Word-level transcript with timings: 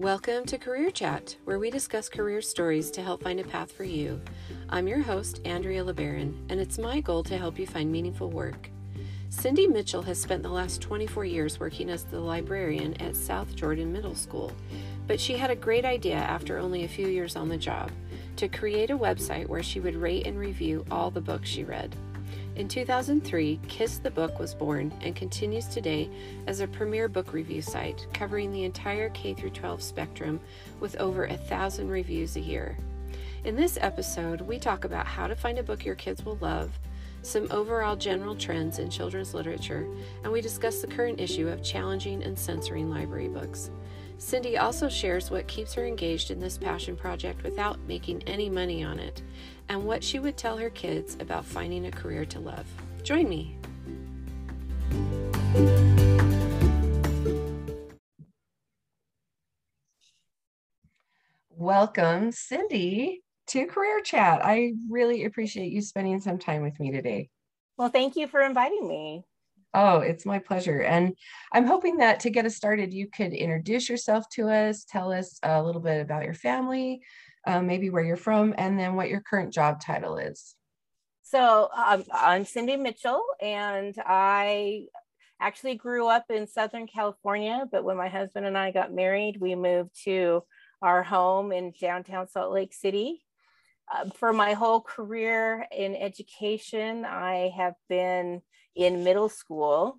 Welcome 0.00 0.46
to 0.46 0.56
Career 0.56 0.90
Chat, 0.90 1.36
where 1.44 1.58
we 1.58 1.70
discuss 1.70 2.08
career 2.08 2.40
stories 2.40 2.90
to 2.92 3.02
help 3.02 3.22
find 3.22 3.38
a 3.38 3.44
path 3.44 3.70
for 3.70 3.84
you. 3.84 4.18
I'm 4.70 4.88
your 4.88 5.02
host, 5.02 5.42
Andrea 5.44 5.84
LeBaron, 5.84 6.34
and 6.48 6.58
it's 6.58 6.78
my 6.78 7.00
goal 7.00 7.22
to 7.24 7.36
help 7.36 7.58
you 7.58 7.66
find 7.66 7.92
meaningful 7.92 8.30
work. 8.30 8.70
Cindy 9.28 9.66
Mitchell 9.66 10.00
has 10.00 10.18
spent 10.18 10.42
the 10.42 10.48
last 10.48 10.80
24 10.80 11.26
years 11.26 11.60
working 11.60 11.90
as 11.90 12.04
the 12.04 12.18
librarian 12.18 12.94
at 12.94 13.14
South 13.14 13.54
Jordan 13.54 13.92
Middle 13.92 14.14
School, 14.14 14.52
but 15.06 15.20
she 15.20 15.36
had 15.36 15.50
a 15.50 15.54
great 15.54 15.84
idea 15.84 16.16
after 16.16 16.56
only 16.56 16.84
a 16.84 16.88
few 16.88 17.06
years 17.06 17.36
on 17.36 17.50
the 17.50 17.58
job 17.58 17.90
to 18.36 18.48
create 18.48 18.90
a 18.90 18.96
website 18.96 19.48
where 19.48 19.62
she 19.62 19.80
would 19.80 19.96
rate 19.96 20.26
and 20.26 20.38
review 20.38 20.82
all 20.90 21.10
the 21.10 21.20
books 21.20 21.50
she 21.50 21.62
read. 21.62 21.94
In 22.60 22.68
2003, 22.68 23.58
Kiss 23.68 24.00
the 24.00 24.10
Book 24.10 24.38
was 24.38 24.54
born 24.54 24.92
and 25.00 25.16
continues 25.16 25.66
today 25.66 26.10
as 26.46 26.60
a 26.60 26.66
premier 26.66 27.08
book 27.08 27.32
review 27.32 27.62
site 27.62 28.06
covering 28.12 28.52
the 28.52 28.64
entire 28.64 29.08
K 29.08 29.32
12 29.32 29.82
spectrum 29.82 30.38
with 30.78 30.94
over 30.96 31.24
a 31.24 31.38
thousand 31.38 31.88
reviews 31.88 32.36
a 32.36 32.40
year. 32.40 32.76
In 33.44 33.56
this 33.56 33.78
episode, 33.80 34.42
we 34.42 34.58
talk 34.58 34.84
about 34.84 35.06
how 35.06 35.26
to 35.26 35.34
find 35.34 35.56
a 35.56 35.62
book 35.62 35.86
your 35.86 35.94
kids 35.94 36.22
will 36.22 36.36
love, 36.42 36.78
some 37.22 37.48
overall 37.50 37.96
general 37.96 38.36
trends 38.36 38.78
in 38.78 38.90
children's 38.90 39.32
literature, 39.32 39.88
and 40.22 40.30
we 40.30 40.42
discuss 40.42 40.82
the 40.82 40.86
current 40.86 41.18
issue 41.18 41.48
of 41.48 41.64
challenging 41.64 42.22
and 42.22 42.38
censoring 42.38 42.90
library 42.90 43.28
books. 43.28 43.70
Cindy 44.18 44.58
also 44.58 44.90
shares 44.90 45.30
what 45.30 45.48
keeps 45.48 45.72
her 45.72 45.86
engaged 45.86 46.30
in 46.30 46.38
this 46.38 46.58
passion 46.58 46.94
project 46.94 47.42
without 47.42 47.80
making 47.88 48.22
any 48.24 48.50
money 48.50 48.84
on 48.84 48.98
it 48.98 49.22
and 49.70 49.84
what 49.84 50.02
she 50.02 50.18
would 50.18 50.36
tell 50.36 50.58
her 50.58 50.68
kids 50.68 51.16
about 51.20 51.44
finding 51.44 51.86
a 51.86 51.90
career 51.92 52.24
to 52.24 52.40
love. 52.40 52.66
Join 53.04 53.28
me. 53.28 53.56
Welcome, 61.50 62.32
Cindy, 62.32 63.22
to 63.48 63.66
Career 63.66 64.00
Chat. 64.02 64.44
I 64.44 64.72
really 64.88 65.24
appreciate 65.24 65.70
you 65.70 65.82
spending 65.82 66.20
some 66.20 66.38
time 66.38 66.62
with 66.62 66.80
me 66.80 66.90
today. 66.90 67.28
Well, 67.76 67.90
thank 67.90 68.16
you 68.16 68.26
for 68.26 68.42
inviting 68.42 68.88
me. 68.88 69.22
Oh, 69.72 69.98
it's 69.98 70.26
my 70.26 70.40
pleasure. 70.40 70.80
And 70.80 71.14
I'm 71.52 71.64
hoping 71.64 71.98
that 71.98 72.18
to 72.20 72.30
get 72.30 72.44
us 72.44 72.56
started, 72.56 72.92
you 72.92 73.06
could 73.06 73.32
introduce 73.32 73.88
yourself 73.88 74.24
to 74.30 74.48
us, 74.48 74.84
tell 74.84 75.12
us 75.12 75.38
a 75.44 75.62
little 75.62 75.80
bit 75.80 76.00
about 76.00 76.24
your 76.24 76.34
family, 76.34 77.02
uh, 77.46 77.60
maybe 77.60 77.90
where 77.90 78.04
you're 78.04 78.16
from, 78.16 78.54
and 78.58 78.78
then 78.78 78.94
what 78.94 79.08
your 79.08 79.20
current 79.20 79.52
job 79.52 79.80
title 79.80 80.16
is. 80.16 80.54
So 81.22 81.68
um, 81.76 82.04
I'm 82.12 82.44
Cindy 82.44 82.76
Mitchell, 82.76 83.22
and 83.40 83.94
I 84.04 84.86
actually 85.40 85.76
grew 85.76 86.08
up 86.08 86.24
in 86.28 86.46
Southern 86.46 86.86
California. 86.86 87.66
But 87.70 87.84
when 87.84 87.96
my 87.96 88.08
husband 88.08 88.46
and 88.46 88.58
I 88.58 88.72
got 88.72 88.92
married, 88.92 89.40
we 89.40 89.54
moved 89.54 89.90
to 90.04 90.42
our 90.82 91.02
home 91.02 91.52
in 91.52 91.72
downtown 91.80 92.28
Salt 92.28 92.52
Lake 92.52 92.74
City. 92.74 93.22
Uh, 93.92 94.10
for 94.14 94.32
my 94.32 94.54
whole 94.54 94.80
career 94.80 95.66
in 95.70 95.96
education, 95.96 97.04
I 97.04 97.52
have 97.56 97.74
been 97.88 98.42
in 98.74 99.04
middle 99.04 99.28
school. 99.28 99.98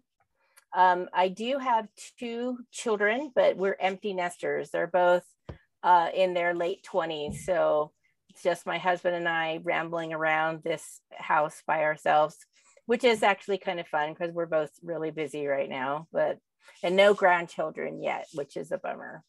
Um, 0.74 1.10
I 1.14 1.28
do 1.28 1.58
have 1.60 1.88
two 2.18 2.60
children, 2.72 3.32
but 3.36 3.58
we're 3.58 3.76
empty 3.80 4.14
nesters. 4.14 4.70
They're 4.70 4.88
both 4.88 5.24
uh, 5.84 6.10
in 6.14 6.34
their 6.34 6.54
late 6.54 6.86
20s. 6.92 7.38
So 7.38 7.92
it's 8.30 8.44
just 8.44 8.66
my 8.66 8.78
husband 8.78 9.16
and 9.16 9.28
I 9.28 9.60
rambling 9.64 10.14
around 10.14 10.64
this 10.64 11.02
house 11.14 11.62
by 11.68 11.84
ourselves, 11.84 12.38
which 12.86 13.04
is 13.04 13.24
actually 13.24 13.58
kind 13.58 13.80
of 13.80 13.88
fun 13.88 14.14
because 14.14 14.34
we're 14.34 14.46
both 14.46 14.72
really 14.84 15.12
busy 15.12 15.48
right 15.48 15.70
now, 15.70 16.08
but 16.12 16.38
and 16.84 16.96
no 16.96 17.14
grandchildren 17.14 18.02
yet, 18.02 18.28
which 18.34 18.56
is 18.58 18.72
a 18.72 18.78
bummer. 18.78 19.24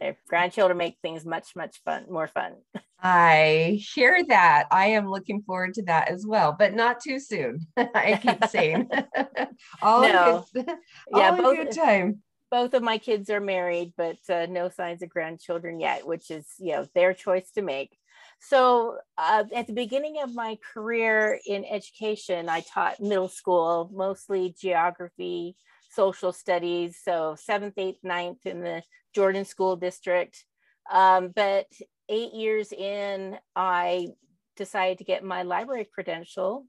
If 0.00 0.16
grandchildren 0.28 0.78
make 0.78 0.96
things 1.02 1.24
much, 1.24 1.56
much 1.56 1.80
fun, 1.84 2.06
more 2.08 2.28
fun. 2.28 2.54
I 3.02 3.80
hear 3.94 4.24
that. 4.28 4.66
I 4.70 4.88
am 4.88 5.08
looking 5.08 5.42
forward 5.42 5.74
to 5.74 5.82
that 5.84 6.08
as 6.08 6.24
well, 6.26 6.54
but 6.56 6.74
not 6.74 7.00
too 7.00 7.18
soon. 7.18 7.66
I 7.76 8.18
keep 8.20 8.44
saying 8.46 8.88
all 9.82 10.02
no. 10.02 10.44
good, 10.54 10.68
all 11.12 11.20
yeah, 11.20 11.36
both, 11.36 11.56
good 11.56 11.72
time 11.72 12.22
both 12.50 12.74
of 12.74 12.82
my 12.82 12.98
kids 12.98 13.30
are 13.30 13.40
married, 13.40 13.92
but 13.96 14.18
uh, 14.30 14.46
no 14.48 14.68
signs 14.68 15.02
of 15.02 15.08
grandchildren 15.08 15.80
yet, 15.80 16.06
which 16.06 16.30
is 16.30 16.46
you 16.58 16.72
know 16.72 16.86
their 16.94 17.14
choice 17.14 17.50
to 17.52 17.62
make. 17.62 17.98
So 18.40 18.98
uh, 19.16 19.44
at 19.54 19.66
the 19.66 19.72
beginning 19.72 20.20
of 20.22 20.34
my 20.34 20.58
career 20.72 21.38
in 21.46 21.64
education, 21.64 22.48
I 22.48 22.60
taught 22.60 23.00
middle 23.00 23.28
school, 23.28 23.90
mostly 23.92 24.54
geography, 24.60 25.56
social 25.90 26.32
studies, 26.32 26.98
so 27.02 27.36
seventh, 27.38 27.74
eighth, 27.76 28.00
ninth 28.02 28.46
in 28.46 28.60
the 28.60 28.82
Jordan 29.14 29.44
School 29.44 29.76
District. 29.76 30.44
Um, 30.90 31.32
but 31.34 31.66
eight 32.08 32.32
years 32.32 32.72
in, 32.72 33.38
I 33.56 34.08
decided 34.56 34.98
to 34.98 35.04
get 35.04 35.24
my 35.24 35.42
library 35.42 35.86
credential. 35.92 36.66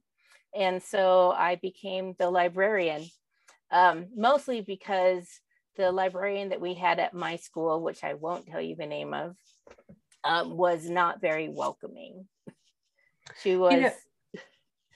And 0.55 0.81
so 0.81 1.31
I 1.31 1.55
became 1.55 2.15
the 2.17 2.29
librarian, 2.29 3.05
um, 3.71 4.07
mostly 4.15 4.61
because 4.61 5.27
the 5.79 5.91
librarian 5.93 6.49
that 6.49 6.59
we 6.59 6.73
had 6.73 6.99
at 6.99 7.13
my 7.13 7.37
school, 7.37 7.81
which 7.81 8.03
I 8.03 8.13
won't 8.13 8.45
tell 8.45 8.59
you 8.59 8.75
the 8.75 8.85
name 8.85 9.13
of, 9.13 9.37
um, 10.25 10.57
was 10.57 10.89
not 10.89 11.21
very 11.21 11.47
welcoming. 11.47 12.27
She 13.41 13.55
was. 13.55 13.73
You 13.73 13.81
know, 13.81 13.91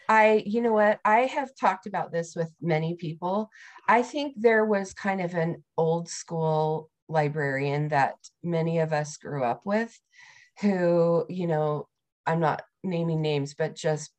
I, 0.09 0.43
you 0.45 0.61
know 0.61 0.73
what, 0.73 0.99
I 1.05 1.21
have 1.21 1.55
talked 1.55 1.87
about 1.87 2.11
this 2.11 2.35
with 2.35 2.51
many 2.61 2.95
people. 2.95 3.49
I 3.87 4.01
think 4.01 4.33
there 4.35 4.65
was 4.65 4.93
kind 4.93 5.21
of 5.21 5.33
an 5.35 5.63
old 5.77 6.09
school 6.09 6.89
librarian 7.07 7.87
that 7.87 8.15
many 8.43 8.79
of 8.79 8.91
us 8.91 9.15
grew 9.15 9.45
up 9.45 9.61
with 9.65 9.97
who, 10.59 11.25
you 11.29 11.47
know, 11.47 11.87
I'm 12.25 12.41
not 12.41 12.61
naming 12.83 13.21
names, 13.21 13.53
but 13.53 13.73
just 13.73 14.11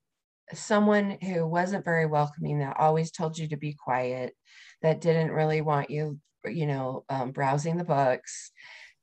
someone 0.55 1.19
who 1.23 1.47
wasn't 1.47 1.85
very 1.85 2.07
welcoming 2.07 2.61
that 2.61 2.79
always 2.79 3.11
told 3.11 3.37
you 3.37 3.49
to 3.49 3.57
be 3.59 3.75
quiet 3.75 4.35
that 4.81 5.03
didn't 5.03 5.31
really 5.31 5.61
want 5.61 5.91
you 5.91 6.19
you 6.47 6.67
know, 6.67 7.05
um, 7.09 7.31
browsing 7.33 7.77
the 7.77 7.85
books. 7.85 8.53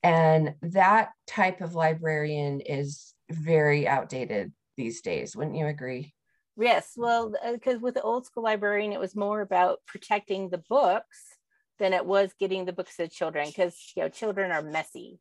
And 0.03 0.55
that 0.61 1.09
type 1.27 1.61
of 1.61 1.75
librarian 1.75 2.61
is 2.61 3.13
very 3.29 3.87
outdated 3.87 4.51
these 4.77 5.01
days. 5.01 5.35
Wouldn't 5.35 5.57
you 5.57 5.67
agree? 5.67 6.13
Yes. 6.57 6.93
Well, 6.97 7.33
because 7.51 7.75
uh, 7.75 7.79
with 7.79 7.95
the 7.95 8.01
old 8.01 8.25
school 8.25 8.43
librarian, 8.43 8.93
it 8.93 8.99
was 8.99 9.15
more 9.15 9.41
about 9.41 9.79
protecting 9.85 10.49
the 10.49 10.63
books 10.69 11.37
than 11.79 11.93
it 11.93 12.05
was 12.05 12.33
getting 12.39 12.65
the 12.65 12.73
books 12.73 12.97
to 12.97 13.07
children 13.07 13.47
because, 13.47 13.75
you 13.95 14.03
know, 14.03 14.09
children 14.09 14.51
are 14.51 14.61
messy. 14.61 15.19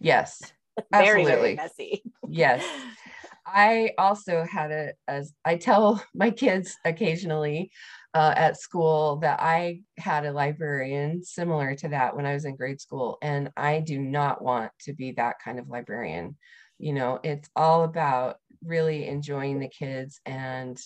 Yes. 0.00 0.40
very, 0.92 1.24
very 1.24 1.54
messy. 1.54 2.02
yes. 2.28 2.64
I 3.46 3.92
also 3.98 4.44
had 4.44 4.70
a, 4.70 4.92
as 5.08 5.32
I 5.44 5.56
tell 5.56 6.02
my 6.14 6.30
kids 6.30 6.76
occasionally, 6.84 7.72
uh, 8.14 8.34
at 8.36 8.60
school 8.60 9.16
that 9.16 9.40
I 9.40 9.82
had 9.96 10.24
a 10.24 10.32
librarian 10.32 11.22
similar 11.22 11.74
to 11.76 11.88
that 11.88 12.16
when 12.16 12.26
I 12.26 12.34
was 12.34 12.44
in 12.44 12.56
grade 12.56 12.80
school. 12.80 13.18
And 13.22 13.50
I 13.56 13.80
do 13.80 13.98
not 13.98 14.42
want 14.42 14.72
to 14.82 14.92
be 14.92 15.12
that 15.12 15.36
kind 15.42 15.58
of 15.58 15.68
librarian. 15.68 16.36
You 16.78 16.92
know, 16.92 17.20
it's 17.22 17.48
all 17.54 17.84
about 17.84 18.36
really 18.64 19.06
enjoying 19.06 19.60
the 19.60 19.68
kids 19.68 20.20
and 20.26 20.78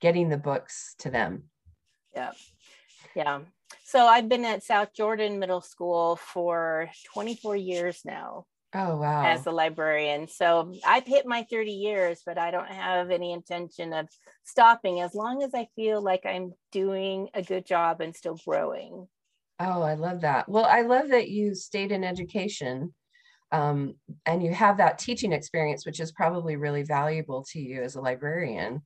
getting 0.00 0.28
the 0.28 0.38
books 0.38 0.94
to 1.00 1.10
them. 1.10 1.44
Yeah. 2.14 2.32
Yeah. 3.14 3.40
So 3.84 4.06
I've 4.06 4.28
been 4.28 4.44
at 4.44 4.62
South 4.62 4.92
Jordan 4.94 5.38
Middle 5.38 5.60
School 5.60 6.16
for 6.16 6.90
24 7.12 7.56
years 7.56 8.00
now. 8.04 8.46
Oh, 8.74 8.96
wow. 8.96 9.26
As 9.26 9.46
a 9.46 9.50
librarian. 9.50 10.28
So 10.28 10.72
I've 10.86 11.06
hit 11.06 11.26
my 11.26 11.46
30 11.50 11.72
years, 11.72 12.22
but 12.24 12.38
I 12.38 12.50
don't 12.50 12.68
have 12.68 13.10
any 13.10 13.32
intention 13.32 13.92
of 13.92 14.08
stopping 14.44 15.00
as 15.00 15.14
long 15.14 15.42
as 15.42 15.50
I 15.54 15.68
feel 15.76 16.00
like 16.00 16.24
I'm 16.24 16.54
doing 16.70 17.28
a 17.34 17.42
good 17.42 17.66
job 17.66 18.00
and 18.00 18.16
still 18.16 18.38
growing. 18.46 19.08
Oh, 19.60 19.82
I 19.82 19.94
love 19.94 20.22
that. 20.22 20.48
Well, 20.48 20.64
I 20.64 20.82
love 20.82 21.08
that 21.10 21.28
you 21.28 21.54
stayed 21.54 21.92
in 21.92 22.02
education 22.02 22.94
um, 23.52 23.96
and 24.26 24.42
you 24.42 24.52
have 24.54 24.78
that 24.78 24.98
teaching 24.98 25.32
experience, 25.32 25.86
which 25.86 26.00
is 26.00 26.12
probably 26.12 26.56
really 26.56 26.82
valuable 26.82 27.44
to 27.52 27.60
you 27.60 27.82
as 27.82 27.94
a 27.94 28.00
librarian. 28.00 28.82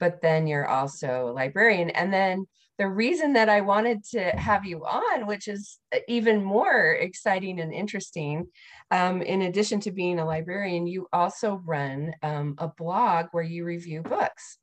But 0.00 0.20
then 0.22 0.46
you're 0.46 0.68
also 0.68 1.28
a 1.28 1.32
librarian. 1.32 1.90
And 1.90 2.12
then 2.12 2.46
the 2.80 2.88
reason 2.88 3.34
that 3.34 3.50
I 3.50 3.60
wanted 3.60 4.04
to 4.12 4.30
have 4.30 4.64
you 4.64 4.86
on, 4.86 5.26
which 5.26 5.48
is 5.48 5.78
even 6.08 6.42
more 6.42 6.94
exciting 6.94 7.60
and 7.60 7.74
interesting, 7.74 8.46
um, 8.90 9.20
in 9.20 9.42
addition 9.42 9.80
to 9.80 9.90
being 9.90 10.18
a 10.18 10.24
librarian, 10.24 10.86
you 10.86 11.06
also 11.12 11.60
run 11.66 12.14
um, 12.22 12.54
a 12.56 12.68
blog 12.68 13.26
where 13.32 13.44
you 13.44 13.66
review 13.66 14.00
books. 14.00 14.56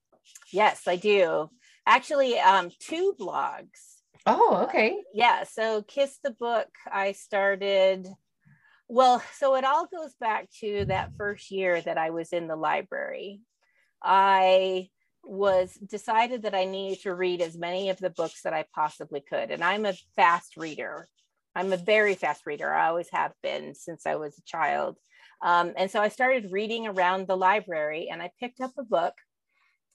Yes, 0.51 0.87
I 0.87 0.95
do. 0.95 1.51
Actually, 1.85 2.39
um, 2.39 2.71
two 2.79 3.13
blogs. 3.19 4.01
Oh, 4.25 4.63
okay. 4.63 4.93
Uh, 4.93 5.03
yeah. 5.13 5.43
So, 5.43 5.83
Kiss 5.83 6.17
the 6.23 6.31
Book, 6.31 6.69
I 6.91 7.11
started. 7.11 8.07
Well, 8.87 9.21
so 9.35 9.53
it 9.53 9.63
all 9.63 9.85
goes 9.85 10.15
back 10.19 10.47
to 10.61 10.85
that 10.85 11.11
first 11.19 11.51
year 11.51 11.79
that 11.81 11.99
I 11.99 12.09
was 12.09 12.33
in 12.33 12.47
the 12.47 12.55
library. 12.55 13.41
I 14.01 14.89
was 15.27 15.73
decided 15.73 16.43
that 16.43 16.55
I 16.55 16.65
needed 16.65 17.01
to 17.01 17.13
read 17.13 17.41
as 17.41 17.57
many 17.57 17.89
of 17.89 17.97
the 17.97 18.09
books 18.09 18.41
that 18.43 18.53
I 18.53 18.65
possibly 18.73 19.21
could. 19.21 19.51
And 19.51 19.63
I'm 19.63 19.85
a 19.85 19.93
fast 20.15 20.57
reader. 20.57 21.07
I'm 21.55 21.73
a 21.73 21.77
very 21.77 22.15
fast 22.15 22.45
reader. 22.45 22.71
I 22.71 22.87
always 22.87 23.09
have 23.11 23.33
been 23.41 23.75
since 23.75 24.05
I 24.05 24.15
was 24.15 24.37
a 24.37 24.43
child. 24.43 24.97
Um, 25.41 25.73
and 25.77 25.89
so 25.89 25.99
I 25.99 26.09
started 26.09 26.51
reading 26.51 26.87
around 26.87 27.27
the 27.27 27.37
library 27.37 28.09
and 28.11 28.21
I 28.21 28.31
picked 28.39 28.61
up 28.61 28.71
a 28.77 28.83
book. 28.83 29.13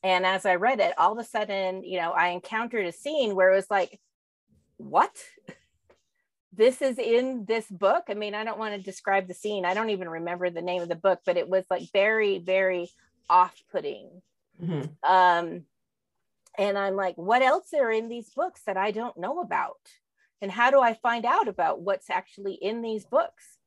And 0.03 0.27
as 0.27 0.45
I 0.45 0.57
read 0.57 0.81
it, 0.81 0.95
all 0.99 1.13
of 1.13 1.19
a 1.19 1.25
sudden, 1.25 1.85
you 1.85 2.01
know, 2.01 2.11
I 2.11 2.29
encountered 2.29 2.87
a 2.87 2.93
scene 2.93 3.35
where 3.35 3.51
it 3.53 3.57
was 3.57 3.71
like, 3.71 4.01
what? 4.77 5.17
This 6.55 6.83
is 6.83 6.99
in 6.99 7.47
this 7.47 7.67
book. 7.71 8.05
I 8.11 8.15
mean, 8.15 8.35
I 8.35 8.45
don't 8.45 8.59
want 8.59 8.75
to 8.75 8.83
describe 8.83 9.27
the 9.27 9.33
scene. 9.33 9.65
I 9.65 9.73
don't 9.73 9.89
even 9.89 10.07
remember 10.07 10.51
the 10.51 10.61
name 10.61 10.83
of 10.83 10.91
the 10.91 10.95
book, 10.95 11.21
but 11.25 11.39
it 11.39 11.49
was 11.49 11.65
like 11.71 11.89
very, 11.95 12.41
very 12.41 12.91
off 13.31 13.55
putting. 13.73 14.21
Mm-hmm. 14.63 15.13
Um, 15.13 15.63
and 16.59 16.79
I'm 16.79 16.97
like, 16.97 17.17
what 17.17 17.43
else 17.43 17.73
are 17.75 17.91
in 17.91 18.09
these 18.09 18.31
books 18.31 18.63
that 18.67 18.77
I 18.77 18.91
don't 18.91 19.17
know 19.17 19.41
about? 19.41 19.79
And 20.41 20.51
how 20.51 20.71
do 20.71 20.81
I 20.81 20.95
find 20.95 21.25
out 21.25 21.49
about 21.49 21.81
what's 21.81 22.11
actually 22.11 22.55
in 22.55 22.83
these 22.83 23.05
books? 23.05 23.59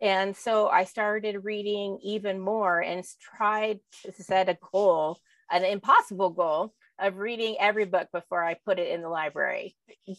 And 0.00 0.36
so 0.36 0.68
I 0.68 0.84
started 0.84 1.44
reading 1.44 1.98
even 2.02 2.38
more 2.38 2.80
and 2.80 3.04
tried 3.20 3.80
to 4.04 4.12
set 4.22 4.48
a 4.48 4.58
goal, 4.72 5.18
an 5.50 5.64
impossible 5.64 6.30
goal 6.30 6.74
of 6.98 7.18
reading 7.18 7.56
every 7.58 7.84
book 7.84 8.08
before 8.12 8.42
I 8.42 8.54
put 8.54 8.78
it 8.78 8.90
in 8.90 9.02
the 9.02 9.08
library. 9.08 9.76
You 10.06 10.16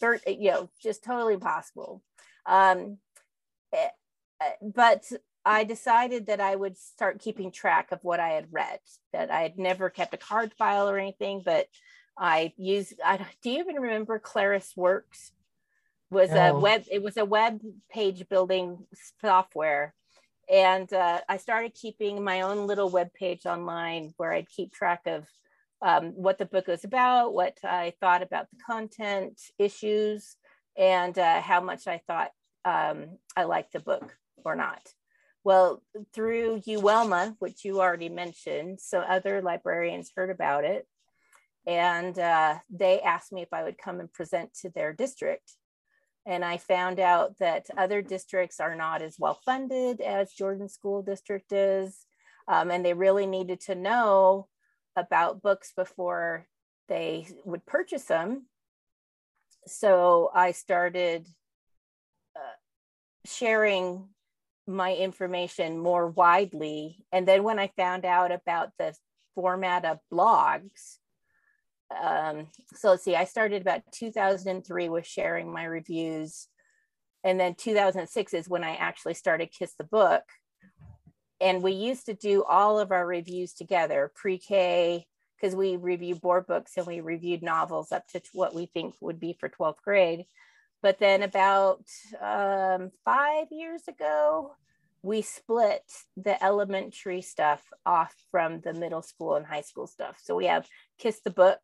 know, 0.50 0.70
just 0.82 1.04
totally 1.04 1.34
impossible. 1.34 2.02
Um, 2.46 2.98
eh, 3.72 3.88
eh, 4.40 4.52
but 4.62 5.04
I 5.44 5.64
decided 5.64 6.26
that 6.26 6.40
I 6.40 6.54
would 6.54 6.76
start 6.76 7.20
keeping 7.20 7.50
track 7.50 7.92
of 7.92 8.00
what 8.02 8.20
I 8.20 8.30
had 8.30 8.48
read, 8.50 8.80
that 9.12 9.30
I 9.30 9.42
had 9.42 9.58
never 9.58 9.88
kept 9.88 10.14
a 10.14 10.18
card 10.18 10.52
file 10.58 10.88
or 10.88 10.98
anything, 10.98 11.42
but 11.44 11.66
I 12.18 12.52
used, 12.56 12.94
I, 13.04 13.26
do 13.42 13.50
you 13.50 13.60
even 13.60 13.76
remember 13.76 14.18
Claris 14.18 14.74
Works? 14.76 15.32
was 16.10 16.30
oh. 16.32 16.36
a 16.36 16.58
web 16.58 16.84
it 16.90 17.02
was 17.02 17.16
a 17.16 17.24
web 17.24 17.60
page 17.90 18.28
building 18.28 18.78
software 19.20 19.94
and 20.50 20.92
uh, 20.92 21.20
i 21.28 21.36
started 21.36 21.74
keeping 21.74 22.22
my 22.22 22.42
own 22.42 22.66
little 22.66 22.90
web 22.90 23.12
page 23.14 23.46
online 23.46 24.12
where 24.16 24.32
i'd 24.32 24.48
keep 24.48 24.72
track 24.72 25.02
of 25.06 25.26
um, 25.82 26.12
what 26.14 26.36
the 26.36 26.44
book 26.44 26.66
was 26.66 26.84
about 26.84 27.32
what 27.32 27.56
i 27.64 27.92
thought 28.00 28.22
about 28.22 28.46
the 28.50 28.58
content 28.66 29.40
issues 29.58 30.36
and 30.76 31.18
uh, 31.18 31.40
how 31.40 31.60
much 31.60 31.86
i 31.86 32.00
thought 32.06 32.30
um, 32.64 33.06
i 33.36 33.44
liked 33.44 33.72
the 33.72 33.80
book 33.80 34.16
or 34.44 34.54
not 34.54 34.82
well 35.50 35.82
through 36.14 36.60
uelma 36.66 37.34
which 37.38 37.64
you 37.64 37.80
already 37.80 38.08
mentioned 38.08 38.78
so 38.80 39.00
other 39.00 39.42
librarians 39.42 40.12
heard 40.14 40.30
about 40.30 40.64
it 40.64 40.86
and 41.66 42.18
uh, 42.18 42.54
they 42.70 43.00
asked 43.00 43.32
me 43.32 43.42
if 43.42 43.52
i 43.52 43.62
would 43.64 43.78
come 43.78 43.98
and 44.00 44.12
present 44.12 44.48
to 44.54 44.70
their 44.70 44.92
district 44.92 45.56
and 46.26 46.44
I 46.44 46.58
found 46.58 47.00
out 47.00 47.38
that 47.38 47.66
other 47.76 48.02
districts 48.02 48.60
are 48.60 48.76
not 48.76 49.02
as 49.02 49.16
well 49.18 49.40
funded 49.44 50.00
as 50.00 50.32
Jordan 50.32 50.68
School 50.68 51.02
District 51.02 51.50
is. 51.52 52.06
Um, 52.46 52.70
and 52.70 52.84
they 52.84 52.94
really 52.94 53.26
needed 53.26 53.60
to 53.62 53.74
know 53.74 54.48
about 54.96 55.42
books 55.42 55.72
before 55.74 56.46
they 56.88 57.26
would 57.44 57.64
purchase 57.64 58.04
them. 58.04 58.46
So 59.66 60.30
I 60.34 60.52
started 60.52 61.28
uh, 62.36 62.58
sharing 63.24 64.08
my 64.70 64.94
information 64.94 65.78
more 65.78 66.08
widely. 66.08 67.04
And 67.12 67.26
then 67.26 67.42
when 67.42 67.58
I 67.58 67.72
found 67.76 68.04
out 68.04 68.32
about 68.32 68.70
the 68.78 68.94
format 69.34 69.84
of 69.84 69.98
blogs, 70.12 70.98
um, 71.98 72.46
so 72.74 72.90
let's 72.90 73.04
see, 73.04 73.16
I 73.16 73.24
started 73.24 73.62
about 73.62 73.82
2003 73.92 74.88
with 74.88 75.06
sharing 75.06 75.52
my 75.52 75.64
reviews. 75.64 76.46
And 77.24 77.38
then 77.38 77.54
2006 77.54 78.32
is 78.32 78.48
when 78.48 78.64
I 78.64 78.76
actually 78.76 79.14
started 79.14 79.50
Kiss 79.52 79.74
the 79.74 79.84
Book. 79.84 80.22
And 81.40 81.62
we 81.62 81.72
used 81.72 82.06
to 82.06 82.14
do 82.14 82.44
all 82.44 82.78
of 82.78 82.92
our 82.92 83.06
reviews 83.06 83.54
together, 83.54 84.12
pre 84.14 84.38
K, 84.38 85.06
because 85.40 85.56
we 85.56 85.76
review 85.76 86.14
board 86.14 86.46
books 86.46 86.72
and 86.76 86.86
we 86.86 87.00
reviewed 87.00 87.42
novels 87.42 87.92
up 87.92 88.06
to 88.08 88.20
what 88.32 88.54
we 88.54 88.66
think 88.66 88.94
would 89.00 89.18
be 89.18 89.36
for 89.38 89.48
12th 89.48 89.82
grade. 89.82 90.26
But 90.82 90.98
then 90.98 91.22
about 91.22 91.84
um, 92.20 92.90
five 93.04 93.46
years 93.50 93.82
ago, 93.88 94.54
we 95.02 95.22
split 95.22 95.82
the 96.16 96.42
elementary 96.44 97.22
stuff 97.22 97.62
off 97.86 98.14
from 98.30 98.60
the 98.60 98.74
middle 98.74 99.02
school 99.02 99.36
and 99.36 99.46
high 99.46 99.62
school 99.62 99.86
stuff. 99.86 100.18
So 100.22 100.36
we 100.36 100.46
have 100.46 100.66
kiss 100.98 101.20
the 101.20 101.30
book 101.30 101.58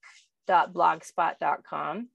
blogspot.com 0.48 2.08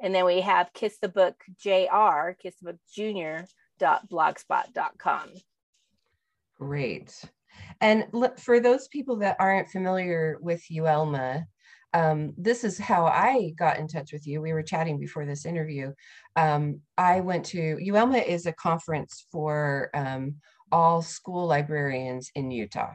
and 0.00 0.14
then 0.14 0.24
we 0.24 0.40
have 0.40 0.72
kiss 0.72 0.98
the 0.98 1.08
book 1.08 1.36
jr 1.58 2.32
kiss 2.40 2.56
the 2.60 2.72
book 2.72 2.80
junior 2.92 3.46
blogspot.com 3.80 5.28
great 6.58 7.24
and 7.80 8.06
for 8.38 8.60
those 8.60 8.88
people 8.88 9.16
that 9.16 9.36
aren't 9.38 9.68
familiar 9.68 10.38
with 10.40 10.62
uelma 10.72 11.44
um, 11.94 12.34
this 12.36 12.62
is 12.62 12.78
how 12.78 13.06
I 13.06 13.54
got 13.56 13.78
in 13.78 13.88
touch 13.88 14.12
with 14.12 14.26
you. 14.26 14.42
We 14.42 14.52
were 14.52 14.62
chatting 14.62 14.98
before 14.98 15.24
this 15.24 15.46
interview. 15.46 15.94
Um, 16.34 16.80
I 16.98 17.20
went 17.20 17.46
to 17.46 17.76
UELMA 17.76 18.22
is 18.26 18.44
a 18.44 18.52
conference 18.52 19.24
for 19.32 19.88
um, 19.94 20.34
all 20.72 21.02
school 21.02 21.46
librarians 21.46 22.30
in 22.34 22.50
Utah. 22.50 22.94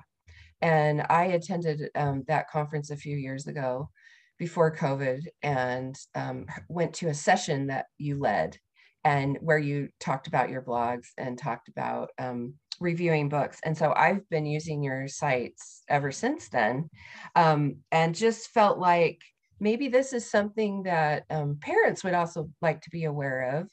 And 0.61 1.03
I 1.09 1.25
attended 1.25 1.89
um, 1.95 2.23
that 2.27 2.49
conference 2.49 2.91
a 2.91 2.97
few 2.97 3.17
years 3.17 3.47
ago 3.47 3.89
before 4.37 4.75
COVID 4.75 5.21
and 5.43 5.95
um, 6.15 6.45
went 6.69 6.93
to 6.95 7.09
a 7.09 7.13
session 7.13 7.67
that 7.67 7.85
you 7.97 8.19
led 8.19 8.57
and 9.03 9.37
where 9.41 9.57
you 9.57 9.89
talked 9.99 10.27
about 10.27 10.49
your 10.49 10.61
blogs 10.61 11.07
and 11.17 11.37
talked 11.37 11.67
about 11.67 12.09
um, 12.19 12.53
reviewing 12.79 13.29
books. 13.29 13.59
And 13.63 13.77
so 13.77 13.93
I've 13.95 14.27
been 14.29 14.45
using 14.45 14.83
your 14.83 15.07
sites 15.07 15.83
ever 15.89 16.11
since 16.11 16.49
then 16.49 16.89
um, 17.35 17.77
and 17.91 18.15
just 18.15 18.49
felt 18.49 18.77
like 18.77 19.19
maybe 19.59 19.87
this 19.87 20.13
is 20.13 20.29
something 20.29 20.83
that 20.83 21.23
um, 21.29 21.57
parents 21.61 22.03
would 22.03 22.13
also 22.15 22.49
like 22.61 22.81
to 22.81 22.89
be 22.89 23.05
aware 23.05 23.59
of 23.59 23.69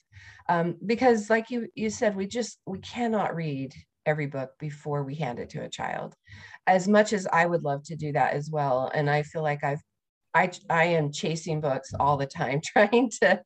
um, 0.48 0.76
because 0.84 1.30
like 1.30 1.50
you, 1.50 1.68
you 1.74 1.90
said, 1.90 2.16
we 2.16 2.26
just, 2.26 2.58
we 2.66 2.78
cannot 2.78 3.34
read 3.34 3.72
every 4.08 4.26
book 4.26 4.50
before 4.58 5.04
we 5.04 5.14
hand 5.14 5.38
it 5.38 5.50
to 5.50 5.62
a 5.62 5.68
child. 5.68 6.14
As 6.66 6.88
much 6.88 7.12
as 7.12 7.26
i 7.32 7.46
would 7.46 7.62
love 7.62 7.82
to 7.84 7.96
do 7.96 8.12
that 8.12 8.34
as 8.34 8.50
well 8.50 8.90
and 8.94 9.08
i 9.08 9.22
feel 9.22 9.42
like 9.42 9.64
i've 9.64 9.80
i 10.34 10.50
i 10.68 10.84
am 10.84 11.10
chasing 11.10 11.60
books 11.62 11.92
all 11.98 12.16
the 12.16 12.26
time 12.26 12.60
trying 12.72 13.10
to 13.22 13.40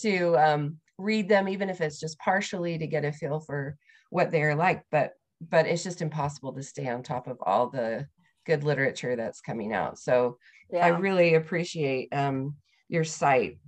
to 0.00 0.36
um, 0.38 0.78
read 0.96 1.28
them 1.28 1.48
even 1.48 1.68
if 1.68 1.82
it's 1.82 2.00
just 2.00 2.18
partially 2.18 2.78
to 2.78 2.86
get 2.86 3.04
a 3.04 3.12
feel 3.12 3.40
for 3.40 3.76
what 4.10 4.30
they're 4.30 4.54
like 4.54 4.82
but 4.90 5.12
but 5.50 5.66
it's 5.66 5.82
just 5.82 6.00
impossible 6.00 6.52
to 6.52 6.62
stay 6.62 6.88
on 6.88 7.02
top 7.02 7.26
of 7.26 7.36
all 7.42 7.68
the 7.68 8.06
good 8.46 8.64
literature 8.64 9.16
that's 9.16 9.40
coming 9.40 9.72
out. 9.72 9.98
So 9.98 10.38
yeah. 10.72 10.86
i 10.86 10.88
really 10.88 11.34
appreciate 11.34 12.08
um, 12.12 12.56
your 12.88 13.04
site 13.04 13.58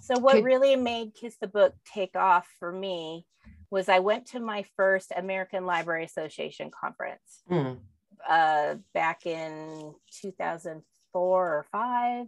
so 0.00 0.18
what 0.18 0.34
Could, 0.34 0.44
really 0.44 0.76
made 0.76 1.14
kiss 1.14 1.36
the 1.40 1.48
book 1.48 1.74
take 1.92 2.16
off 2.16 2.46
for 2.58 2.72
me 2.72 3.26
was 3.70 3.88
I 3.88 3.98
went 3.98 4.26
to 4.28 4.40
my 4.40 4.64
first 4.76 5.12
American 5.16 5.66
Library 5.66 6.04
Association 6.04 6.70
conference 6.70 7.42
mm. 7.50 7.78
uh, 8.28 8.76
back 8.94 9.26
in 9.26 9.94
2004 10.22 10.82
or 11.14 11.66
five. 11.70 12.26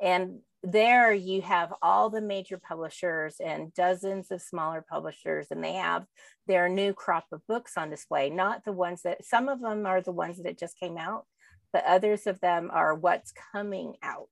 And 0.00 0.40
there 0.62 1.12
you 1.12 1.42
have 1.42 1.72
all 1.82 2.10
the 2.10 2.20
major 2.20 2.58
publishers 2.58 3.36
and 3.42 3.72
dozens 3.74 4.30
of 4.30 4.42
smaller 4.42 4.84
publishers, 4.88 5.48
and 5.50 5.62
they 5.62 5.74
have 5.74 6.04
their 6.46 6.68
new 6.68 6.92
crop 6.92 7.26
of 7.32 7.46
books 7.46 7.76
on 7.76 7.90
display. 7.90 8.30
Not 8.30 8.64
the 8.64 8.72
ones 8.72 9.02
that 9.02 9.24
some 9.24 9.48
of 9.48 9.60
them 9.60 9.86
are 9.86 10.00
the 10.00 10.12
ones 10.12 10.42
that 10.42 10.58
just 10.58 10.78
came 10.78 10.98
out, 10.98 11.24
but 11.72 11.84
others 11.84 12.26
of 12.26 12.40
them 12.40 12.70
are 12.72 12.94
what's 12.94 13.32
coming 13.52 13.94
out. 14.02 14.28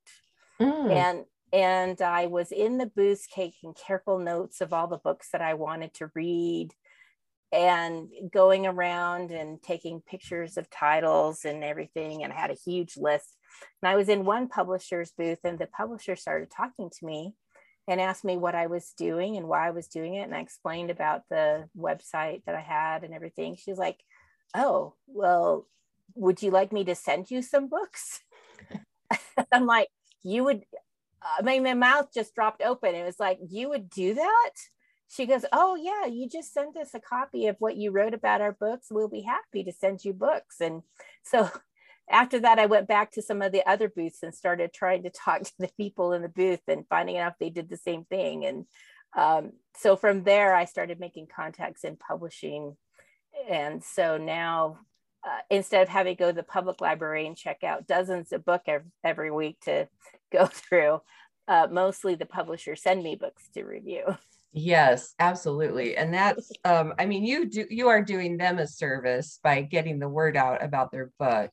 Mm. 0.60 0.92
And 0.92 1.24
and 1.52 2.00
I 2.02 2.26
was 2.26 2.52
in 2.52 2.78
the 2.78 2.86
booth 2.86 3.26
taking 3.34 3.74
careful 3.74 4.18
notes 4.18 4.60
of 4.60 4.72
all 4.72 4.86
the 4.86 4.98
books 4.98 5.30
that 5.32 5.42
I 5.42 5.54
wanted 5.54 5.94
to 5.94 6.10
read 6.14 6.70
and 7.50 8.08
going 8.30 8.66
around 8.66 9.30
and 9.30 9.62
taking 9.62 10.02
pictures 10.02 10.58
of 10.58 10.68
titles 10.68 11.44
and 11.44 11.64
everything 11.64 12.22
and 12.22 12.32
I 12.32 12.36
had 12.36 12.50
a 12.50 12.54
huge 12.54 12.96
list. 12.96 13.36
And 13.82 13.90
I 13.90 13.96
was 13.96 14.08
in 14.08 14.26
one 14.26 14.48
publisher's 14.48 15.12
booth 15.16 15.38
and 15.44 15.58
the 15.58 15.66
publisher 15.66 16.16
started 16.16 16.50
talking 16.50 16.90
to 16.90 17.06
me 17.06 17.34
and 17.88 18.02
asked 18.02 18.24
me 18.24 18.36
what 18.36 18.54
I 18.54 18.66
was 18.66 18.92
doing 18.98 19.38
and 19.38 19.48
why 19.48 19.66
I 19.66 19.70
was 19.70 19.88
doing 19.88 20.14
it. 20.14 20.24
And 20.24 20.34
I 20.34 20.40
explained 20.40 20.90
about 20.90 21.22
the 21.30 21.68
website 21.76 22.44
that 22.44 22.54
I 22.54 22.60
had 22.60 23.02
and 23.02 23.14
everything. 23.14 23.56
She's 23.56 23.78
like, 23.78 23.98
Oh, 24.54 24.94
well, 25.06 25.66
would 26.14 26.42
you 26.42 26.50
like 26.50 26.72
me 26.72 26.84
to 26.84 26.94
send 26.94 27.30
you 27.30 27.40
some 27.40 27.68
books? 27.68 28.20
I'm 29.52 29.66
like, 29.66 29.88
you 30.22 30.44
would 30.44 30.64
I 31.22 31.42
mean, 31.42 31.62
my 31.62 31.75
mouth 31.75 32.08
just 32.14 32.34
dropped 32.34 32.62
open. 32.62 32.94
It 32.94 33.04
was 33.04 33.18
like, 33.18 33.38
you 33.48 33.68
would 33.70 33.90
do 33.90 34.14
that? 34.14 34.50
She 35.08 35.26
goes, 35.26 35.44
Oh, 35.52 35.75
yeah, 35.75 36.06
you 36.06 36.28
just 36.28 36.52
send 36.52 36.76
us 36.76 36.94
a 36.94 37.00
copy 37.00 37.46
of 37.46 37.56
what 37.58 37.76
you 37.76 37.90
wrote 37.90 38.14
about 38.14 38.40
our 38.40 38.52
books. 38.52 38.88
We'll 38.90 39.08
be 39.08 39.22
happy 39.22 39.64
to 39.64 39.72
send 39.72 40.04
you 40.04 40.12
books. 40.12 40.60
And 40.60 40.82
so 41.25 41.50
after 42.10 42.38
that, 42.40 42.58
I 42.58 42.66
went 42.66 42.88
back 42.88 43.12
to 43.12 43.22
some 43.22 43.42
of 43.42 43.52
the 43.52 43.66
other 43.68 43.88
booths 43.88 44.22
and 44.22 44.34
started 44.34 44.72
trying 44.72 45.02
to 45.04 45.10
talk 45.10 45.42
to 45.44 45.52
the 45.58 45.70
people 45.76 46.12
in 46.12 46.22
the 46.22 46.28
booth 46.28 46.62
and 46.68 46.87
finding 46.88 47.18
out 47.18 47.32
if 47.32 47.38
they 47.38 47.50
did 47.50 47.68
the 47.68 47.76
same 47.76 48.04
thing. 48.04 48.44
And 48.46 48.66
Um, 49.16 49.52
so 49.75 49.96
from 49.96 50.25
there, 50.25 50.54
I 50.54 50.66
started 50.66 51.00
making 51.00 51.28
contacts 51.34 51.84
in 51.84 51.96
publishing. 51.96 52.76
And 53.48 53.82
so 53.82 54.18
now, 54.18 54.80
uh, 55.25 55.40
instead 55.50 55.82
of 55.82 55.88
having 55.88 56.16
to 56.16 56.18
go 56.18 56.30
to 56.30 56.37
the 56.37 56.42
public 56.42 56.80
library 56.80 57.26
and 57.26 57.37
check 57.37 57.64
out 57.64 57.87
dozens 57.87 58.32
of 58.32 58.44
books 58.44 58.64
every, 58.66 58.90
every 59.04 59.30
week 59.30 59.58
to 59.60 59.88
go 60.32 60.46
through, 60.46 61.00
uh, 61.46 61.66
mostly 61.70 62.14
the 62.14 62.26
publishers 62.26 62.82
send 62.82 63.02
me 63.02 63.16
books 63.16 63.48
to 63.54 63.64
review. 63.64 64.04
Yes, 64.52 65.14
absolutely. 65.18 65.96
And 65.96 66.12
that's 66.12 66.50
um 66.64 66.94
I 66.98 67.04
mean 67.04 67.25
you 67.25 67.48
do 67.50 67.66
you 67.68 67.88
are 67.88 68.02
doing 68.02 68.38
them 68.38 68.58
a 68.58 68.66
service 68.66 69.38
by 69.42 69.60
getting 69.60 69.98
the 69.98 70.08
word 70.08 70.37
out 70.37 70.64
about 70.64 70.90
their 70.90 71.10
book. 71.18 71.50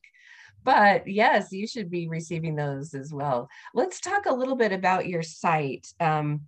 But 0.64 1.06
yes, 1.06 1.52
you 1.52 1.66
should 1.66 1.90
be 1.90 2.08
receiving 2.08 2.56
those 2.56 2.94
as 2.94 3.12
well. 3.12 3.48
Let's 3.74 4.00
talk 4.00 4.26
a 4.26 4.34
little 4.34 4.56
bit 4.56 4.72
about 4.72 5.06
your 5.06 5.22
site. 5.22 5.86
Um, 6.00 6.46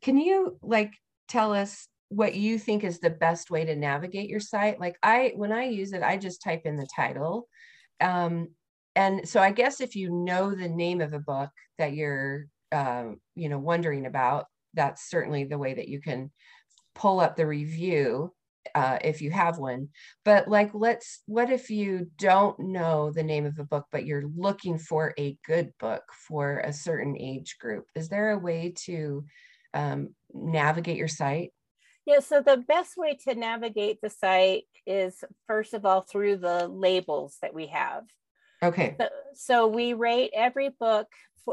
can 0.00 0.16
you 0.16 0.58
like 0.62 0.94
tell 1.28 1.52
us 1.52 1.86
what 2.10 2.34
you 2.34 2.58
think 2.58 2.84
is 2.84 3.00
the 3.00 3.10
best 3.10 3.50
way 3.50 3.64
to 3.64 3.74
navigate 3.74 4.28
your 4.28 4.40
site? 4.40 4.78
Like 4.78 4.96
I 5.02 5.32
when 5.36 5.52
I 5.52 5.64
use 5.64 5.92
it, 5.92 6.02
I 6.02 6.16
just 6.16 6.42
type 6.42 6.62
in 6.64 6.76
the 6.76 6.88
title. 6.94 7.48
Um, 8.00 8.48
and 8.94 9.26
so 9.28 9.40
I 9.40 9.52
guess 9.52 9.80
if 9.80 9.96
you 9.96 10.10
know 10.10 10.54
the 10.54 10.68
name 10.68 11.00
of 11.00 11.12
a 11.14 11.18
book 11.18 11.50
that 11.78 11.94
you're 11.94 12.46
uh, 12.72 13.06
you 13.34 13.48
know 13.48 13.58
wondering 13.58 14.06
about 14.06 14.46
that's 14.74 15.08
certainly 15.08 15.44
the 15.44 15.58
way 15.58 15.74
that 15.74 15.88
you 15.88 16.00
can 16.00 16.30
pull 16.94 17.20
up 17.20 17.36
the 17.36 17.46
review 17.46 18.32
uh, 18.74 18.98
if 19.02 19.22
you 19.22 19.30
have 19.30 19.58
one. 19.58 19.88
But 20.24 20.48
like, 20.48 20.70
let's, 20.74 21.22
what 21.26 21.50
if 21.50 21.70
you 21.70 22.08
don't 22.18 22.58
know 22.58 23.10
the 23.10 23.22
name 23.22 23.46
of 23.46 23.58
a 23.58 23.64
book, 23.64 23.86
but 23.90 24.04
you're 24.04 24.24
looking 24.36 24.78
for 24.78 25.14
a 25.18 25.38
good 25.46 25.72
book 25.78 26.02
for 26.28 26.58
a 26.58 26.72
certain 26.72 27.16
age 27.18 27.56
group? 27.58 27.86
Is 27.94 28.08
there 28.08 28.30
a 28.30 28.38
way 28.38 28.74
to 28.84 29.24
um, 29.74 30.14
navigate 30.32 30.96
your 30.96 31.08
site? 31.08 31.52
Yeah, 32.10 32.18
so 32.18 32.40
the 32.40 32.56
best 32.56 32.96
way 32.96 33.16
to 33.24 33.36
navigate 33.36 34.00
the 34.02 34.10
site 34.10 34.64
is 34.84 35.22
first 35.46 35.74
of 35.74 35.86
all 35.86 36.00
through 36.00 36.38
the 36.38 36.66
labels 36.66 37.36
that 37.40 37.54
we 37.54 37.68
have. 37.68 38.02
Okay. 38.64 38.96
So, 38.98 39.08
so 39.34 39.66
we 39.68 39.92
rate 39.92 40.32
every 40.34 40.70
book 40.70 41.06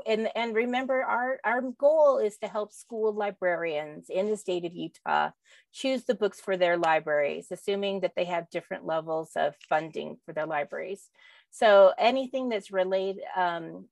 and, 0.08 0.30
and 0.36 0.56
remember 0.56 1.04
our, 1.04 1.40
our 1.44 1.62
goal 1.62 2.18
is 2.18 2.40
to 2.40 2.48
help 2.48 2.74
school 2.74 3.14
librarians 3.14 4.10
in 4.10 4.32
the 4.32 4.36
state 4.36 4.66
of 4.66 4.74
Utah 4.74 5.30
choose 5.72 6.06
the 6.06 6.16
books 6.16 6.42
for 6.42 6.58
their 6.58 6.76
libraries, 6.76 7.48
assuming 7.52 8.00
that 8.00 8.14
they 8.16 8.26
have 8.26 8.50
different 8.50 8.84
levels 8.84 9.32
of 9.36 9.54
funding 9.70 10.18
for 10.26 10.34
their 10.34 10.48
libraries. 10.48 11.08
So 11.52 11.94
anything 12.00 12.50
that's 12.50 12.72
related, 12.72 13.22
um, 13.36 13.86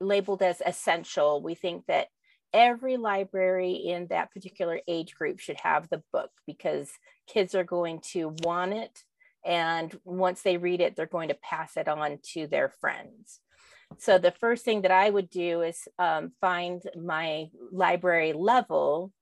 labeled 0.00 0.42
as 0.42 0.60
essential, 0.66 1.42
we 1.42 1.54
think 1.54 1.86
that 1.86 2.08
every 2.52 2.96
library 2.96 3.72
in 3.72 4.06
that 4.08 4.32
particular 4.32 4.80
age 4.88 5.14
group 5.14 5.38
should 5.38 5.60
have 5.60 5.88
the 5.88 6.02
book 6.12 6.30
because 6.46 6.90
kids 7.26 7.54
are 7.54 7.64
going 7.64 8.00
to 8.12 8.34
want 8.42 8.72
it. 8.72 9.02
And 9.44 9.98
once 10.04 10.42
they 10.42 10.56
read 10.56 10.80
it, 10.80 10.96
they're 10.96 11.06
going 11.06 11.28
to 11.28 11.38
pass 11.42 11.76
it 11.76 11.88
on 11.88 12.18
to 12.32 12.46
their 12.46 12.68
friends. 12.80 13.40
So 13.98 14.18
the 14.18 14.32
first 14.32 14.64
thing 14.64 14.82
that 14.82 14.90
I 14.90 15.08
would 15.08 15.30
do 15.30 15.62
is 15.62 15.88
um, 15.98 16.32
find 16.40 16.82
my 16.94 17.48
library 17.72 18.32
level 18.34 19.12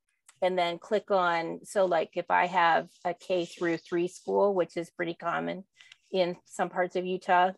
and 0.42 0.58
then 0.58 0.78
click 0.78 1.10
on, 1.10 1.60
so 1.64 1.86
like 1.86 2.10
if 2.14 2.30
I 2.30 2.46
have 2.46 2.88
a 3.04 3.14
K 3.14 3.46
through 3.46 3.78
three 3.78 4.08
school, 4.08 4.54
which 4.54 4.76
is 4.76 4.90
pretty 4.90 5.14
common 5.14 5.64
in 6.12 6.36
some 6.44 6.68
parts 6.68 6.96
of 6.96 7.06
Utah, 7.06 7.52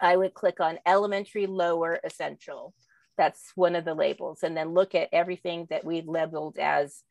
I 0.00 0.16
would 0.16 0.32
click 0.32 0.60
on 0.60 0.78
elementary, 0.86 1.46
lower, 1.46 2.00
essential. 2.02 2.72
That's 3.16 3.52
one 3.54 3.76
of 3.76 3.84
the 3.84 3.94
labels. 3.94 4.42
And 4.42 4.56
then 4.56 4.74
look 4.74 4.94
at 4.94 5.08
everything 5.12 5.66
that 5.70 5.84
we 5.84 6.02
labeled 6.02 6.58
as 6.58 7.02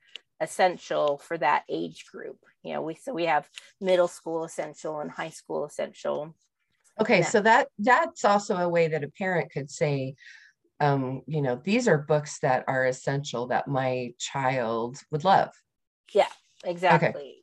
essential 0.42 1.18
for 1.18 1.38
that 1.38 1.64
age 1.70 2.06
group. 2.12 2.38
You 2.64 2.74
know, 2.74 2.82
we 2.82 2.96
so 2.96 3.14
we 3.14 3.26
have 3.26 3.48
middle 3.80 4.08
school 4.08 4.44
essential 4.44 5.00
and 5.00 5.12
high 5.12 5.30
school 5.30 5.66
essential. 5.66 6.36
Okay, 7.00 7.22
so 7.22 7.40
that 7.42 7.70
that's 7.78 8.26
also 8.26 8.58
a 8.58 8.68
way 8.68 8.90
that 8.90 9.04
a 9.04 9.10
parent 9.10 9.52
could 9.52 9.70
say, 9.70 10.16
um, 10.82 11.22
you 11.28 11.42
know, 11.42 11.62
these 11.64 11.88
are 11.88 11.98
books 11.98 12.40
that 12.40 12.66
are 12.68 12.86
essential 12.86 13.48
that 13.48 13.68
my 13.68 14.14
child 14.18 14.98
would 15.12 15.24
love. 15.24 15.52
Yeah, 16.14 16.28
exactly. 16.64 17.08
Okay. 17.10 17.36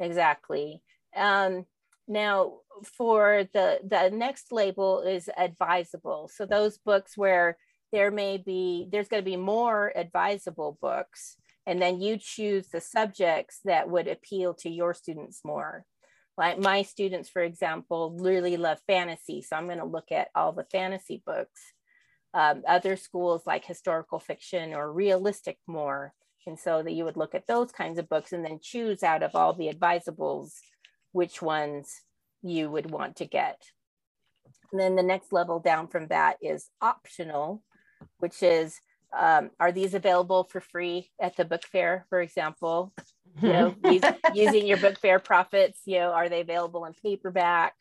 Exactly. 0.00 0.82
Um, 1.14 1.66
now 2.06 2.58
for 2.82 3.48
the 3.52 3.80
the 3.84 4.10
next 4.10 4.52
label 4.52 5.02
is 5.02 5.30
advisable. 5.36 6.28
So 6.32 6.46
those 6.46 6.78
books 6.78 7.16
where 7.16 7.56
there 7.94 8.10
may 8.10 8.36
be 8.36 8.88
there's 8.90 9.08
going 9.08 9.22
to 9.22 9.30
be 9.30 9.36
more 9.36 9.92
advisable 9.96 10.76
books 10.82 11.36
and 11.66 11.80
then 11.80 12.00
you 12.00 12.18
choose 12.18 12.68
the 12.68 12.80
subjects 12.80 13.60
that 13.64 13.88
would 13.88 14.08
appeal 14.08 14.52
to 14.52 14.68
your 14.68 14.92
students 14.92 15.40
more 15.44 15.86
like 16.36 16.58
my 16.58 16.82
students, 16.82 17.28
for 17.28 17.42
example, 17.42 18.16
really 18.18 18.56
love 18.56 18.78
fantasy. 18.86 19.40
So 19.42 19.56
I'm 19.56 19.66
going 19.66 19.78
to 19.78 19.84
look 19.84 20.10
at 20.10 20.28
all 20.34 20.52
the 20.52 20.64
fantasy 20.64 21.22
books. 21.24 21.60
Um, 22.32 22.62
other 22.66 22.96
schools 22.96 23.42
like 23.46 23.64
historical 23.64 24.18
fiction 24.18 24.74
or 24.74 24.92
realistic 24.92 25.58
more. 25.68 26.12
And 26.46 26.58
so 26.58 26.82
that 26.82 26.92
you 26.92 27.04
would 27.04 27.16
look 27.16 27.34
at 27.34 27.46
those 27.46 27.70
kinds 27.70 27.98
of 27.98 28.08
books 28.08 28.32
and 28.32 28.44
then 28.44 28.58
choose 28.60 29.02
out 29.02 29.22
of 29.22 29.34
all 29.34 29.54
the 29.54 29.72
advisables 29.72 30.50
which 31.12 31.40
ones 31.40 32.02
you 32.42 32.68
would 32.68 32.90
want 32.90 33.16
to 33.16 33.26
get. 33.26 33.62
And 34.72 34.80
then 34.80 34.96
the 34.96 35.02
next 35.02 35.32
level 35.32 35.60
down 35.60 35.86
from 35.86 36.08
that 36.08 36.36
is 36.42 36.68
optional, 36.82 37.62
which 38.18 38.42
is 38.42 38.80
um, 39.16 39.50
are 39.60 39.72
these 39.72 39.94
available 39.94 40.44
for 40.44 40.60
free 40.60 41.10
at 41.20 41.36
the 41.36 41.44
book 41.44 41.62
fair, 41.64 42.04
for 42.08 42.20
example? 42.20 42.92
you 43.42 43.48
know 43.48 43.74
use, 43.84 44.02
using 44.34 44.66
your 44.66 44.76
book 44.76 44.98
fair 44.98 45.18
profits 45.18 45.80
you 45.86 45.98
know 45.98 46.10
are 46.12 46.28
they 46.28 46.40
available 46.40 46.84
in 46.84 46.94
paperback 46.94 47.74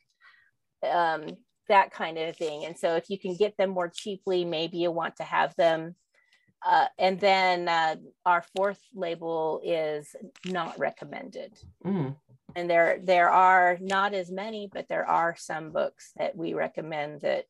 um, 0.90 1.26
that 1.70 1.92
kind 1.92 2.18
of 2.18 2.36
thing 2.36 2.66
and 2.66 2.78
so 2.78 2.96
if 2.96 3.10
you 3.10 3.20
can 3.20 3.36
get 3.36 3.56
them 3.58 3.70
more 3.70 3.90
cheaply 3.94 4.46
maybe 4.46 4.78
you 4.78 4.92
want 4.92 5.16
to 5.16 5.24
have 5.24 5.56
them 5.56 5.96
uh, 6.66 6.88
and 6.98 7.20
then 7.20 7.68
uh, 7.68 7.96
our 8.26 8.44
fourth 8.56 8.80
label 8.96 9.62
is 9.64 10.16
not 10.46 10.78
recommended 10.80 11.58
mm. 11.86 12.16
and 12.56 12.70
there 12.70 13.00
there 13.04 13.30
are 13.30 13.78
not 13.80 14.14
as 14.14 14.32
many 14.32 14.70
but 14.72 14.88
there 14.90 15.08
are 15.08 15.36
some 15.38 15.72
books 15.72 16.12
that 16.18 16.36
we 16.36 16.54
recommend 16.54 17.22
that 17.22 17.46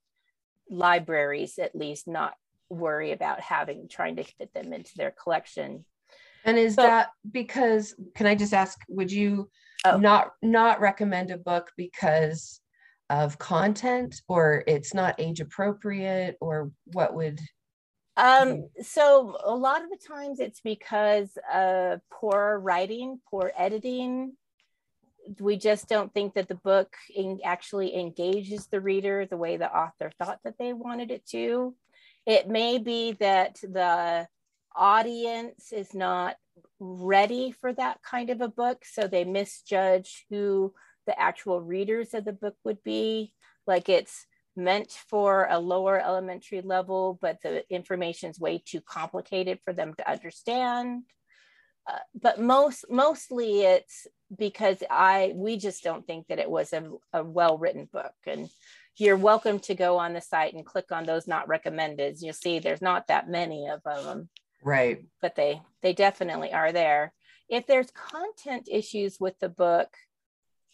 libraries 0.70 1.58
at 1.58 1.76
least 1.76 2.08
not 2.08 2.34
worry 2.74 3.12
about 3.12 3.40
having 3.40 3.88
trying 3.88 4.18
to 4.18 4.24
fit 4.24 4.54
them 4.54 4.74
into 4.74 4.92
their 4.96 5.12
collection. 5.12 5.86
And 6.46 6.58
is 6.58 6.76
so, 6.76 6.82
that 6.82 7.10
because 7.32 7.96
can 8.16 8.28
I 8.28 8.36
just 8.36 8.54
ask, 8.54 8.78
would 8.90 9.12
you 9.12 9.50
oh. 9.86 9.98
not 9.98 10.32
not 10.42 10.82
recommend 10.82 11.32
a 11.32 11.38
book 11.38 11.72
because 11.78 12.60
of 13.10 13.38
content 13.38 14.22
or 14.28 14.64
it's 14.66 14.94
not 14.94 15.20
age 15.20 15.40
appropriate 15.40 16.38
or 16.40 16.72
what 16.86 17.14
would 17.14 17.40
um 18.16 18.70
so 18.82 19.36
a 19.44 19.54
lot 19.54 19.84
of 19.84 19.90
the 19.90 20.00
times 20.08 20.40
it's 20.40 20.62
because 20.62 21.38
of 21.54 22.00
poor 22.12 22.60
writing 22.60 23.20
poor 23.30 23.52
editing. 23.58 24.34
We 25.40 25.58
just 25.58 25.88
don't 25.88 26.14
think 26.14 26.34
that 26.34 26.50
the 26.50 26.56
book 26.56 26.94
in, 27.14 27.40
actually 27.46 27.96
engages 27.96 28.68
the 28.68 28.82
reader 28.82 29.26
the 29.26 29.38
way 29.38 29.58
the 29.58 29.74
author 29.74 30.12
thought 30.20 30.40
that 30.44 30.58
they 30.60 30.74
wanted 30.74 31.12
it 31.12 31.26
to 31.28 31.74
it 32.26 32.48
may 32.48 32.78
be 32.78 33.14
that 33.14 33.60
the 33.62 34.28
audience 34.76 35.72
is 35.72 35.94
not 35.94 36.36
ready 36.80 37.52
for 37.52 37.74
that 37.74 38.02
kind 38.04 38.30
of 38.30 38.42
a 38.42 38.48
book. 38.48 38.84
So 38.86 39.08
they 39.08 39.24
misjudge 39.24 40.26
who 40.30 40.74
the 41.06 41.20
actual 41.20 41.62
readers 41.62 42.14
of 42.14 42.26
the 42.26 42.34
book 42.34 42.56
would 42.64 42.84
be. 42.84 43.34
Like 43.68 43.90
it's 43.90 44.26
meant 44.56 44.92
for 44.92 45.48
a 45.50 45.60
lower 45.60 46.00
elementary 46.00 46.62
level, 46.62 47.18
but 47.22 47.42
the 47.42 47.64
information 47.74 48.30
is 48.30 48.40
way 48.40 48.62
too 48.64 48.82
complicated 48.82 49.60
for 49.64 49.74
them 49.74 49.94
to 49.96 50.10
understand. 50.10 51.04
Uh, 51.88 51.98
but 52.20 52.40
most 52.40 52.86
mostly 52.90 53.62
it's 53.62 54.08
because 54.36 54.82
I 54.90 55.34
we 55.36 55.58
just 55.58 55.84
don't 55.84 56.08
think 56.08 56.28
that 56.28 56.40
it 56.40 56.50
was 56.50 56.72
a, 56.72 56.90
a 57.12 57.24
well 57.24 57.58
written 57.58 57.90
book 57.92 58.14
and 58.26 58.50
you're 58.98 59.18
welcome 59.18 59.60
to 59.60 59.74
go 59.74 59.98
on 59.98 60.14
the 60.14 60.22
site 60.22 60.54
and 60.54 60.66
click 60.66 60.92
on 60.92 61.06
those 61.06 61.28
not 61.28 61.48
recommended. 61.48 62.18
You'll 62.22 62.34
see 62.34 62.60
there's 62.60 62.82
not 62.82 63.08
that 63.08 63.30
many 63.30 63.68
of 63.68 63.82
them 63.84 64.30
right. 64.64 65.06
but 65.22 65.36
they 65.36 65.62
they 65.82 65.94
definitely 65.94 66.54
are 66.54 66.72
there. 66.72 67.14
If 67.50 67.68
there's 67.68 67.92
content 67.92 68.70
issues 68.72 69.20
with 69.20 69.38
the 69.40 69.50
book 69.50 69.90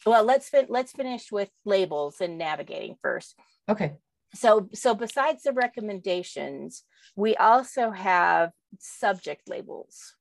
well 0.05 0.23
let's 0.23 0.49
fin- 0.49 0.67
let's 0.69 0.91
finish 0.91 1.31
with 1.31 1.49
labels 1.65 2.21
and 2.21 2.37
navigating 2.37 2.95
first. 3.01 3.35
Okay. 3.67 3.93
So 4.33 4.69
so 4.73 4.93
besides 4.93 5.43
the 5.43 5.53
recommendations 5.53 6.83
we 7.15 7.35
also 7.35 7.91
have 7.91 8.51
subject 8.79 9.49
labels. 9.49 10.15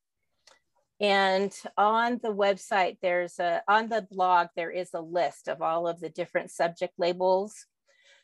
And 1.01 1.53
on 1.77 2.19
the 2.23 2.35
website 2.35 2.99
there's 3.03 3.39
a 3.41 3.63
on 3.69 3.89
the 3.89 4.07
blog 4.09 4.49
there 4.57 4.71
is 4.71 4.91
a 4.95 5.01
list 5.01 5.49
of 5.49 5.63
all 5.63 5.89
of 5.89 6.01
the 6.01 6.11
different 6.11 6.51
subject 6.51 6.95
labels 6.97 7.67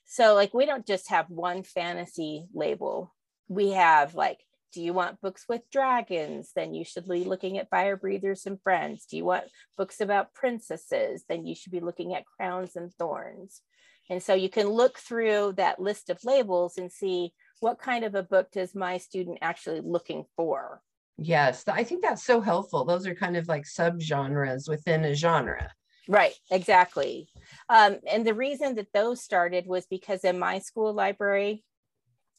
so 0.05 0.35
like 0.35 0.55
we 0.55 0.67
don't 0.67 0.87
just 0.87 1.11
have 1.11 1.29
one 1.29 1.63
fantasy 1.63 2.47
label 2.55 3.15
we 3.49 3.71
have 3.71 4.15
like 4.15 4.41
Do 4.73 4.83
you 4.83 4.93
want 4.93 5.21
books 5.21 5.45
with 5.49 5.71
dragons? 5.71 6.51
Then 6.57 6.75
you 6.75 6.85
should 6.85 7.07
be 7.09 7.25
looking 7.25 7.59
at 7.59 7.71
Fire 7.71 7.97
Breathers 7.97 8.47
and 8.47 8.61
Friends. 8.61 9.07
Do 9.07 9.17
you 9.17 9.25
want 9.25 9.45
books 9.77 10.01
about 10.01 10.35
princesses? 10.35 11.25
Then 11.29 11.47
you 11.47 11.55
should 11.55 11.73
be 11.73 11.81
looking 11.81 12.15
at 12.15 12.27
Crowns 12.27 12.75
and 12.75 12.93
Thorns. 12.95 13.63
And 14.11 14.23
so 14.23 14.35
you 14.35 14.49
can 14.49 14.69
look 14.69 14.99
through 14.99 15.55
that 15.57 15.81
list 15.81 16.11
of 16.11 16.25
labels 16.25 16.77
and 16.77 16.91
see 16.91 17.33
what 17.61 17.79
kind 17.79 18.05
of 18.05 18.15
a 18.15 18.23
book 18.23 18.51
does 18.51 18.75
my 18.75 18.99
student 18.99 19.39
actually 19.41 19.81
looking 19.81 20.25
for. 20.37 20.83
Yes, 21.17 21.65
I 21.69 21.85
think 21.85 22.03
that's 22.03 22.25
so 22.25 22.41
helpful. 22.41 22.85
Those 22.85 23.07
are 23.07 23.15
kind 23.15 23.37
of 23.37 23.47
like 23.47 23.65
subgenres 23.65 24.69
within 24.69 25.05
a 25.05 25.15
genre. 25.15 25.71
Right, 26.09 26.35
exactly. 26.51 27.29
Um, 27.69 27.97
and 28.11 28.27
the 28.27 28.35
reason 28.35 28.75
that 28.77 28.93
those 28.93 29.23
started 29.23 29.67
was 29.67 29.87
because 29.87 30.25
in 30.25 30.39
my 30.39 30.59
school 30.59 30.93
library, 30.93 31.65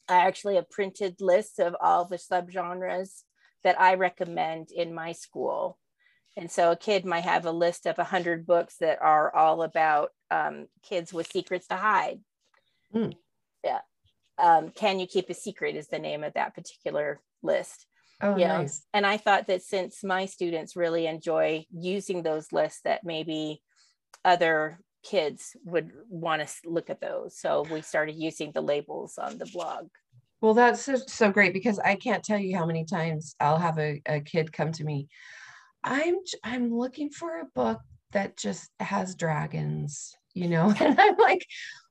I 0.08 0.26
actually 0.26 0.54
have 0.54 0.70
printed 0.70 1.16
lists 1.20 1.58
of 1.58 1.74
all 1.80 2.04
the 2.04 2.16
subgenres 2.16 3.22
that 3.64 3.80
I 3.80 3.94
recommend 3.94 4.70
in 4.70 4.94
my 4.94 5.12
school. 5.12 5.78
And 6.36 6.50
so 6.50 6.70
a 6.70 6.76
kid 6.76 7.04
might 7.04 7.24
have 7.24 7.46
a 7.46 7.50
list 7.50 7.86
of 7.86 7.98
100 7.98 8.46
books 8.46 8.76
that 8.80 9.00
are 9.00 9.34
all 9.34 9.62
about 9.62 10.10
um, 10.30 10.66
kids 10.82 11.12
with 11.12 11.30
secrets 11.30 11.66
to 11.68 11.76
hide. 11.76 12.20
Mm. 12.94 13.14
Yeah. 13.64 13.80
Um, 14.38 14.70
Can 14.70 15.00
You 15.00 15.06
Keep 15.06 15.30
a 15.30 15.34
Secret 15.34 15.76
is 15.76 15.88
the 15.88 15.98
name 15.98 16.22
of 16.22 16.34
that 16.34 16.54
particular 16.54 17.20
list. 17.42 17.86
Oh, 18.22 18.36
you 18.36 18.46
nice. 18.46 18.82
And 18.94 19.06
I 19.06 19.16
thought 19.18 19.46
that 19.48 19.62
since 19.62 20.02
my 20.02 20.26
students 20.26 20.76
really 20.76 21.06
enjoy 21.06 21.66
using 21.70 22.22
those 22.22 22.52
lists, 22.52 22.80
that 22.84 23.04
maybe 23.04 23.62
other 24.24 24.80
kids 25.02 25.56
would 25.64 25.92
want 26.08 26.42
to 26.46 26.48
look 26.64 26.90
at 26.90 27.00
those. 27.00 27.38
So 27.38 27.64
we 27.70 27.82
started 27.82 28.16
using 28.16 28.52
the 28.52 28.60
labels 28.60 29.18
on 29.18 29.38
the 29.38 29.46
blog. 29.46 29.88
Well, 30.40 30.54
that's 30.54 30.82
so, 30.82 30.96
so 30.96 31.30
great 31.30 31.52
because 31.52 31.78
I 31.78 31.94
can't 31.94 32.24
tell 32.24 32.38
you 32.38 32.56
how 32.56 32.66
many 32.66 32.84
times 32.84 33.34
I'll 33.40 33.58
have 33.58 33.78
a, 33.78 34.02
a 34.06 34.20
kid 34.20 34.52
come 34.52 34.72
to 34.72 34.84
me. 34.84 35.08
I'm 35.82 36.16
I'm 36.42 36.74
looking 36.74 37.10
for 37.10 37.38
a 37.38 37.46
book 37.54 37.80
that 38.12 38.36
just 38.36 38.70
has 38.80 39.14
dragons, 39.14 40.14
you 40.34 40.48
know, 40.48 40.74
and 40.80 41.00
I'm 41.00 41.16
like, 41.16 41.46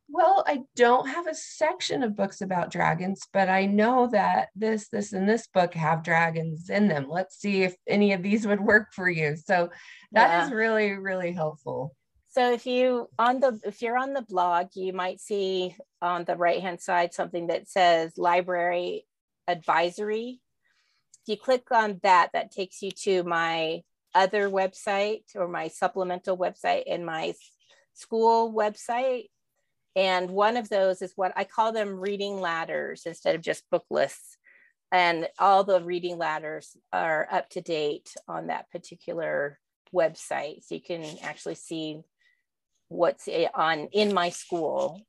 well, 0.07 0.43
I 0.47 0.61
don't 0.75 1.07
have 1.07 1.27
a 1.27 1.35
section 1.35 2.03
of 2.03 2.15
books 2.15 2.41
about 2.41 2.71
dragons, 2.71 3.27
but 3.33 3.49
I 3.49 3.65
know 3.65 4.07
that 4.11 4.49
this, 4.55 4.87
this, 4.89 5.13
and 5.13 5.27
this 5.27 5.47
book 5.47 5.73
have 5.73 6.03
dragons 6.03 6.69
in 6.69 6.87
them. 6.87 7.07
Let's 7.09 7.37
see 7.37 7.63
if 7.63 7.75
any 7.87 8.13
of 8.13 8.21
these 8.21 8.45
would 8.45 8.61
work 8.61 8.93
for 8.93 9.09
you. 9.09 9.35
So 9.35 9.69
that 10.11 10.29
yeah. 10.29 10.45
is 10.45 10.51
really, 10.51 10.91
really 10.91 11.31
helpful. 11.31 11.95
So 12.35 12.51
if 12.51 12.65
you 12.65 13.09
on 13.17 13.39
the 13.39 13.61
if 13.63 13.81
you're 13.81 13.97
on 13.97 14.11
the 14.11 14.21
blog, 14.21 14.67
you 14.73 14.91
might 14.91 15.21
see 15.21 15.73
on 16.01 16.25
the 16.25 16.35
right 16.35 16.61
hand 16.61 16.81
side 16.81 17.13
something 17.13 17.47
that 17.47 17.69
says 17.69 18.17
library 18.17 19.05
advisory. 19.47 20.41
If 21.23 21.29
you 21.29 21.37
click 21.37 21.71
on 21.71 22.01
that, 22.03 22.31
that 22.33 22.51
takes 22.51 22.81
you 22.81 22.91
to 23.03 23.23
my 23.23 23.83
other 24.13 24.49
website 24.49 25.23
or 25.33 25.47
my 25.47 25.69
supplemental 25.69 26.37
website 26.37 26.83
and 26.87 27.05
my 27.05 27.35
school 27.93 28.53
website. 28.53 29.29
And 29.95 30.31
one 30.31 30.57
of 30.57 30.69
those 30.69 31.01
is 31.01 31.13
what 31.15 31.33
I 31.35 31.45
call 31.45 31.71
them 31.71 31.99
reading 31.99 32.41
ladders 32.41 33.03
instead 33.05 33.35
of 33.35 33.41
just 33.41 33.69
book 33.69 33.85
lists. 33.89 34.37
And 34.91 35.27
all 35.39 35.63
the 35.63 35.81
reading 35.81 36.17
ladders 36.17 36.77
are 36.93 37.27
up 37.31 37.49
to 37.51 37.61
date 37.61 38.13
on 38.27 38.47
that 38.47 38.69
particular 38.71 39.59
website. 39.93 40.63
So 40.63 40.75
you 40.75 40.81
can 40.81 41.03
actually 41.21 41.55
see 41.55 42.01
what's 42.89 43.27
on 43.55 43.87
in 43.93 44.13
my 44.13 44.29
school. 44.29 45.01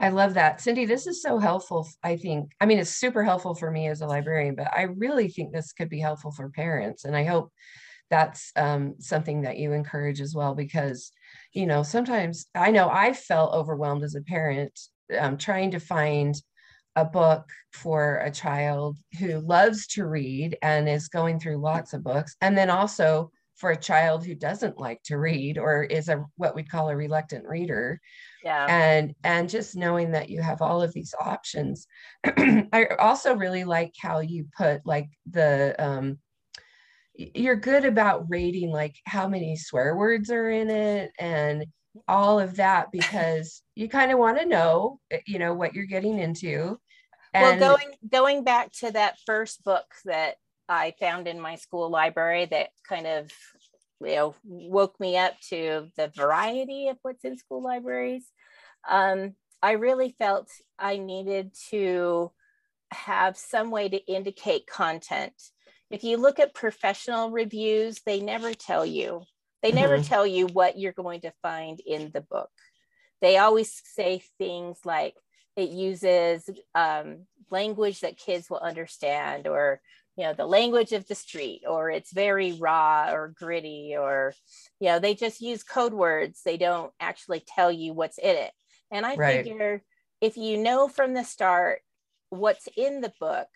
I 0.00 0.10
love 0.10 0.34
that. 0.34 0.60
Cindy, 0.60 0.84
this 0.84 1.08
is 1.08 1.20
so 1.20 1.38
helpful. 1.38 1.88
I 2.04 2.16
think, 2.16 2.52
I 2.60 2.66
mean, 2.66 2.78
it's 2.78 2.94
super 2.96 3.24
helpful 3.24 3.54
for 3.54 3.70
me 3.70 3.88
as 3.88 4.00
a 4.00 4.06
librarian, 4.06 4.54
but 4.54 4.72
I 4.72 4.82
really 4.82 5.28
think 5.28 5.52
this 5.52 5.72
could 5.72 5.88
be 5.88 5.98
helpful 5.98 6.30
for 6.30 6.48
parents. 6.50 7.04
And 7.04 7.16
I 7.16 7.24
hope 7.24 7.52
that's 8.08 8.52
um, 8.54 8.94
something 9.00 9.42
that 9.42 9.58
you 9.58 9.72
encourage 9.72 10.20
as 10.20 10.34
well, 10.34 10.54
because, 10.54 11.12
you 11.52 11.66
know, 11.66 11.82
sometimes 11.82 12.46
I 12.54 12.70
know 12.70 12.88
I 12.88 13.12
felt 13.12 13.54
overwhelmed 13.54 14.04
as 14.04 14.14
a 14.14 14.22
parent 14.22 14.78
um, 15.18 15.36
trying 15.36 15.70
to 15.72 15.80
find 15.80 16.34
a 16.96 17.04
book 17.04 17.48
for 17.72 18.16
a 18.16 18.30
child 18.30 18.98
who 19.18 19.38
loves 19.40 19.86
to 19.86 20.06
read 20.06 20.58
and 20.62 20.88
is 20.88 21.08
going 21.08 21.38
through 21.38 21.58
lots 21.58 21.92
of 21.92 22.02
books. 22.02 22.36
And 22.40 22.58
then 22.58 22.70
also 22.70 23.30
for 23.58 23.70
a 23.70 23.76
child 23.76 24.24
who 24.24 24.34
doesn't 24.34 24.78
like 24.78 25.02
to 25.02 25.18
read 25.18 25.58
or 25.58 25.82
is 25.82 26.08
a 26.08 26.24
what 26.36 26.54
we 26.54 26.62
call 26.62 26.88
a 26.88 26.96
reluctant 26.96 27.44
reader 27.46 28.00
yeah 28.44 28.66
and 28.68 29.14
and 29.24 29.48
just 29.48 29.76
knowing 29.76 30.12
that 30.12 30.30
you 30.30 30.40
have 30.40 30.62
all 30.62 30.80
of 30.80 30.92
these 30.92 31.12
options 31.20 31.86
i 32.24 32.86
also 33.00 33.34
really 33.34 33.64
like 33.64 33.92
how 34.00 34.20
you 34.20 34.46
put 34.56 34.80
like 34.86 35.08
the 35.28 35.74
um 35.78 36.18
you're 37.18 37.56
good 37.56 37.84
about 37.84 38.26
rating 38.28 38.70
like 38.70 38.96
how 39.04 39.26
many 39.26 39.56
swear 39.56 39.96
words 39.96 40.30
are 40.30 40.50
in 40.50 40.70
it 40.70 41.10
and 41.18 41.66
all 42.06 42.38
of 42.38 42.56
that 42.56 42.92
because 42.92 43.62
you 43.74 43.88
kind 43.88 44.12
of 44.12 44.18
want 44.18 44.38
to 44.38 44.46
know 44.46 45.00
eh, 45.10 45.18
you 45.26 45.38
know 45.38 45.52
what 45.52 45.74
you're 45.74 45.84
getting 45.84 46.18
into 46.18 46.78
and 47.34 47.60
well 47.60 47.74
going 47.74 47.92
going 48.10 48.44
back 48.44 48.70
to 48.72 48.90
that 48.92 49.16
first 49.26 49.64
book 49.64 49.86
that 50.04 50.36
I 50.68 50.94
found 51.00 51.26
in 51.26 51.40
my 51.40 51.56
school 51.56 51.90
library 51.90 52.46
that 52.46 52.70
kind 52.88 53.06
of 53.06 53.30
you 54.00 54.14
know 54.14 54.34
woke 54.44 54.98
me 55.00 55.16
up 55.16 55.34
to 55.48 55.88
the 55.96 56.12
variety 56.14 56.88
of 56.88 56.98
what's 57.02 57.24
in 57.24 57.36
school 57.38 57.62
libraries. 57.62 58.26
Um, 58.88 59.34
I 59.62 59.72
really 59.72 60.14
felt 60.18 60.50
I 60.78 60.98
needed 60.98 61.52
to 61.70 62.30
have 62.92 63.36
some 63.36 63.70
way 63.70 63.88
to 63.88 64.06
indicate 64.06 64.66
content. 64.66 65.34
If 65.90 66.04
you 66.04 66.16
look 66.16 66.38
at 66.38 66.54
professional 66.54 67.30
reviews, 67.30 68.00
they 68.04 68.20
never 68.20 68.54
tell 68.54 68.84
you. 68.84 69.22
They 69.62 69.72
never 69.72 69.94
mm-hmm. 69.94 70.04
tell 70.04 70.26
you 70.26 70.46
what 70.46 70.78
you're 70.78 70.92
going 70.92 71.22
to 71.22 71.32
find 71.42 71.80
in 71.80 72.10
the 72.12 72.20
book. 72.20 72.50
They 73.20 73.38
always 73.38 73.82
say 73.84 74.22
things 74.38 74.78
like 74.84 75.14
it 75.56 75.70
uses 75.70 76.48
um, 76.74 77.26
language 77.50 78.00
that 78.00 78.18
kids 78.18 78.48
will 78.48 78.60
understand, 78.60 79.48
or 79.48 79.80
you 80.18 80.24
know 80.24 80.34
the 80.34 80.46
language 80.46 80.92
of 80.92 81.06
the 81.06 81.14
street 81.14 81.62
or 81.66 81.90
it's 81.90 82.12
very 82.12 82.52
raw 82.52 83.08
or 83.12 83.32
gritty 83.38 83.94
or 83.96 84.34
you 84.80 84.88
know 84.88 84.98
they 84.98 85.14
just 85.14 85.40
use 85.40 85.62
code 85.62 85.94
words 85.94 86.42
they 86.44 86.56
don't 86.56 86.92
actually 86.98 87.40
tell 87.46 87.70
you 87.70 87.92
what's 87.92 88.18
in 88.18 88.34
it 88.34 88.50
and 88.90 89.06
i 89.06 89.14
right. 89.14 89.44
figure 89.44 89.80
if 90.20 90.36
you 90.36 90.58
know 90.58 90.88
from 90.88 91.14
the 91.14 91.22
start 91.22 91.80
what's 92.30 92.68
in 92.76 93.00
the 93.00 93.12
book 93.20 93.46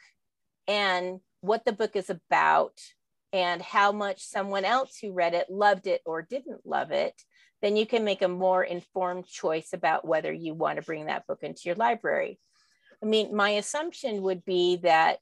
and 0.68 1.18
what 1.42 1.64
the 1.64 1.72
book 1.72 1.94
is 1.94 2.08
about 2.08 2.80
and 3.32 3.62
how 3.62 3.92
much 3.92 4.24
someone 4.24 4.64
else 4.64 4.96
who 4.98 5.12
read 5.12 5.34
it 5.34 5.50
loved 5.50 5.86
it 5.86 6.00
or 6.06 6.22
didn't 6.22 6.64
love 6.64 6.90
it 6.90 7.14
then 7.60 7.76
you 7.76 7.86
can 7.86 8.02
make 8.02 8.22
a 8.22 8.28
more 8.28 8.64
informed 8.64 9.24
choice 9.24 9.68
about 9.72 10.04
whether 10.04 10.32
you 10.32 10.52
want 10.52 10.76
to 10.76 10.82
bring 10.82 11.06
that 11.06 11.26
book 11.26 11.38
into 11.42 11.62
your 11.66 11.76
library 11.76 12.40
i 13.02 13.06
mean 13.06 13.36
my 13.36 13.50
assumption 13.50 14.22
would 14.22 14.44
be 14.44 14.76
that 14.76 15.18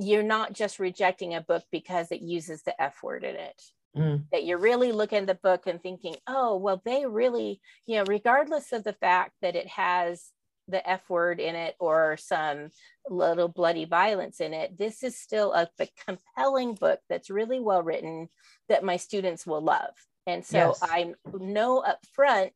you're 0.00 0.22
not 0.22 0.54
just 0.54 0.78
rejecting 0.78 1.34
a 1.34 1.42
book 1.42 1.62
because 1.70 2.10
it 2.10 2.22
uses 2.22 2.62
the 2.62 2.80
F 2.80 3.02
word 3.02 3.22
in 3.22 3.36
it. 3.36 3.62
Mm. 3.96 4.24
That 4.32 4.44
you're 4.44 4.58
really 4.58 4.92
looking 4.92 5.18
at 5.18 5.26
the 5.26 5.34
book 5.34 5.66
and 5.66 5.82
thinking, 5.82 6.16
oh, 6.26 6.56
well, 6.56 6.80
they 6.84 7.04
really, 7.04 7.60
you 7.86 7.96
know, 7.96 8.04
regardless 8.06 8.72
of 8.72 8.82
the 8.82 8.94
fact 8.94 9.32
that 9.42 9.56
it 9.56 9.66
has 9.68 10.30
the 10.70 10.88
F 10.88 11.08
word 11.08 11.40
in 11.40 11.54
it 11.54 11.74
or 11.78 12.16
some 12.16 12.70
little 13.08 13.48
bloody 13.48 13.84
violence 13.84 14.40
in 14.40 14.54
it, 14.54 14.78
this 14.78 15.02
is 15.02 15.18
still 15.18 15.52
a, 15.52 15.68
a 15.78 15.88
compelling 16.06 16.74
book 16.74 17.00
that's 17.08 17.30
really 17.30 17.60
well 17.60 17.82
written 17.82 18.28
that 18.68 18.84
my 18.84 18.96
students 18.96 19.46
will 19.46 19.62
love. 19.62 19.94
And 20.26 20.44
so 20.44 20.58
yes. 20.58 20.80
I 20.82 21.14
know 21.38 21.78
up 21.78 21.98
front 22.12 22.52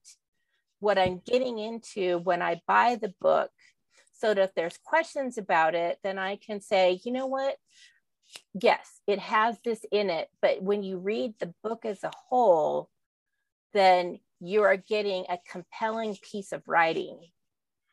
what 0.80 0.98
I'm 0.98 1.20
getting 1.24 1.58
into 1.58 2.18
when 2.18 2.42
I 2.42 2.60
buy 2.66 2.96
the 3.00 3.14
book 3.20 3.50
so 4.12 4.34
that 4.34 4.42
if 4.42 4.54
there's 4.54 4.78
questions 4.84 5.38
about 5.38 5.74
it, 5.74 5.98
then 6.02 6.18
I 6.18 6.36
can 6.36 6.60
say, 6.60 7.00
you 7.04 7.12
know 7.12 7.26
what? 7.26 7.56
Yes, 8.60 9.00
it 9.06 9.18
has 9.18 9.58
this 9.64 9.84
in 9.90 10.10
it. 10.10 10.28
But 10.40 10.62
when 10.62 10.82
you 10.82 10.98
read 10.98 11.34
the 11.38 11.52
book 11.62 11.84
as 11.84 12.04
a 12.04 12.12
whole, 12.28 12.88
then 13.72 14.20
you 14.40 14.62
are 14.62 14.76
getting 14.76 15.24
a 15.28 15.38
compelling 15.50 16.16
piece 16.30 16.52
of 16.52 16.62
writing 16.68 17.18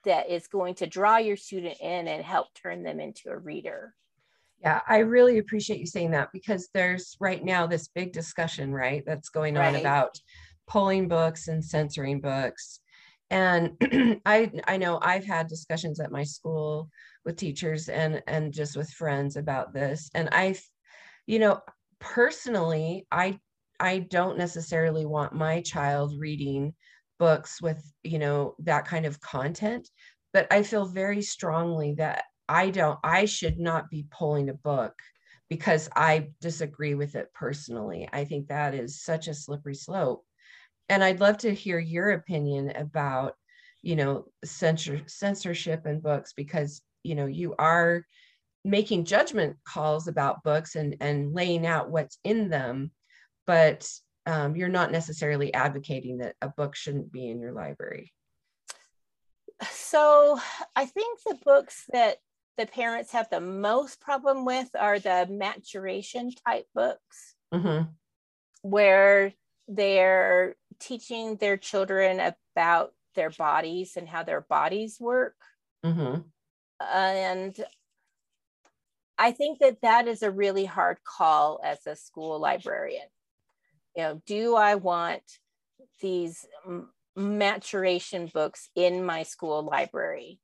that 0.05 0.29
is 0.29 0.47
going 0.47 0.75
to 0.75 0.87
draw 0.87 1.17
your 1.17 1.37
student 1.37 1.77
in 1.81 2.07
and 2.07 2.23
help 2.23 2.47
turn 2.53 2.83
them 2.83 2.99
into 2.99 3.29
a 3.29 3.37
reader. 3.37 3.93
Yeah, 4.59 4.81
I 4.87 4.99
really 4.99 5.39
appreciate 5.39 5.79
you 5.79 5.87
saying 5.87 6.11
that 6.11 6.29
because 6.31 6.69
there's 6.73 7.17
right 7.19 7.43
now 7.43 7.65
this 7.65 7.87
big 7.87 8.13
discussion, 8.13 8.71
right, 8.71 9.03
that's 9.05 9.29
going 9.29 9.57
on 9.57 9.73
right. 9.73 9.79
about 9.79 10.19
pulling 10.67 11.07
books 11.07 11.47
and 11.47 11.63
censoring 11.63 12.21
books 12.21 12.79
and 13.31 13.71
i 14.25 14.51
i 14.67 14.77
know 14.77 14.99
i've 15.01 15.25
had 15.25 15.47
discussions 15.47 15.99
at 15.99 16.11
my 16.11 16.23
school 16.23 16.89
with 17.25 17.37
teachers 17.37 17.89
and 17.89 18.21
and 18.27 18.53
just 18.53 18.77
with 18.77 18.89
friends 18.91 19.37
about 19.37 19.73
this 19.73 20.11
and 20.13 20.29
i 20.31 20.55
you 21.25 21.39
know 21.39 21.59
personally 21.99 23.07
i 23.11 23.39
i 23.79 23.99
don't 23.99 24.37
necessarily 24.37 25.05
want 25.05 25.33
my 25.33 25.61
child 25.61 26.13
reading 26.19 26.73
books 27.21 27.61
with 27.61 27.81
you 28.03 28.19
know 28.19 28.55
that 28.59 28.87
kind 28.87 29.05
of 29.05 29.21
content 29.21 29.87
but 30.33 30.47
i 30.51 30.63
feel 30.63 30.85
very 30.85 31.21
strongly 31.21 31.93
that 31.93 32.23
I 32.51 32.69
don't, 32.69 32.99
I 33.01 33.25
should 33.25 33.59
not 33.59 33.89
be 33.89 34.05
pulling 34.11 34.49
a 34.49 34.53
book 34.53 34.93
because 35.49 35.87
I 35.95 36.31
disagree 36.41 36.95
with 36.95 37.15
it 37.15 37.33
personally. 37.33 38.09
I 38.11 38.25
think 38.25 38.49
that 38.49 38.75
is 38.75 39.01
such 39.01 39.29
a 39.29 39.33
slippery 39.33 39.75
slope. 39.75 40.25
And 40.89 41.01
I'd 41.01 41.21
love 41.21 41.37
to 41.39 41.53
hear 41.53 41.79
your 41.79 42.11
opinion 42.11 42.71
about, 42.75 43.35
you 43.81 43.95
know, 43.95 44.25
censor, 44.43 45.01
censorship 45.07 45.85
in 45.85 46.01
books 46.01 46.33
because, 46.33 46.81
you 47.03 47.15
know, 47.15 47.25
you 47.25 47.55
are 47.57 48.05
making 48.65 49.05
judgment 49.05 49.55
calls 49.65 50.09
about 50.09 50.43
books 50.43 50.75
and, 50.75 50.97
and 50.99 51.33
laying 51.33 51.65
out 51.65 51.89
what's 51.89 52.17
in 52.25 52.49
them, 52.49 52.91
but 53.47 53.89
um, 54.25 54.55
you're 54.55 54.69
not 54.69 54.91
necessarily 54.91 55.53
advocating 55.53 56.19
that 56.19 56.35
a 56.41 56.49
book 56.49 56.75
shouldn't 56.75 57.11
be 57.11 57.27
in 57.27 57.39
your 57.39 57.53
library. 57.53 58.13
So 59.69 60.39
I 60.75 60.85
think 60.85 61.19
the 61.25 61.37
books 61.43 61.85
that 61.91 62.17
the 62.57 62.65
parents 62.65 63.11
have 63.11 63.29
the 63.29 63.41
most 63.41 64.01
problem 64.01 64.45
with 64.45 64.69
are 64.77 64.99
the 64.99 65.27
maturation 65.29 66.31
type 66.45 66.65
books, 66.73 67.35
mm-hmm. 67.53 67.89
where 68.61 69.33
they're 69.67 70.55
teaching 70.79 71.37
their 71.37 71.57
children 71.57 72.33
about 72.55 72.91
their 73.15 73.29
bodies 73.29 73.93
and 73.97 74.07
how 74.07 74.23
their 74.23 74.41
bodies 74.41 74.97
work. 74.99 75.35
Mm-hmm. 75.83 76.21
and 76.79 77.65
I 79.17 79.31
think 79.31 79.59
that 79.59 79.81
that 79.81 80.07
is 80.07 80.23
a 80.23 80.31
really 80.31 80.65
hard 80.65 80.97
call 81.03 81.59
as 81.63 81.79
a 81.87 81.95
school 81.95 82.39
librarian. 82.39 83.07
You 83.95 84.03
know, 84.03 84.21
do 84.25 84.55
I 84.55 84.75
want 84.75 85.23
these 86.01 86.45
maturation 87.15 88.29
books 88.33 88.69
in 88.75 89.05
my 89.05 89.23
school 89.23 89.63
library? 89.63 90.39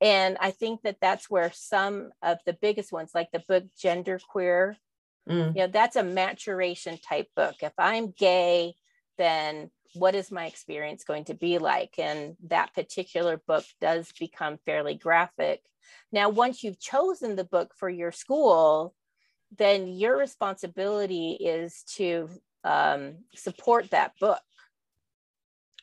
And 0.00 0.36
I 0.40 0.50
think 0.50 0.82
that 0.82 0.96
that's 1.00 1.30
where 1.30 1.52
some 1.54 2.10
of 2.22 2.38
the 2.44 2.54
biggest 2.54 2.92
ones, 2.92 3.12
like 3.14 3.30
the 3.32 3.44
book 3.46 3.64
Gender 3.78 4.18
Queer, 4.18 4.76
mm. 5.28 5.54
you 5.54 5.60
know, 5.60 5.68
that's 5.68 5.94
a 5.94 6.02
maturation 6.02 6.98
type 6.98 7.28
book. 7.36 7.54
If 7.62 7.72
I'm 7.78 8.10
gay, 8.10 8.74
then 9.16 9.70
what 9.94 10.16
is 10.16 10.32
my 10.32 10.46
experience 10.46 11.04
going 11.04 11.26
to 11.26 11.34
be 11.34 11.58
like? 11.58 11.98
And 11.98 12.36
that 12.48 12.74
particular 12.74 13.40
book 13.46 13.64
does 13.80 14.10
become 14.18 14.58
fairly 14.66 14.94
graphic. 14.94 15.62
Now, 16.10 16.30
once 16.30 16.64
you've 16.64 16.80
chosen 16.80 17.36
the 17.36 17.44
book 17.44 17.72
for 17.76 17.88
your 17.88 18.12
school, 18.12 18.94
then 19.58 19.88
your 19.88 20.16
responsibility 20.16 21.32
is 21.32 21.82
to 21.96 22.28
um, 22.64 23.16
support 23.34 23.90
that 23.90 24.12
book. 24.20 24.40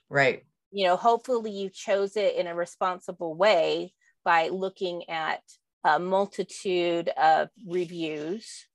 Right. 0.10 0.44
You 0.72 0.88
know, 0.88 0.96
hopefully 0.96 1.52
you 1.52 1.70
chose 1.70 2.18
it 2.18 2.36
in 2.36 2.48
a 2.48 2.56
responsible 2.56 3.36
way 3.36 3.94
by 4.24 4.50
looking 4.50 5.10
at 5.10 5.42
a 5.84 6.00
multitude 6.00 7.10
of 7.10 7.50
reviews. 7.68 8.68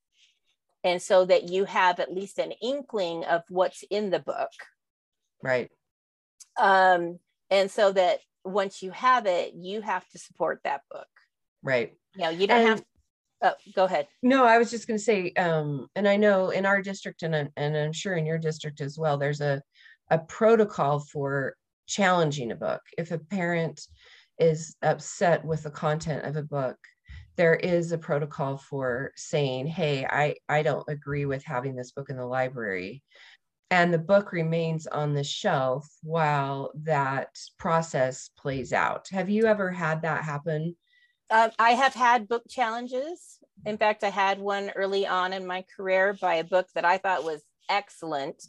And 0.82 1.00
so 1.00 1.24
that 1.24 1.48
you 1.48 1.64
have 1.64 1.98
at 1.98 2.12
least 2.12 2.38
an 2.38 2.52
inkling 2.62 3.24
of 3.24 3.42
what's 3.48 3.84
in 3.90 4.10
the 4.10 4.18
book. 4.18 4.50
Right. 5.42 5.70
Um, 6.58 7.18
and 7.50 7.70
so 7.70 7.92
that 7.92 8.20
once 8.44 8.82
you 8.82 8.90
have 8.90 9.26
it, 9.26 9.54
you 9.54 9.80
have 9.80 10.06
to 10.10 10.18
support 10.18 10.60
that 10.64 10.82
book. 10.90 11.06
Right. 11.62 11.94
You 12.14 12.24
know, 12.24 12.30
you 12.30 12.46
don't 12.46 12.60
and, 12.60 12.68
have 12.68 12.84
Oh, 13.44 13.52
go 13.74 13.84
ahead. 13.84 14.08
No, 14.22 14.46
I 14.46 14.56
was 14.56 14.70
just 14.70 14.86
going 14.86 14.96
to 14.96 15.04
say, 15.04 15.30
um, 15.32 15.86
and 15.94 16.08
I 16.08 16.16
know 16.16 16.48
in 16.48 16.64
our 16.64 16.80
district, 16.80 17.22
and 17.22 17.50
and 17.56 17.76
I'm 17.76 17.92
sure 17.92 18.16
in 18.16 18.24
your 18.24 18.38
district 18.38 18.80
as 18.80 18.98
well, 18.98 19.18
there's 19.18 19.42
a 19.42 19.62
a 20.10 20.18
protocol 20.18 21.00
for 21.00 21.54
challenging 21.86 22.52
a 22.52 22.56
book. 22.56 22.80
If 22.96 23.10
a 23.10 23.18
parent 23.18 23.86
is 24.38 24.76
upset 24.82 25.44
with 25.44 25.62
the 25.64 25.70
content 25.70 26.24
of 26.24 26.36
a 26.36 26.42
book, 26.42 26.78
there 27.36 27.54
is 27.54 27.92
a 27.92 27.98
protocol 27.98 28.56
for 28.56 29.12
saying, 29.14 29.66
"Hey, 29.66 30.06
I 30.06 30.36
I 30.48 30.62
don't 30.62 30.88
agree 30.88 31.26
with 31.26 31.44
having 31.44 31.76
this 31.76 31.92
book 31.92 32.08
in 32.08 32.16
the 32.16 32.26
library." 32.26 33.02
And 33.70 33.92
the 33.92 33.98
book 33.98 34.32
remains 34.32 34.86
on 34.86 35.14
the 35.14 35.24
shelf 35.24 35.86
while 36.02 36.72
that 36.84 37.28
process 37.58 38.30
plays 38.38 38.72
out. 38.72 39.08
Have 39.10 39.28
you 39.28 39.46
ever 39.46 39.70
had 39.70 40.02
that 40.02 40.24
happen 40.24 40.76
uh, 41.34 41.50
I 41.58 41.70
have 41.72 41.94
had 41.94 42.28
book 42.28 42.44
challenges. 42.48 43.40
In 43.66 43.76
fact, 43.76 44.04
I 44.04 44.10
had 44.10 44.38
one 44.38 44.70
early 44.76 45.04
on 45.04 45.32
in 45.32 45.44
my 45.44 45.64
career 45.76 46.16
by 46.20 46.34
a 46.36 46.44
book 46.44 46.68
that 46.76 46.84
I 46.84 46.98
thought 46.98 47.24
was 47.24 47.42
excellent. 47.68 48.40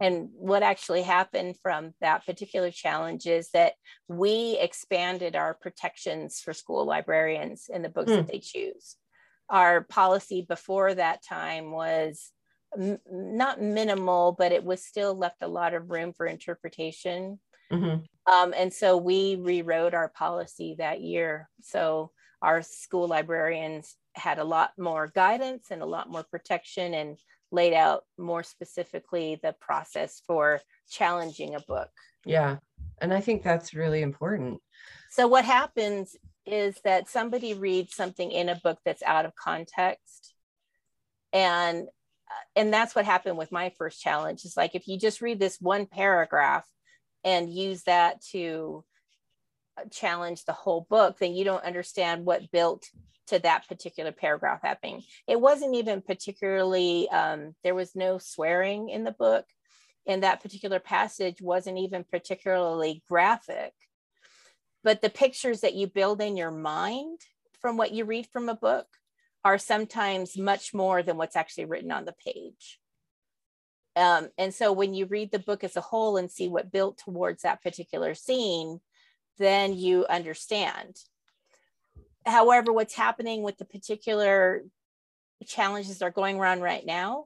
And 0.00 0.30
what 0.32 0.62
actually 0.62 1.02
happened 1.02 1.56
from 1.62 1.92
that 2.00 2.24
particular 2.24 2.70
challenge 2.70 3.26
is 3.26 3.50
that 3.50 3.74
we 4.08 4.56
expanded 4.58 5.36
our 5.36 5.52
protections 5.52 6.40
for 6.40 6.54
school 6.54 6.86
librarians 6.86 7.68
in 7.68 7.82
the 7.82 7.90
books 7.90 8.10
mm. 8.10 8.16
that 8.16 8.28
they 8.28 8.38
choose. 8.38 8.96
Our 9.50 9.82
policy 9.82 10.46
before 10.48 10.94
that 10.94 11.22
time 11.22 11.72
was 11.72 12.32
m- 12.74 13.00
not 13.10 13.60
minimal, 13.60 14.32
but 14.32 14.52
it 14.52 14.64
was 14.64 14.82
still 14.82 15.14
left 15.14 15.42
a 15.42 15.48
lot 15.48 15.74
of 15.74 15.90
room 15.90 16.14
for 16.14 16.24
interpretation. 16.24 17.38
Mm-hmm. 17.70 18.32
Um, 18.32 18.54
and 18.56 18.72
so 18.72 18.96
we 18.96 19.36
rewrote 19.36 19.92
our 19.92 20.08
policy 20.08 20.76
that 20.78 21.02
year. 21.02 21.50
So 21.60 22.12
our 22.42 22.62
school 22.62 23.08
librarians 23.08 23.96
had 24.14 24.38
a 24.38 24.44
lot 24.44 24.72
more 24.78 25.10
guidance 25.14 25.68
and 25.70 25.82
a 25.82 25.86
lot 25.86 26.10
more 26.10 26.24
protection 26.24 26.94
and 26.94 27.18
laid 27.52 27.74
out 27.74 28.04
more 28.18 28.42
specifically 28.42 29.38
the 29.42 29.54
process 29.60 30.22
for 30.26 30.60
challenging 30.88 31.54
a 31.54 31.60
book. 31.60 31.90
Yeah. 32.24 32.56
And 33.00 33.12
I 33.12 33.20
think 33.20 33.42
that's 33.42 33.74
really 33.74 34.02
important. 34.02 34.60
So, 35.10 35.26
what 35.26 35.44
happens 35.44 36.16
is 36.46 36.76
that 36.84 37.08
somebody 37.08 37.54
reads 37.54 37.94
something 37.94 38.30
in 38.30 38.48
a 38.48 38.60
book 38.62 38.78
that's 38.84 39.02
out 39.02 39.24
of 39.24 39.34
context. 39.34 40.34
And 41.32 41.88
uh, 42.28 42.44
and 42.56 42.72
that's 42.72 42.94
what 42.94 43.04
happened 43.04 43.38
with 43.38 43.52
my 43.52 43.72
first 43.76 44.00
challenge. 44.00 44.44
It's 44.44 44.56
like 44.56 44.74
if 44.74 44.86
you 44.86 44.98
just 44.98 45.20
read 45.20 45.40
this 45.40 45.58
one 45.60 45.86
paragraph 45.86 46.66
and 47.24 47.52
use 47.52 47.82
that 47.84 48.22
to 48.32 48.84
challenge 49.90 50.44
the 50.44 50.52
whole 50.52 50.86
book, 50.88 51.18
then 51.18 51.34
you 51.34 51.44
don't 51.44 51.64
understand 51.64 52.24
what 52.24 52.50
built 52.50 52.88
to 53.28 53.38
that 53.38 53.68
particular 53.68 54.12
paragraph 54.12 54.60
happening. 54.62 55.02
It 55.26 55.40
wasn't 55.40 55.74
even 55.76 56.02
particularly, 56.02 57.08
um, 57.10 57.54
there 57.62 57.74
was 57.74 57.94
no 57.94 58.18
swearing 58.18 58.88
in 58.90 59.04
the 59.04 59.12
book. 59.12 59.46
And 60.06 60.22
that 60.22 60.42
particular 60.42 60.80
passage 60.80 61.40
wasn't 61.40 61.78
even 61.78 62.04
particularly 62.04 63.02
graphic. 63.08 63.72
But 64.82 65.02
the 65.02 65.10
pictures 65.10 65.60
that 65.60 65.74
you 65.74 65.86
build 65.86 66.20
in 66.20 66.36
your 66.36 66.50
mind 66.50 67.20
from 67.60 67.76
what 67.76 67.92
you 67.92 68.04
read 68.04 68.26
from 68.26 68.48
a 68.48 68.54
book 68.54 68.86
are 69.44 69.58
sometimes 69.58 70.36
much 70.36 70.74
more 70.74 71.02
than 71.02 71.16
what's 71.16 71.36
actually 71.36 71.66
written 71.66 71.92
on 71.92 72.04
the 72.04 72.14
page. 72.24 72.80
Um, 73.96 74.28
and 74.38 74.54
so 74.54 74.72
when 74.72 74.94
you 74.94 75.06
read 75.06 75.30
the 75.30 75.38
book 75.38 75.64
as 75.64 75.76
a 75.76 75.80
whole 75.80 76.16
and 76.16 76.30
see 76.30 76.48
what 76.48 76.72
built 76.72 76.98
towards 76.98 77.42
that 77.42 77.62
particular 77.62 78.14
scene, 78.14 78.80
then 79.40 79.74
you 79.74 80.06
understand. 80.08 80.96
However, 82.26 82.72
what's 82.72 82.94
happening 82.94 83.42
with 83.42 83.56
the 83.56 83.64
particular 83.64 84.62
challenges 85.46 85.98
that 85.98 86.04
are 86.04 86.10
going 86.10 86.38
around 86.38 86.60
right 86.60 86.84
now, 86.84 87.24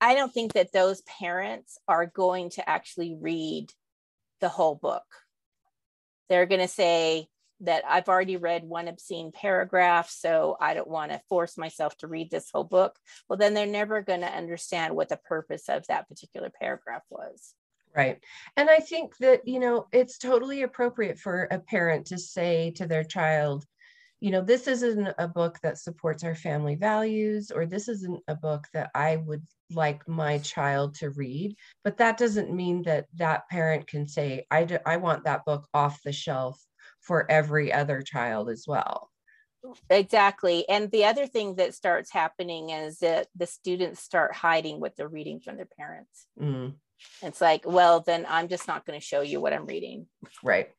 I 0.00 0.14
don't 0.14 0.34
think 0.34 0.54
that 0.54 0.72
those 0.72 1.02
parents 1.02 1.78
are 1.86 2.06
going 2.06 2.50
to 2.50 2.68
actually 2.68 3.16
read 3.18 3.70
the 4.40 4.48
whole 4.48 4.74
book. 4.74 5.04
They're 6.28 6.46
going 6.46 6.60
to 6.60 6.68
say 6.68 7.28
that 7.60 7.84
I've 7.86 8.08
already 8.08 8.36
read 8.36 8.64
one 8.64 8.88
obscene 8.88 9.30
paragraph, 9.32 10.10
so 10.10 10.56
I 10.60 10.74
don't 10.74 10.88
want 10.88 11.12
to 11.12 11.20
force 11.28 11.56
myself 11.56 11.96
to 11.98 12.08
read 12.08 12.30
this 12.30 12.50
whole 12.50 12.64
book. 12.64 12.98
Well, 13.28 13.36
then 13.36 13.54
they're 13.54 13.66
never 13.66 14.02
going 14.02 14.22
to 14.22 14.34
understand 14.34 14.96
what 14.96 15.10
the 15.10 15.18
purpose 15.18 15.68
of 15.68 15.86
that 15.86 16.08
particular 16.08 16.50
paragraph 16.50 17.02
was. 17.10 17.54
Right. 17.96 18.18
And 18.56 18.70
I 18.70 18.78
think 18.78 19.16
that, 19.18 19.46
you 19.46 19.58
know, 19.58 19.86
it's 19.92 20.18
totally 20.18 20.62
appropriate 20.62 21.18
for 21.18 21.48
a 21.50 21.58
parent 21.58 22.06
to 22.06 22.18
say 22.18 22.70
to 22.76 22.86
their 22.86 23.02
child, 23.02 23.64
you 24.20 24.30
know, 24.30 24.42
this 24.42 24.68
isn't 24.68 25.08
a 25.18 25.26
book 25.26 25.58
that 25.62 25.78
supports 25.78 26.22
our 26.22 26.34
family 26.34 26.76
values, 26.76 27.50
or 27.50 27.66
this 27.66 27.88
isn't 27.88 28.20
a 28.28 28.34
book 28.34 28.66
that 28.74 28.90
I 28.94 29.16
would 29.16 29.42
like 29.72 30.06
my 30.06 30.38
child 30.38 30.94
to 30.96 31.10
read. 31.10 31.56
But 31.84 31.96
that 31.96 32.18
doesn't 32.18 32.54
mean 32.54 32.82
that 32.82 33.06
that 33.14 33.48
parent 33.48 33.86
can 33.86 34.06
say, 34.06 34.46
I, 34.50 34.64
do, 34.64 34.78
I 34.84 34.98
want 34.98 35.24
that 35.24 35.44
book 35.44 35.66
off 35.72 36.02
the 36.04 36.12
shelf 36.12 36.62
for 37.00 37.30
every 37.30 37.72
other 37.72 38.02
child 38.02 38.50
as 38.50 38.66
well. 38.68 39.10
Exactly. 39.88 40.68
And 40.68 40.90
the 40.90 41.04
other 41.04 41.26
thing 41.26 41.56
that 41.56 41.74
starts 41.74 42.12
happening 42.12 42.70
is 42.70 42.98
that 42.98 43.28
the 43.34 43.46
students 43.46 44.00
start 44.00 44.34
hiding 44.34 44.80
what 44.80 44.96
they're 44.96 45.08
reading 45.08 45.40
from 45.40 45.56
their 45.56 45.68
parents. 45.78 46.26
Mm. 46.40 46.74
It's 47.22 47.40
like, 47.40 47.62
well, 47.66 48.00
then 48.00 48.26
I'm 48.28 48.48
just 48.48 48.68
not 48.68 48.86
going 48.86 48.98
to 48.98 49.04
show 49.04 49.20
you 49.20 49.40
what 49.40 49.52
I'm 49.52 49.66
reading. 49.66 50.06
Right. 50.42 50.70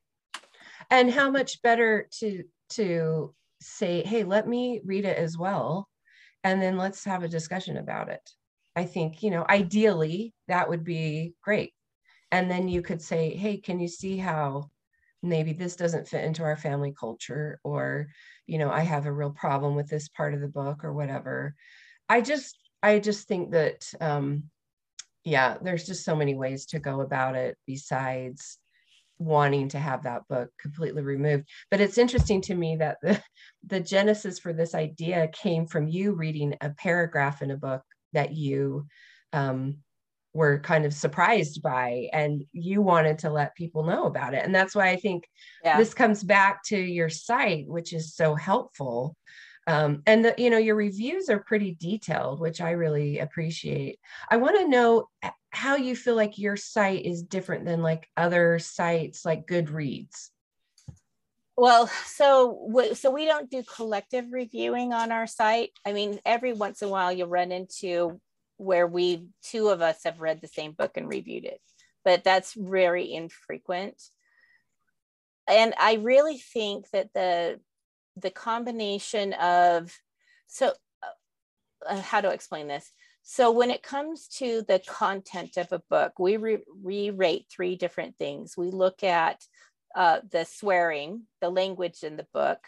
And 0.90 1.12
how 1.12 1.30
much 1.30 1.62
better 1.62 2.08
to 2.20 2.44
to 2.72 3.34
say, 3.62 4.04
hey, 4.04 4.24
let 4.24 4.48
me 4.48 4.82
read 4.84 5.06
it 5.06 5.18
as 5.18 5.38
well. 5.38 5.88
And 6.44 6.62
then 6.62 6.78
let's 6.78 7.04
have 7.06 7.24
a 7.24 7.28
discussion 7.28 7.78
about 7.78 8.10
it. 8.10 8.28
I 8.76 8.86
think, 8.86 9.22
you 9.22 9.30
know, 9.30 9.46
ideally 9.48 10.34
that 10.48 10.70
would 10.70 10.84
be 10.84 11.34
great. 11.44 11.74
And 12.32 12.50
then 12.50 12.68
you 12.68 12.82
could 12.82 13.02
say, 13.02 13.36
hey, 13.36 13.58
can 13.58 13.80
you 13.80 13.88
see 13.88 14.18
how 14.18 14.72
maybe 15.24 15.54
this 15.54 15.76
doesn't 15.76 16.08
fit 16.08 16.24
into 16.24 16.44
our 16.44 16.56
family 16.56 16.94
culture 17.00 17.60
or 17.64 18.08
you 18.48 18.58
know 18.58 18.72
i 18.72 18.82
have 18.82 19.06
a 19.06 19.12
real 19.12 19.30
problem 19.30 19.76
with 19.76 19.88
this 19.88 20.10
part 20.10 20.34
of 20.34 20.42
the 20.42 20.48
book 20.48 20.84
or 20.84 20.94
whatever 20.94 21.56
i 22.10 22.22
just 22.22 22.58
i 22.82 22.98
just 23.00 23.28
think 23.28 23.52
that 23.52 23.88
um 24.02 24.44
yeah 25.24 25.58
there's 25.62 25.86
just 25.86 26.04
so 26.04 26.16
many 26.16 26.36
ways 26.36 26.66
to 26.66 26.80
go 26.80 27.02
about 27.02 27.36
it 27.36 27.58
besides 27.68 28.58
wanting 29.20 29.70
to 29.70 29.78
have 29.78 30.04
that 30.04 30.28
book 30.30 30.50
completely 30.60 31.04
removed 31.04 31.48
but 31.70 31.80
it's 31.80 32.00
interesting 32.00 32.42
to 32.42 32.56
me 32.56 32.76
that 32.76 32.98
the 33.02 33.22
the 33.68 33.80
genesis 33.80 34.40
for 34.40 34.52
this 34.52 34.74
idea 34.74 35.28
came 35.28 35.68
from 35.68 35.88
you 35.88 36.14
reading 36.14 36.56
a 36.62 36.72
paragraph 36.72 37.42
in 37.42 37.52
a 37.52 37.58
book 37.58 37.84
that 38.14 38.34
you 38.34 38.86
um, 39.34 39.78
were 40.34 40.60
kind 40.60 40.86
of 40.86 40.94
surprised 40.94 41.62
by 41.62 42.08
and 42.14 42.44
you 42.52 42.82
wanted 42.82 43.20
to 43.20 43.30
let 43.30 43.56
people 43.56 43.84
know 43.84 44.06
about 44.06 44.34
it 44.34 44.44
and 44.44 44.56
that's 44.56 44.76
why 44.76 44.90
i 44.90 44.96
think 44.96 45.24
yeah. 45.64 45.78
this 45.78 45.94
comes 45.94 46.24
back 46.24 46.64
to 46.64 46.78
your 46.78 47.10
site 47.10 47.68
which 47.68 47.94
is 47.94 48.16
so 48.16 48.34
helpful 48.34 49.16
um, 49.68 50.02
and 50.06 50.26
the, 50.26 50.36
you 50.38 50.50
know 50.50 50.58
your 50.58 50.76
reviews 50.76 51.30
are 51.30 51.40
pretty 51.40 51.76
detailed 51.80 52.40
which 52.40 52.62
i 52.62 52.72
really 52.72 53.20
appreciate. 53.20 54.00
I 54.30 54.38
want 54.38 54.58
to 54.58 54.68
know 54.68 55.10
how 55.52 55.76
you 55.76 55.96
feel 55.96 56.16
like 56.16 56.38
your 56.38 56.56
site 56.56 57.06
is 57.06 57.24
different 57.24 57.66
than 57.66 57.82
like 57.82 58.08
other 58.16 58.58
sites 58.60 59.26
like 59.26 59.48
goodreads. 59.48 60.30
Well 61.58 61.88
so 62.06 62.92
so 62.94 63.12
we 63.12 63.26
don't 63.26 63.50
do 63.50 63.64
collective 63.64 64.26
reviewing 64.32 64.94
on 64.94 65.12
our 65.12 65.28
site. 65.28 65.72
I 65.86 65.94
mean 65.94 66.20
every 66.26 66.54
once 66.54 66.82
in 66.82 66.88
a 66.88 66.92
while 66.92 67.12
you'll 67.12 67.28
run 67.28 67.52
into 67.52 68.20
where 68.58 68.88
we 68.88 69.28
two 69.44 69.70
of 69.70 69.82
us 69.82 70.04
have 70.06 70.22
read 70.22 70.40
the 70.42 70.48
same 70.48 70.72
book 70.72 70.92
and 70.96 71.08
reviewed 71.08 71.46
it 71.46 71.62
but 72.04 72.24
that's 72.24 72.54
very 72.54 73.14
infrequent. 73.14 74.02
And 75.48 75.74
i 75.78 75.96
really 75.96 76.38
think 76.38 76.90
that 76.92 77.14
the 77.14 77.60
the 78.16 78.32
combination 78.32 79.34
of 79.34 79.96
so 80.48 80.74
uh, 81.88 82.02
how 82.02 82.22
to 82.22 82.30
explain 82.30 82.68
this? 82.68 82.92
So 83.24 83.52
when 83.52 83.70
it 83.70 83.84
comes 83.84 84.28
to 84.40 84.64
the 84.68 84.80
content 84.80 85.58
of 85.58 85.72
a 85.72 85.82
book 85.90 86.14
we 86.20 86.38
re- 86.38 86.64
re-rate 86.84 87.46
three 87.50 87.76
different 87.76 88.18
things. 88.18 88.56
We 88.58 88.72
look 88.72 89.04
at 89.04 89.44
uh, 89.96 90.20
the 90.30 90.46
swearing 90.46 91.24
the 91.42 91.50
language 91.50 92.04
in 92.04 92.18
the 92.18 92.28
book. 92.34 92.60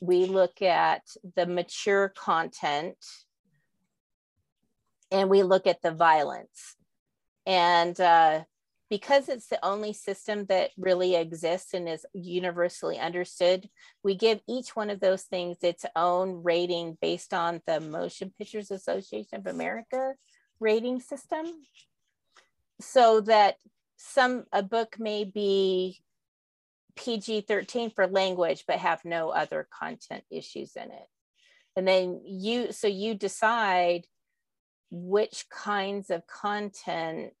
We 0.00 0.26
look 0.26 0.62
at 0.62 1.02
the 1.36 1.46
mature 1.46 2.12
content. 2.16 2.96
And 5.10 5.30
we 5.30 5.42
look 5.42 5.66
at 5.66 5.80
the 5.80 5.92
violence. 5.92 6.76
And 7.46 7.98
uh, 8.00 8.44
because 8.90 9.28
it's 9.28 9.48
the 9.48 9.64
only 9.64 9.92
system 9.92 10.44
that 10.46 10.70
really 10.76 11.16
exists 11.16 11.74
and 11.74 11.88
is 11.88 12.04
universally 12.12 12.98
understood, 12.98 13.68
we 14.02 14.14
give 14.14 14.40
each 14.48 14.76
one 14.76 14.90
of 14.90 15.00
those 15.00 15.22
things 15.22 15.56
its 15.62 15.86
own 15.96 16.42
rating 16.42 16.98
based 17.00 17.32
on 17.32 17.60
the 17.66 17.80
Motion 17.80 18.32
Pictures 18.38 18.70
Association 18.70 19.38
of 19.38 19.46
America 19.46 20.14
rating 20.60 21.00
system. 21.00 21.46
So 22.80 23.20
that 23.22 23.56
some 23.96 24.44
a 24.52 24.62
book 24.62 24.96
may 24.98 25.24
be 25.24 26.00
PG 26.96 27.42
13 27.42 27.90
for 27.90 28.06
language, 28.06 28.64
but 28.66 28.78
have 28.78 29.04
no 29.04 29.30
other 29.30 29.66
content 29.76 30.24
issues 30.30 30.76
in 30.76 30.90
it. 30.90 31.08
And 31.76 31.88
then 31.88 32.20
you, 32.24 32.72
so 32.72 32.86
you 32.86 33.14
decide 33.14 34.06
which 34.90 35.46
kinds 35.48 36.10
of 36.10 36.26
content 36.26 37.32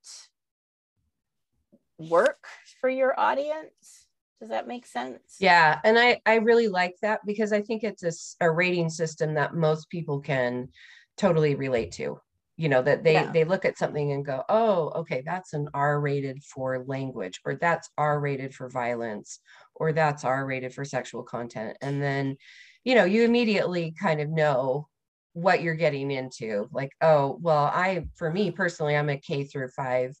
work 1.98 2.44
for 2.80 2.88
your 2.88 3.18
audience? 3.18 4.06
Does 4.40 4.50
that 4.50 4.68
make 4.68 4.86
sense? 4.86 5.36
Yeah 5.40 5.80
and 5.84 5.98
i 5.98 6.20
i 6.26 6.34
really 6.36 6.68
like 6.68 6.94
that 7.02 7.20
because 7.24 7.52
i 7.52 7.62
think 7.62 7.82
it's 7.82 8.02
a, 8.02 8.44
a 8.44 8.50
rating 8.50 8.90
system 8.90 9.34
that 9.34 9.54
most 9.54 9.88
people 9.88 10.20
can 10.20 10.68
totally 11.16 11.54
relate 11.54 11.92
to. 11.92 12.20
You 12.56 12.68
know 12.68 12.82
that 12.82 13.02
they 13.02 13.14
yeah. 13.14 13.32
they 13.32 13.42
look 13.42 13.64
at 13.64 13.78
something 13.78 14.12
and 14.12 14.24
go 14.24 14.44
oh 14.48 14.90
okay 15.00 15.24
that's 15.26 15.54
an 15.54 15.68
r 15.74 16.00
rated 16.00 16.40
for 16.44 16.84
language 16.84 17.40
or 17.44 17.56
that's 17.56 17.90
r 17.98 18.20
rated 18.20 18.54
for 18.54 18.68
violence 18.68 19.40
or 19.74 19.92
that's 19.92 20.22
r 20.22 20.46
rated 20.46 20.72
for 20.72 20.84
sexual 20.84 21.24
content 21.24 21.76
and 21.82 22.00
then 22.00 22.36
you 22.84 22.94
know 22.94 23.02
you 23.04 23.24
immediately 23.24 23.92
kind 24.00 24.20
of 24.20 24.28
know 24.28 24.86
what 25.32 25.62
you're 25.62 25.74
getting 25.74 26.12
into 26.12 26.68
like 26.70 26.92
oh 27.00 27.36
well 27.40 27.64
i 27.74 28.06
for 28.14 28.30
me 28.30 28.52
personally 28.52 28.96
i'm 28.96 29.10
a 29.10 29.18
k 29.18 29.42
through 29.42 29.66
five 29.66 30.14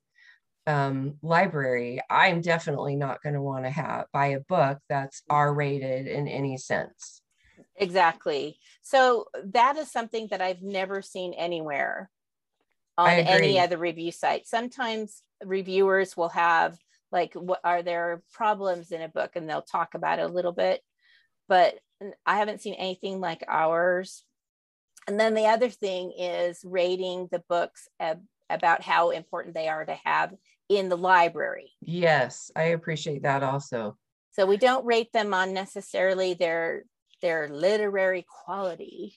um, 0.66 1.14
library 1.22 2.00
i'm 2.08 2.40
definitely 2.40 2.96
not 2.96 3.22
going 3.22 3.34
to 3.34 3.42
want 3.42 3.64
to 3.64 3.70
have 3.70 4.06
buy 4.12 4.28
a 4.28 4.40
book 4.40 4.78
that's 4.88 5.22
r 5.28 5.52
rated 5.52 6.06
in 6.06 6.26
any 6.28 6.56
sense. 6.56 7.20
Exactly. 7.76 8.58
So 8.82 9.26
that 9.44 9.76
is 9.76 9.90
something 9.90 10.28
that 10.30 10.40
i've 10.40 10.62
never 10.62 11.02
seen 11.02 11.34
anywhere 11.34 12.10
on 12.96 13.10
any 13.10 13.58
other 13.58 13.76
review 13.76 14.12
site. 14.12 14.46
Sometimes 14.46 15.22
reviewers 15.44 16.16
will 16.16 16.30
have 16.30 16.78
like 17.12 17.34
what 17.34 17.60
are 17.64 17.82
there 17.82 18.22
problems 18.32 18.90
in 18.90 19.02
a 19.02 19.08
book? 19.08 19.32
and 19.34 19.48
they'll 19.48 19.62
talk 19.62 19.94
about 19.94 20.18
it 20.18 20.22
a 20.22 20.28
little 20.28 20.52
bit 20.52 20.80
but 21.48 21.74
i 22.26 22.38
haven't 22.38 22.60
seen 22.60 22.74
anything 22.74 23.20
like 23.20 23.44
ours. 23.48 24.24
And 25.06 25.20
then 25.20 25.34
the 25.34 25.46
other 25.46 25.68
thing 25.68 26.12
is 26.18 26.60
rating 26.64 27.28
the 27.30 27.42
books 27.48 27.88
ab- 28.00 28.24
about 28.48 28.82
how 28.82 29.10
important 29.10 29.54
they 29.54 29.68
are 29.68 29.84
to 29.84 29.96
have 30.04 30.32
in 30.68 30.88
the 30.88 30.96
library. 30.96 31.72
Yes, 31.80 32.50
I 32.56 32.64
appreciate 32.64 33.22
that 33.22 33.42
also. 33.42 33.96
So 34.32 34.46
we 34.46 34.56
don't 34.56 34.84
rate 34.84 35.12
them 35.12 35.34
on 35.34 35.52
necessarily 35.52 36.34
their 36.34 36.84
their 37.22 37.48
literary 37.48 38.26
quality. 38.44 39.16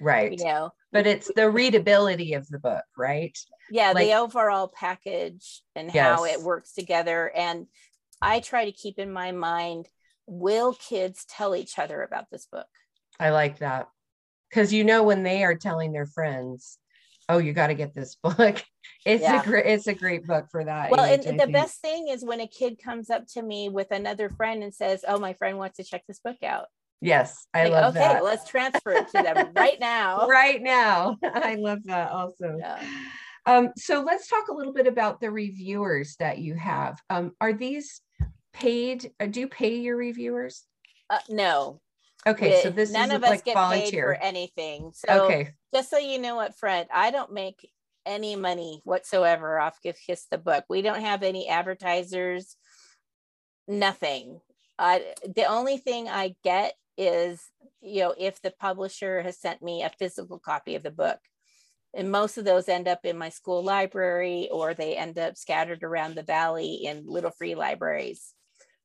Right. 0.00 0.38
You 0.38 0.44
know, 0.44 0.70
but 0.90 1.06
it's 1.06 1.30
the 1.34 1.50
readability 1.50 2.34
of 2.34 2.48
the 2.48 2.58
book, 2.58 2.84
right? 2.96 3.36
Yeah, 3.70 3.92
like, 3.92 4.06
the 4.06 4.14
overall 4.14 4.68
package 4.68 5.62
and 5.74 5.92
yes. 5.92 6.18
how 6.18 6.24
it 6.24 6.40
works 6.40 6.72
together. 6.72 7.30
And 7.34 7.66
I 8.20 8.40
try 8.40 8.64
to 8.64 8.72
keep 8.72 8.98
in 8.98 9.12
my 9.12 9.32
mind 9.32 9.86
will 10.26 10.74
kids 10.74 11.24
tell 11.24 11.54
each 11.54 11.78
other 11.78 12.02
about 12.02 12.30
this 12.30 12.46
book? 12.50 12.66
I 13.18 13.30
like 13.30 13.58
that 13.58 13.88
because 14.48 14.72
you 14.72 14.84
know 14.84 15.02
when 15.02 15.22
they 15.22 15.44
are 15.44 15.54
telling 15.54 15.92
their 15.92 16.06
friends 16.06 16.78
oh 17.28 17.38
you 17.38 17.52
got 17.52 17.68
to 17.68 17.74
get 17.74 17.94
this 17.94 18.16
book. 18.16 18.62
It's 19.04 19.22
yeah. 19.22 19.42
a 19.42 19.44
great 19.44 19.66
it's 19.66 19.88
a 19.88 19.94
great 19.94 20.28
book 20.28 20.46
for 20.48 20.62
that 20.62 20.92
well 20.92 21.04
age, 21.04 21.26
and 21.26 21.38
the 21.38 21.48
best 21.48 21.80
thing 21.80 22.06
is 22.06 22.24
when 22.24 22.40
a 22.40 22.46
kid 22.46 22.80
comes 22.80 23.10
up 23.10 23.26
to 23.32 23.42
me 23.42 23.68
with 23.68 23.90
another 23.90 24.30
friend 24.30 24.62
and 24.62 24.72
says 24.72 25.04
oh 25.08 25.18
my 25.18 25.32
friend 25.32 25.58
wants 25.58 25.78
to 25.78 25.84
check 25.84 26.02
this 26.06 26.20
book 26.20 26.36
out. 26.44 26.66
Yes 27.00 27.48
i 27.52 27.64
like, 27.64 27.72
love 27.72 27.96
okay 27.96 28.06
that. 28.06 28.22
let's 28.22 28.48
transfer 28.48 28.92
it 28.92 29.08
to 29.08 29.22
them 29.22 29.50
right 29.56 29.80
now. 29.80 30.28
Right 30.28 30.62
now. 30.62 31.16
I 31.24 31.56
love 31.56 31.80
that 31.86 32.12
also. 32.12 32.56
Yeah. 32.60 32.80
um, 33.46 33.70
so 33.76 34.02
let's 34.02 34.28
talk 34.28 34.46
a 34.48 34.54
little 34.54 34.72
bit 34.72 34.86
about 34.86 35.20
the 35.20 35.32
reviewers 35.32 36.14
that 36.20 36.38
you 36.38 36.54
have. 36.54 37.00
Um, 37.10 37.32
are 37.40 37.52
these 37.52 38.02
paid 38.52 39.10
uh, 39.18 39.26
do 39.26 39.40
you 39.40 39.48
pay 39.48 39.78
your 39.78 39.96
reviewers? 39.96 40.62
Uh, 41.10 41.18
no 41.28 41.80
Okay, 42.26 42.62
so 42.62 42.70
this 42.70 42.92
none 42.92 43.10
of 43.10 43.24
us 43.24 43.30
like 43.30 43.44
get 43.44 43.54
volunteer. 43.54 44.12
paid 44.12 44.18
for 44.18 44.22
anything. 44.22 44.92
So 44.94 45.24
okay. 45.24 45.54
just 45.74 45.90
so 45.90 45.98
you 45.98 46.20
know 46.20 46.40
up 46.40 46.54
front, 46.54 46.88
I 46.92 47.10
don't 47.10 47.32
make 47.32 47.68
any 48.06 48.36
money 48.36 48.80
whatsoever 48.84 49.58
off 49.58 49.82
Give 49.82 49.96
Kiss 50.06 50.26
the 50.30 50.38
book. 50.38 50.64
We 50.68 50.82
don't 50.82 51.00
have 51.00 51.22
any 51.22 51.48
advertisers, 51.48 52.56
nothing. 53.66 54.40
I 54.78 55.14
the 55.24 55.46
only 55.46 55.78
thing 55.78 56.08
I 56.08 56.34
get 56.44 56.74
is 56.96 57.42
you 57.80 58.02
know 58.02 58.14
if 58.16 58.40
the 58.40 58.52
publisher 58.52 59.22
has 59.22 59.40
sent 59.40 59.62
me 59.62 59.82
a 59.82 59.90
physical 59.98 60.38
copy 60.38 60.76
of 60.76 60.82
the 60.82 60.90
book. 60.90 61.18
And 61.94 62.10
most 62.10 62.38
of 62.38 62.46
those 62.46 62.70
end 62.70 62.88
up 62.88 63.00
in 63.04 63.18
my 63.18 63.28
school 63.28 63.62
library 63.62 64.48
or 64.50 64.72
they 64.72 64.96
end 64.96 65.18
up 65.18 65.36
scattered 65.36 65.82
around 65.82 66.14
the 66.14 66.22
valley 66.22 66.84
in 66.84 67.04
little 67.06 67.30
free 67.32 67.54
libraries 67.54 68.32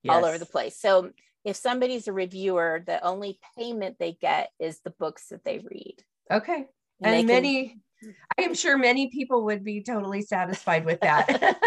yes. 0.04 0.14
all 0.14 0.26
over 0.26 0.38
the 0.38 0.46
place. 0.46 0.78
So 0.78 1.12
if 1.48 1.56
somebody's 1.56 2.10
a 2.10 2.14
reviewer, 2.14 2.84
the 2.86 3.02
only 3.06 3.40
payment 3.58 3.96
they 3.98 4.18
get 4.20 4.50
is 4.60 4.82
the 4.82 4.94
books 5.00 5.28
that 5.30 5.46
they 5.46 5.60
read. 5.60 5.96
Okay. 6.30 6.66
And, 7.02 7.16
and 7.16 7.26
many, 7.26 7.80
can... 8.04 8.16
I 8.38 8.42
am 8.42 8.54
sure 8.54 8.78
many 8.78 9.10
people 9.10 9.46
would 9.46 9.64
be 9.64 9.82
totally 9.82 10.24
satisfied 10.24 10.84
with 10.84 11.00
that. 11.00 11.28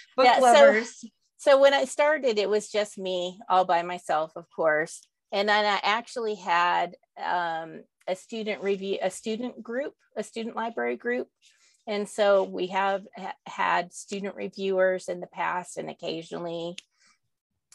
Book 0.16 0.26
yeah, 0.26 0.38
lovers. 0.40 0.90
So, 0.90 1.08
so 1.36 1.60
when 1.60 1.72
I 1.72 1.84
started, 1.84 2.36
it 2.36 2.50
was 2.50 2.68
just 2.68 2.98
me 2.98 3.38
all 3.48 3.64
by 3.64 3.82
myself, 3.82 4.32
of 4.34 4.46
course. 4.50 5.06
And 5.30 5.48
then 5.48 5.64
I 5.64 5.78
actually 5.84 6.34
had 6.34 6.96
um, 7.24 7.84
a 8.08 8.16
student 8.16 8.60
review, 8.64 8.98
a 9.00 9.10
student 9.10 9.62
group, 9.62 9.94
a 10.16 10.24
student 10.24 10.56
library 10.56 10.96
group. 10.96 11.28
And 11.86 12.08
so 12.08 12.42
we 12.42 12.66
have 12.68 13.02
ha- 13.16 13.34
had 13.46 13.92
student 13.92 14.34
reviewers 14.34 15.08
in 15.08 15.20
the 15.20 15.28
past 15.28 15.76
and 15.76 15.88
occasionally 15.88 16.74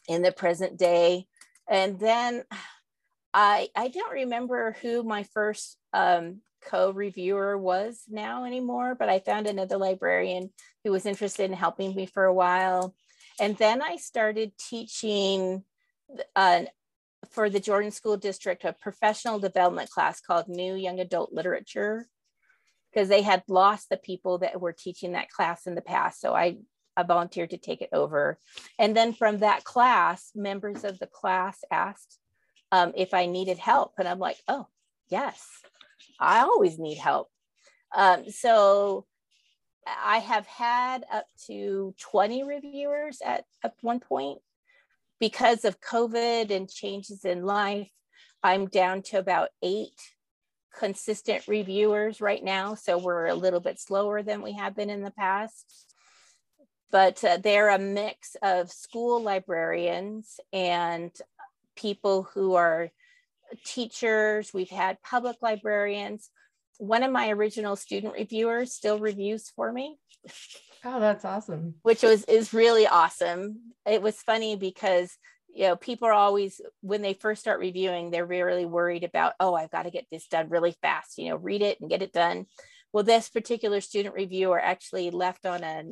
in 0.10 0.23
the 0.23 0.32
present 0.34 0.78
day 0.78 1.26
and 1.73 1.99
then 1.99 2.43
I 3.33 3.67
I 3.75 3.88
don't 3.88 4.13
remember 4.13 4.75
who 4.81 5.03
my 5.03 5.23
first 5.23 5.77
um, 5.91 6.41
co-reviewer 6.63 7.57
was 7.57 8.03
now 8.07 8.45
anymore, 8.45 8.95
but 8.95 9.09
I 9.09 9.19
found 9.19 9.47
another 9.47 9.77
librarian 9.77 10.51
who 10.83 10.91
was 10.91 11.05
interested 11.05 11.49
in 11.49 11.57
helping 11.57 11.95
me 11.95 12.05
for 12.05 12.25
a 12.25 12.33
while. 12.33 12.95
And 13.39 13.57
then 13.57 13.81
I 13.81 13.95
started 13.97 14.51
teaching 14.57 15.63
uh, 16.36 16.63
for 17.31 17.49
the 17.49 17.59
Jordan 17.59 17.91
School 17.91 18.17
District 18.17 18.63
a 18.65 18.73
professional 18.73 19.39
development 19.39 19.89
class 19.89 20.21
called 20.21 20.47
New 20.47 20.75
Young 20.75 20.99
Adult 20.99 21.33
Literature 21.33 22.07
because 22.91 23.09
they 23.09 23.23
had 23.23 23.41
lost 23.47 23.89
the 23.89 23.97
people 23.97 24.38
that 24.39 24.62
were 24.62 24.73
teaching 24.73 25.13
that 25.13 25.29
class 25.29 25.65
in 25.65 25.73
the 25.73 25.81
past. 25.81 26.21
So 26.21 26.36
I, 26.36 26.57
I 26.95 27.03
volunteered 27.03 27.51
to 27.51 27.58
take 27.58 27.82
it 27.82 27.89
over. 27.91 28.38
And 28.79 28.95
then 28.95 29.13
from 29.13 29.39
that 29.39 29.63
class, 29.63 30.32
members 30.36 30.84
of 30.84 30.99
the 30.99 31.08
class 31.08 31.63
asked 31.71 32.19
um, 32.71 32.93
if 32.95 33.13
I 33.13 33.25
needed 33.25 33.58
help. 33.58 33.93
And 33.97 34.08
I'm 34.08 34.19
like, 34.19 34.38
oh, 34.47 34.67
yes, 35.10 35.47
I 36.19 36.41
always 36.41 36.79
need 36.79 36.97
help. 36.97 37.29
Um, 37.95 38.29
so 38.29 39.06
I 39.86 40.19
have 40.19 40.47
had 40.47 41.03
up 41.12 41.25
to 41.47 41.93
20 41.99 42.43
reviewers 42.43 43.19
at, 43.23 43.45
at 43.63 43.73
one 43.82 43.99
point. 43.99 44.39
Because 45.19 45.63
of 45.63 45.79
COVID 45.79 46.51
and 46.51 46.69
changes 46.69 47.23
in 47.23 47.45
life, 47.45 47.89
I'm 48.43 48.67
down 48.67 49.03
to 49.03 49.19
about 49.19 49.49
eight 49.62 49.99
consistent 50.77 51.47
reviewers 51.47 52.19
right 52.19 52.43
now. 52.43 52.75
So 52.75 52.97
we're 52.97 53.27
a 53.27 53.36
little 53.36 53.60
bit 53.60 53.79
slower 53.79 54.21
than 54.23 54.41
we 54.41 54.53
have 54.53 54.75
been 54.75 54.89
in 54.89 55.03
the 55.03 55.12
past. 55.12 55.92
But 56.93 57.21
uh, 57.25 57.38
they're 57.43 57.69
a 57.69 57.79
mix 57.79 58.38
of 58.41 58.71
school 58.71 59.21
librarians 59.21 60.39
and 60.53 61.12
people 61.75 62.23
who 62.34 62.53
are 62.53 62.89
teachers. 63.65 64.53
We've 64.53 64.69
had 64.69 65.01
public 65.01 65.38
librarians 65.41 66.29
one 66.77 67.03
of 67.03 67.12
my 67.12 67.29
original 67.29 67.75
student 67.75 68.13
reviewers 68.13 68.73
still 68.73 68.99
reviews 68.99 69.49
for 69.56 69.71
me. 69.71 69.97
Oh, 70.86 70.99
that's 70.99 71.25
awesome. 71.25 71.75
Which 71.84 72.03
was 72.03 72.23
is 72.25 72.53
really 72.53 72.88
awesome. 72.88 73.73
It 73.86 74.01
was 74.01 74.21
funny 74.21 74.56
because 74.56 75.17
you 75.53 75.63
know 75.67 75.75
people 75.75 76.08
are 76.08 76.13
always 76.13 76.60
when 76.82 77.01
they 77.01 77.13
first 77.13 77.41
start 77.41 77.60
reviewing 77.60 78.10
they're 78.10 78.25
really 78.25 78.65
worried 78.65 79.03
about 79.03 79.34
oh 79.39 79.53
i've 79.53 79.69
got 79.69 79.84
to 79.84 79.91
get 79.91 80.08
this 80.12 80.25
done 80.25 80.49
really 80.49 80.75
fast 80.82 81.19
you 81.19 81.29
know 81.29 81.36
read 81.36 81.62
it 81.62 81.79
and 81.79 81.91
get 81.91 82.01
it 82.01 82.12
done 82.12 82.47
well 82.91 83.03
this 83.03 83.29
particular 83.29 83.79
student 83.79 84.15
reviewer 84.15 84.60
actually 84.60 85.12
left 85.12 85.45
on 85.45 85.63
a, 85.63 85.84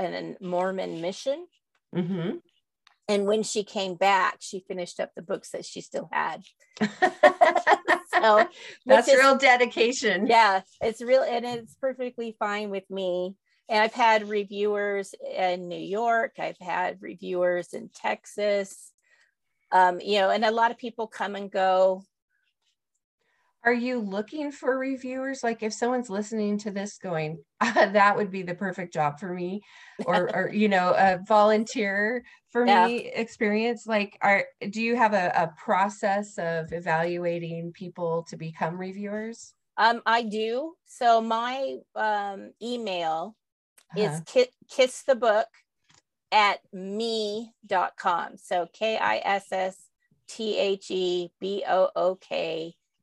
a 0.00 0.36
mormon 0.40 1.00
mission 1.00 1.46
mm-hmm. 1.94 2.36
and 3.08 3.26
when 3.26 3.42
she 3.42 3.64
came 3.64 3.94
back 3.94 4.36
she 4.40 4.64
finished 4.68 5.00
up 5.00 5.10
the 5.14 5.22
books 5.22 5.50
that 5.50 5.64
she 5.64 5.80
still 5.80 6.08
had 6.12 6.42
so 8.22 8.48
that's 8.86 9.08
is, 9.08 9.18
real 9.18 9.36
dedication. 9.36 10.26
Yeah, 10.26 10.62
it's 10.80 11.00
real 11.00 11.22
and 11.22 11.44
it's 11.44 11.74
perfectly 11.74 12.36
fine 12.38 12.70
with 12.70 12.88
me. 12.90 13.34
And 13.68 13.82
I've 13.82 13.94
had 13.94 14.28
reviewers 14.28 15.14
in 15.36 15.68
New 15.68 15.78
York, 15.78 16.34
I've 16.38 16.58
had 16.60 17.02
reviewers 17.02 17.74
in 17.74 17.90
Texas. 17.94 18.92
Um, 19.70 20.00
you 20.00 20.20
know, 20.20 20.30
and 20.30 20.44
a 20.44 20.50
lot 20.50 20.70
of 20.70 20.78
people 20.78 21.06
come 21.06 21.36
and 21.36 21.50
go. 21.50 22.04
Are 23.64 23.72
you 23.72 23.98
looking 23.98 24.52
for 24.52 24.78
reviewers? 24.78 25.42
Like 25.42 25.62
if 25.62 25.72
someone's 25.72 26.08
listening 26.08 26.58
to 26.58 26.70
this 26.70 26.96
going, 26.98 27.42
ah, 27.60 27.72
that 27.92 28.16
would 28.16 28.30
be 28.30 28.42
the 28.42 28.54
perfect 28.54 28.94
job 28.94 29.18
for 29.18 29.34
me, 29.34 29.60
or, 30.06 30.34
or 30.34 30.50
you 30.52 30.68
know, 30.68 30.94
a 30.96 31.18
volunteer 31.26 32.22
for 32.50 32.66
yeah. 32.66 32.86
me 32.86 33.10
experience 33.14 33.86
like 33.86 34.18
are 34.22 34.44
do 34.70 34.80
you 34.82 34.96
have 34.96 35.12
a, 35.12 35.30
a 35.34 35.52
process 35.62 36.38
of 36.38 36.72
evaluating 36.72 37.70
people 37.72 38.24
to 38.28 38.36
become 38.36 38.76
reviewers 38.78 39.54
um 39.76 40.00
i 40.06 40.22
do 40.22 40.74
so 40.86 41.20
my 41.20 41.76
um 41.94 42.52
email 42.62 43.36
uh-huh. 43.96 44.08
is 44.08 44.20
ki- 44.26 44.48
kiss 44.70 45.02
the 45.02 45.14
book 45.14 45.48
at 46.32 46.60
me.com 46.72 48.36
so 48.36 48.66
k-i-s-s-t-h-e-b-o-o-k 48.72 49.84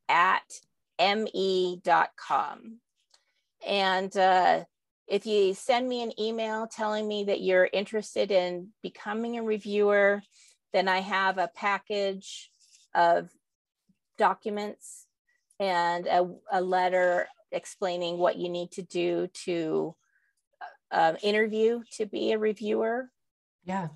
at 0.10 0.44
me.com 1.00 2.80
and 3.66 4.16
uh 4.18 4.64
if 5.08 5.26
you 5.26 5.54
send 5.54 5.88
me 5.88 6.02
an 6.02 6.20
email 6.20 6.68
telling 6.68 7.08
me 7.08 7.26
that 7.26 7.42
you're 7.42 7.70
interested 7.72 8.32
in 8.32 8.70
becoming 8.82 9.38
a 9.38 9.44
reviewer, 9.44 10.22
then 10.74 10.88
I 10.88 11.00
have 11.00 11.38
a 11.38 11.52
package 11.54 12.50
of 12.96 13.30
documents 14.18 15.06
and 15.60 16.08
a, 16.08 16.28
a 16.52 16.62
letter 16.62 17.28
explaining 17.52 18.18
what 18.18 18.38
you 18.38 18.50
need 18.50 18.72
to 18.72 18.82
do 18.82 19.28
to 19.46 19.96
uh, 20.92 21.14
interview 21.22 21.82
to 21.98 22.06
be 22.06 22.32
a 22.32 22.40
reviewer. 22.40 23.10
Yeah. 23.64 23.90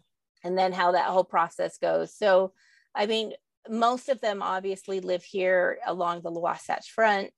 And 0.44 0.58
then 0.58 0.74
how 0.74 0.92
that 0.94 1.08
whole 1.08 1.24
process 1.24 1.78
goes. 1.78 2.14
So, 2.14 2.54
I 2.96 3.08
mean, 3.08 3.34
most 3.70 4.10
of 4.10 4.20
them 4.22 4.42
obviously 4.42 5.00
live 5.00 5.24
here 5.24 5.78
along 5.86 6.22
the 6.22 6.32
Wasatch 6.32 6.92
Front 6.92 7.32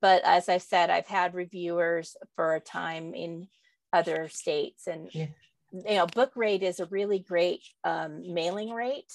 but 0.00 0.22
as 0.24 0.48
I've 0.48 0.62
said, 0.62 0.90
I've 0.90 1.06
had 1.06 1.34
reviewers 1.34 2.16
for 2.36 2.54
a 2.54 2.60
time 2.60 3.14
in 3.14 3.48
other 3.92 4.28
states, 4.28 4.86
and 4.86 5.08
yeah. 5.12 5.26
you 5.72 5.96
know, 5.96 6.06
book 6.06 6.32
rate 6.36 6.62
is 6.62 6.80
a 6.80 6.86
really 6.86 7.18
great 7.18 7.62
um, 7.84 8.34
mailing 8.34 8.70
rate. 8.70 9.12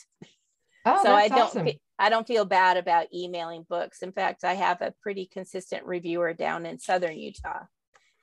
Oh, 0.85 1.03
so 1.03 1.13
I 1.13 1.27
don't 1.27 1.41
awesome. 1.41 1.69
I 1.97 2.09
don't 2.09 2.27
feel 2.27 2.45
bad 2.45 2.77
about 2.77 3.13
emailing 3.13 3.65
books. 3.67 4.01
In 4.01 4.13
fact, 4.13 4.43
I 4.43 4.53
have 4.53 4.81
a 4.81 4.93
pretty 5.01 5.25
consistent 5.25 5.85
reviewer 5.85 6.33
down 6.33 6.65
in 6.65 6.79
southern 6.79 7.17
Utah, 7.17 7.65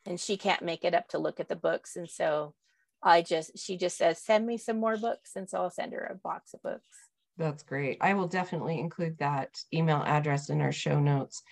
and 0.07 0.19
she 0.19 0.37
can't 0.37 0.62
make 0.62 0.85
it 0.85 0.95
up 0.95 1.09
to 1.09 1.19
look 1.19 1.40
at 1.40 1.49
the 1.49 1.57
books, 1.57 1.97
and 1.97 2.09
so 2.09 2.55
I 3.03 3.23
just 3.23 3.59
she 3.59 3.77
just 3.77 3.99
says 3.99 4.23
send 4.23 4.47
me 4.47 4.57
some 4.57 4.79
more 4.79 4.97
books, 4.97 5.33
and 5.37 5.49
so 5.49 5.59
I'll 5.59 5.71
send 5.71 5.92
her 5.92 6.05
a 6.05 6.16
box 6.16 6.55
of 6.55 6.62
books. 6.62 7.06
That's 7.38 7.62
great. 7.62 7.99
I 8.01 8.14
will 8.14 8.29
definitely 8.29 8.81
include 8.81 9.18
that 9.18 9.61
email 9.72 10.03
address 10.05 10.49
in 10.49 10.61
our 10.61 10.72
show 10.72 10.99
notes. 10.99 11.42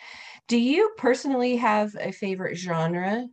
Do 0.49 0.57
you 0.57 0.93
personally 0.97 1.57
have 1.57 1.95
a 1.99 2.13
favorite 2.13 2.57
genre? 2.57 3.27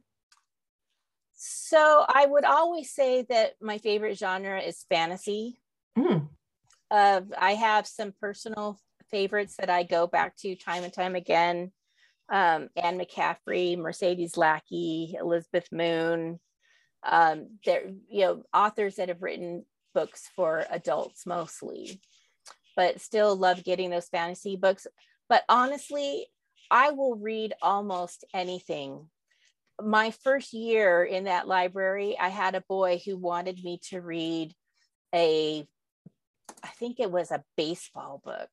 So 1.33 2.05
I 2.07 2.25
would 2.25 2.43
always 2.43 2.91
say 2.91 3.23
that 3.29 3.53
my 3.61 3.77
favorite 3.77 4.17
genre 4.17 4.59
is 4.59 4.85
fantasy. 4.89 5.61
Mm. 5.97 6.27
Uh, 6.89 7.21
I 7.37 7.53
have 7.53 7.87
some 7.87 8.13
personal 8.19 8.79
favorites 9.09 9.55
that 9.57 9.69
I 9.69 9.83
go 9.83 10.07
back 10.07 10.35
to 10.37 10.55
time 10.55 10.83
and 10.83 10.93
time 10.93 11.15
again. 11.15 11.71
Um, 12.29 12.69
Anne 12.75 12.99
McCaffrey, 12.99 13.77
Mercedes 13.77 14.37
Lackey, 14.37 15.15
Elizabeth 15.19 15.67
Moon. 15.71 16.39
Um, 17.03 17.57
they're 17.65 17.89
you 18.09 18.21
know 18.21 18.43
authors 18.53 18.95
that 18.95 19.09
have 19.09 19.21
written 19.21 19.65
books 19.93 20.29
for 20.35 20.65
adults 20.69 21.25
mostly 21.25 21.99
but 22.75 23.01
still 23.01 23.35
love 23.35 23.63
getting 23.63 23.89
those 23.89 24.09
fantasy 24.09 24.55
books. 24.55 24.87
But 25.29 25.43
honestly, 25.49 26.27
I 26.69 26.91
will 26.91 27.15
read 27.15 27.53
almost 27.61 28.25
anything. 28.33 29.09
My 29.81 30.11
first 30.11 30.53
year 30.53 31.03
in 31.03 31.25
that 31.25 31.47
library, 31.47 32.17
I 32.19 32.29
had 32.29 32.55
a 32.55 32.63
boy 32.67 33.01
who 33.05 33.17
wanted 33.17 33.63
me 33.63 33.79
to 33.89 34.01
read 34.01 34.53
a, 35.13 35.67
I 36.63 36.67
think 36.67 36.99
it 36.99 37.11
was 37.11 37.31
a 37.31 37.43
baseball 37.57 38.21
book. 38.23 38.49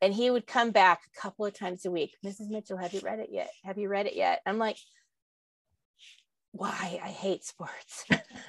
And 0.00 0.12
he 0.12 0.30
would 0.30 0.46
come 0.46 0.72
back 0.72 1.02
a 1.06 1.20
couple 1.20 1.46
of 1.46 1.54
times 1.54 1.86
a 1.86 1.90
week. 1.90 2.16
Mrs. 2.26 2.50
Mitchell, 2.50 2.76
have 2.76 2.92
you 2.92 3.00
read 3.00 3.20
it 3.20 3.28
yet? 3.30 3.50
Have 3.64 3.78
you 3.78 3.88
read 3.88 4.06
it 4.06 4.16
yet? 4.16 4.40
I'm 4.44 4.58
like, 4.58 4.76
why 6.52 7.00
I 7.02 7.08
hate 7.08 7.44
sports. 7.44 8.04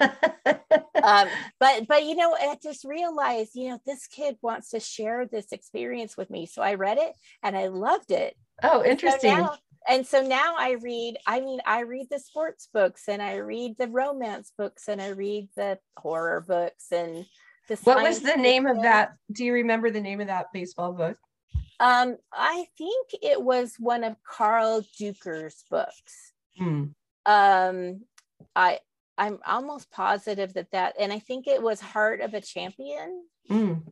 um, 1.02 1.28
but 1.58 1.86
but 1.88 2.04
you 2.04 2.14
know, 2.14 2.34
I 2.34 2.56
just 2.62 2.84
realized, 2.84 3.52
you 3.54 3.70
know, 3.70 3.78
this 3.84 4.06
kid 4.06 4.36
wants 4.42 4.70
to 4.70 4.80
share 4.80 5.26
this 5.26 5.52
experience 5.52 6.16
with 6.16 6.30
me. 6.30 6.46
So 6.46 6.62
I 6.62 6.74
read 6.74 6.98
it 6.98 7.12
and 7.42 7.56
I 7.56 7.68
loved 7.68 8.10
it. 8.10 8.36
Oh, 8.62 8.84
interesting. 8.84 9.30
And 9.30 9.38
so 9.38 9.42
now, 9.42 9.56
and 9.88 10.06
so 10.06 10.22
now 10.22 10.54
I 10.58 10.72
read, 10.72 11.16
I 11.26 11.40
mean, 11.40 11.60
I 11.66 11.80
read 11.80 12.06
the 12.10 12.18
sports 12.18 12.68
books 12.72 13.08
and 13.08 13.20
I 13.20 13.36
read 13.36 13.76
the 13.78 13.88
romance 13.88 14.52
books 14.56 14.88
and 14.88 15.00
I 15.00 15.08
read 15.08 15.48
the 15.56 15.78
horror 15.96 16.44
books 16.46 16.92
and 16.92 17.26
the 17.68 17.76
What 17.84 18.02
was 18.02 18.20
the 18.20 18.36
name 18.36 18.66
of 18.66 18.82
that? 18.82 19.14
Do 19.32 19.44
you 19.44 19.54
remember 19.54 19.90
the 19.90 20.00
name 20.00 20.20
of 20.20 20.28
that 20.28 20.46
baseball 20.52 20.92
book? 20.92 21.16
Um, 21.80 22.16
I 22.32 22.66
think 22.78 23.08
it 23.20 23.42
was 23.42 23.74
one 23.78 24.04
of 24.04 24.16
Carl 24.22 24.84
Deuker's 24.98 25.64
books. 25.70 26.32
Hmm 26.56 26.84
um 27.26 28.02
i 28.54 28.78
i'm 29.16 29.38
almost 29.46 29.90
positive 29.90 30.52
that 30.54 30.70
that 30.72 30.94
and 30.98 31.12
i 31.12 31.18
think 31.18 31.46
it 31.46 31.62
was 31.62 31.80
heart 31.80 32.20
of 32.20 32.34
a 32.34 32.40
champion. 32.40 33.24
Mm, 33.50 33.82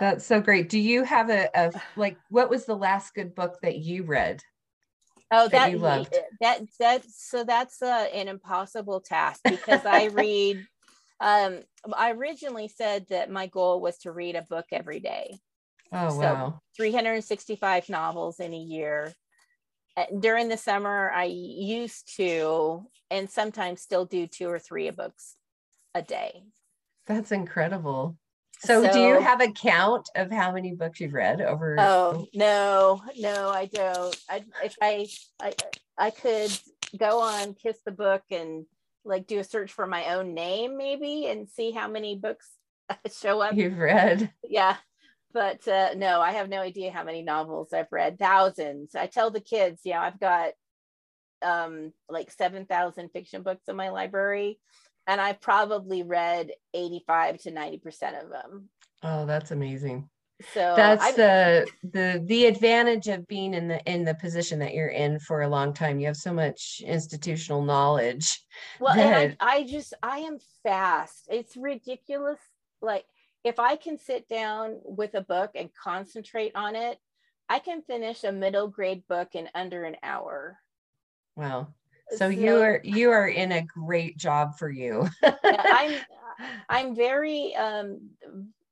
that's 0.00 0.24
so 0.24 0.40
great. 0.40 0.68
Do 0.68 0.78
you 0.78 1.04
have 1.04 1.30
a, 1.30 1.48
a 1.54 1.72
like 1.96 2.16
what 2.30 2.50
was 2.50 2.64
the 2.64 2.76
last 2.76 3.14
good 3.14 3.34
book 3.34 3.58
that 3.62 3.78
you 3.78 4.04
read 4.04 4.42
oh 5.30 5.48
that, 5.48 5.50
that 5.50 5.70
you 5.70 5.78
loved? 5.78 6.16
that 6.40 6.62
that 6.80 7.04
so 7.08 7.44
that's 7.44 7.82
uh, 7.82 8.06
an 8.12 8.28
impossible 8.28 9.00
task 9.00 9.40
because 9.44 9.84
i 9.84 10.04
read 10.12 10.64
um 11.20 11.60
i 11.94 12.10
originally 12.12 12.68
said 12.68 13.06
that 13.10 13.30
my 13.30 13.46
goal 13.46 13.80
was 13.80 13.98
to 13.98 14.12
read 14.12 14.34
a 14.34 14.42
book 14.42 14.66
every 14.72 15.00
day. 15.00 15.38
Oh 15.92 16.08
so 16.08 16.20
wow. 16.20 16.60
365 16.76 17.90
novels 17.90 18.40
in 18.40 18.54
a 18.54 18.58
year 18.58 19.12
Eh, 19.96 20.06
during 20.20 20.48
the 20.48 20.56
summer 20.56 21.10
i 21.14 21.24
used 21.24 22.16
to 22.16 22.86
and 23.10 23.28
sometimes 23.28 23.82
still 23.82 24.04
do 24.06 24.26
two 24.26 24.48
or 24.48 24.58
three 24.58 24.88
books 24.90 25.36
a 25.94 26.02
day 26.02 26.42
That's 27.06 27.32
incredible. 27.32 28.16
So, 28.64 28.84
so, 28.84 28.92
do 28.92 29.00
you 29.00 29.20
have 29.20 29.40
a 29.40 29.50
count 29.50 30.08
of 30.14 30.30
how 30.30 30.52
many 30.52 30.72
books 30.74 31.00
you've 31.00 31.14
read 31.14 31.40
over? 31.40 31.76
Oh 31.80 32.28
no, 32.32 33.02
no, 33.18 33.48
I 33.48 33.66
don't. 33.66 34.16
I 34.30 34.44
if 34.62 34.76
I 34.80 35.08
I 35.40 35.52
I 35.98 36.10
could 36.10 36.56
go 36.96 37.20
on 37.20 37.54
Kiss 37.54 37.78
the 37.84 37.90
Book 37.90 38.22
and 38.30 38.64
like 39.04 39.26
do 39.26 39.40
a 39.40 39.44
search 39.44 39.72
for 39.72 39.84
my 39.84 40.14
own 40.14 40.32
name 40.32 40.76
maybe 40.76 41.26
and 41.26 41.48
see 41.48 41.72
how 41.72 41.88
many 41.88 42.14
books 42.14 42.48
show 43.20 43.40
up. 43.40 43.54
You've 43.54 43.78
read. 43.78 44.30
Yeah. 44.48 44.76
But 45.32 45.66
uh, 45.66 45.94
no, 45.96 46.20
I 46.20 46.32
have 46.32 46.48
no 46.48 46.60
idea 46.60 46.92
how 46.92 47.04
many 47.04 47.22
novels 47.22 47.72
I've 47.72 47.90
read. 47.90 48.18
Thousands. 48.18 48.94
I 48.94 49.06
tell 49.06 49.30
the 49.30 49.40
kids, 49.40 49.80
yeah, 49.84 50.00
I've 50.00 50.20
got 50.20 50.52
um 51.42 51.92
like 52.08 52.30
7,000 52.30 53.08
fiction 53.08 53.42
books 53.42 53.64
in 53.66 53.74
my 53.74 53.88
library 53.88 54.60
and 55.06 55.20
I've 55.20 55.40
probably 55.40 56.02
read 56.02 56.50
85 56.74 57.38
to 57.42 57.50
90% 57.50 58.22
of 58.22 58.30
them. 58.30 58.68
Oh, 59.02 59.26
that's 59.26 59.50
amazing. 59.50 60.08
So 60.54 60.74
that's 60.76 61.04
I've, 61.04 61.16
the 61.16 61.66
the 61.84 62.22
the 62.26 62.46
advantage 62.46 63.06
of 63.06 63.28
being 63.28 63.54
in 63.54 63.68
the 63.68 63.80
in 63.84 64.04
the 64.04 64.14
position 64.14 64.58
that 64.58 64.74
you're 64.74 64.88
in 64.88 65.20
for 65.20 65.42
a 65.42 65.48
long 65.48 65.72
time. 65.72 66.00
You 66.00 66.06
have 66.06 66.16
so 66.16 66.32
much 66.32 66.82
institutional 66.84 67.62
knowledge. 67.62 68.40
Well, 68.80 68.96
that... 68.96 69.22
and 69.22 69.36
I, 69.38 69.58
I 69.58 69.64
just 69.64 69.94
I 70.02 70.18
am 70.18 70.38
fast. 70.64 71.28
It's 71.30 71.56
ridiculous. 71.56 72.40
Like 72.80 73.04
if 73.44 73.58
I 73.58 73.76
can 73.76 73.98
sit 73.98 74.28
down 74.28 74.80
with 74.84 75.14
a 75.14 75.20
book 75.20 75.52
and 75.54 75.70
concentrate 75.74 76.52
on 76.54 76.76
it, 76.76 76.98
I 77.48 77.58
can 77.58 77.82
finish 77.82 78.24
a 78.24 78.32
middle 78.32 78.68
grade 78.68 79.02
book 79.08 79.34
in 79.34 79.48
under 79.54 79.84
an 79.84 79.96
hour. 80.02 80.58
Wow. 81.36 81.68
So, 82.10 82.16
so 82.16 82.28
you 82.28 82.60
are 82.60 82.80
you 82.84 83.10
are 83.10 83.28
in 83.28 83.52
a 83.52 83.62
great 83.62 84.16
job 84.16 84.58
for 84.58 84.70
you. 84.70 85.08
I'm 85.22 86.00
I'm 86.68 86.94
very 86.94 87.54
um, 87.54 88.10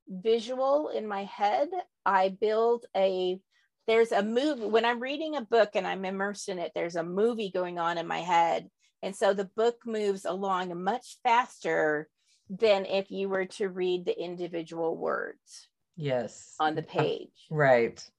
visual 0.07 0.89
in 0.89 1.07
my 1.07 1.25
head. 1.25 1.69
I 2.05 2.29
build 2.29 2.85
a 2.95 3.39
there's 3.87 4.11
a 4.11 4.23
movie 4.23 4.65
when 4.65 4.85
I'm 4.85 4.99
reading 4.99 5.35
a 5.35 5.41
book 5.41 5.71
and 5.75 5.87
I'm 5.87 6.05
immersed 6.05 6.49
in 6.49 6.59
it, 6.59 6.71
there's 6.75 6.95
a 6.95 7.03
movie 7.03 7.51
going 7.51 7.79
on 7.79 7.97
in 7.97 8.07
my 8.07 8.19
head. 8.19 8.69
And 9.03 9.15
so 9.15 9.33
the 9.33 9.49
book 9.55 9.77
moves 9.85 10.25
along 10.25 10.81
much 10.83 11.17
faster 11.23 12.07
than 12.51 12.85
if 12.85 13.09
you 13.09 13.29
were 13.29 13.45
to 13.45 13.69
read 13.69 14.05
the 14.05 14.21
individual 14.21 14.95
words. 14.95 15.69
Yes. 15.95 16.55
On 16.59 16.75
the 16.75 16.83
page. 16.83 17.47
Uh, 17.49 17.55
right. 17.55 18.09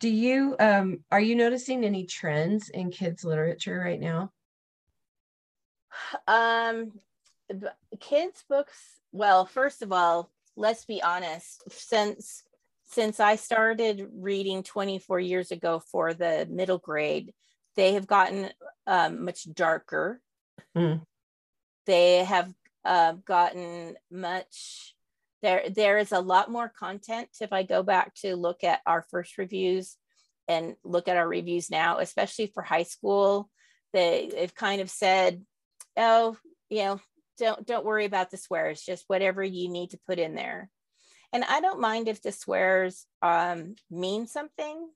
Do 0.00 0.10
you 0.10 0.56
um 0.58 1.04
are 1.10 1.20
you 1.20 1.36
noticing 1.36 1.84
any 1.84 2.04
trends 2.06 2.68
in 2.68 2.90
kids 2.90 3.24
literature 3.24 3.78
right 3.78 4.00
now? 4.00 4.32
Um 6.26 6.92
kids 8.00 8.44
books, 8.48 9.00
well, 9.12 9.46
first 9.46 9.80
of 9.80 9.92
all, 9.92 10.30
let's 10.56 10.84
be 10.84 11.02
honest, 11.02 11.62
since 11.70 12.42
since 12.88 13.20
I 13.20 13.36
started 13.36 14.08
reading 14.14 14.62
24 14.62 15.20
years 15.20 15.50
ago 15.50 15.80
for 15.90 16.14
the 16.14 16.46
middle 16.50 16.78
grade, 16.78 17.32
they 17.74 17.94
have 17.94 18.06
gotten 18.06 18.50
um, 18.86 19.24
much 19.24 19.52
darker. 19.52 20.20
Mm. 20.76 21.02
They 21.86 22.24
have 22.24 22.52
uh, 22.86 23.12
gotten 23.24 23.96
much 24.10 24.94
there 25.42 25.64
there 25.74 25.98
is 25.98 26.12
a 26.12 26.20
lot 26.20 26.50
more 26.50 26.72
content 26.78 27.28
if 27.40 27.52
i 27.52 27.62
go 27.62 27.82
back 27.82 28.14
to 28.14 28.36
look 28.36 28.64
at 28.64 28.80
our 28.86 29.04
first 29.10 29.36
reviews 29.38 29.96
and 30.48 30.76
look 30.84 31.08
at 31.08 31.16
our 31.16 31.28
reviews 31.28 31.70
now 31.70 31.98
especially 31.98 32.46
for 32.46 32.62
high 32.62 32.84
school. 32.84 33.50
They, 33.92 34.30
they've 34.32 34.54
kind 34.54 34.80
of 34.80 34.90
said 34.90 35.42
oh 35.96 36.36
you 36.68 36.78
know 36.78 37.00
don't 37.38 37.66
don't 37.66 37.84
worry 37.84 38.04
about 38.04 38.30
the 38.30 38.36
swears 38.36 38.82
just 38.82 39.04
whatever 39.06 39.42
you 39.42 39.68
need 39.68 39.90
to 39.90 40.00
put 40.06 40.18
in 40.18 40.34
there. 40.34 40.70
And 41.32 41.44
i 41.44 41.60
don't 41.60 41.80
mind 41.80 42.08
if 42.08 42.22
the 42.22 42.32
swears 42.32 43.06
um, 43.22 43.74
mean 43.90 44.26
something 44.26 44.88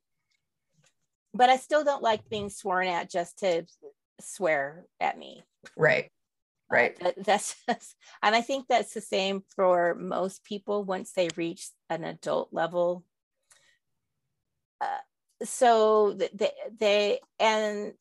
but 1.32 1.49
i 1.49 1.57
still 1.57 1.84
don't 1.84 2.03
like 2.03 2.28
being 2.28 2.51
sworn 2.51 2.88
at 2.88 3.11
just 3.11 3.38
to 3.38 3.64
swear 4.20 4.84
at 5.01 5.18
me. 5.18 5.43
Right 5.76 6.11
right. 6.70 6.96
Uh, 7.02 7.12
that's 7.24 7.56
and 8.22 8.34
i 8.34 8.40
think 8.40 8.66
that's 8.68 8.94
the 8.94 9.00
same 9.00 9.42
for 9.54 9.94
most 9.94 10.44
people 10.44 10.84
once 10.84 11.12
they 11.12 11.28
reach 11.36 11.68
an 11.88 12.04
adult 12.04 12.48
level. 12.52 13.04
Uh, 14.80 15.44
so 15.44 16.12
they, 16.12 16.50
they 16.78 17.20
and 17.38 17.92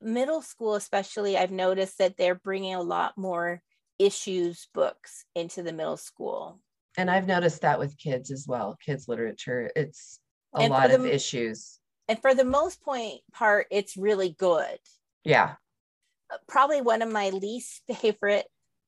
middle 0.00 0.42
school 0.42 0.74
especially 0.74 1.36
i've 1.36 1.52
noticed 1.52 1.98
that 1.98 2.16
they're 2.16 2.34
bringing 2.34 2.74
a 2.74 2.82
lot 2.82 3.16
more 3.16 3.62
issues 3.98 4.68
books 4.74 5.24
into 5.36 5.62
the 5.62 5.72
middle 5.72 5.96
school. 5.96 6.58
And 6.96 7.10
i've 7.10 7.28
noticed 7.28 7.62
that 7.62 7.78
with 7.78 7.96
kids 7.98 8.30
as 8.32 8.46
well 8.48 8.76
kids 8.84 9.06
literature 9.06 9.70
it's 9.76 10.18
a 10.54 10.62
and 10.62 10.70
lot 10.70 10.88
the, 10.88 10.96
of 10.96 11.06
issues. 11.06 11.78
and 12.08 12.20
for 12.20 12.34
the 12.34 12.44
most 12.44 12.82
point 12.82 13.20
part 13.32 13.66
it's 13.70 13.96
really 13.96 14.30
good. 14.30 14.78
Yeah 15.24 15.54
probably 16.48 16.80
one 16.80 17.02
of 17.02 17.10
my 17.10 17.30
least 17.30 17.82
favorite 18.00 18.46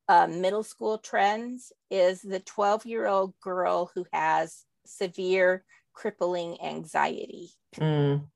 uh, 0.09 0.27
middle 0.27 0.63
school 0.63 0.99
trends 0.99 1.73
is 1.91 2.21
the 2.21 2.41
12 2.41 2.87
year 2.87 3.07
old 3.07 3.35
girl 3.41 3.91
who 3.95 4.05
has 4.13 4.65
severe 4.87 5.65
crippling 5.93 6.61
anxiety. 6.63 7.51
Mm. 7.77 8.27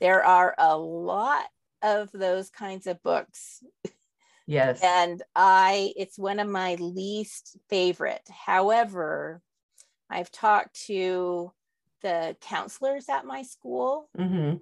There 0.00 0.24
are 0.24 0.54
a 0.56 0.76
lot 0.76 1.44
of 1.82 2.10
those 2.12 2.50
kinds 2.50 2.86
of 2.86 3.02
books. 3.02 3.62
Yes. 4.46 4.80
And 4.82 5.22
I, 5.36 5.92
it's 5.96 6.18
one 6.18 6.38
of 6.38 6.48
my 6.48 6.76
least 6.76 7.58
favorite. 7.68 8.22
However, 8.30 9.42
I've 10.08 10.30
talked 10.30 10.86
to 10.86 11.52
the 12.00 12.34
counselors 12.40 13.10
at 13.10 13.26
my 13.26 13.42
school, 13.42 14.08
mm-hmm. 14.16 14.56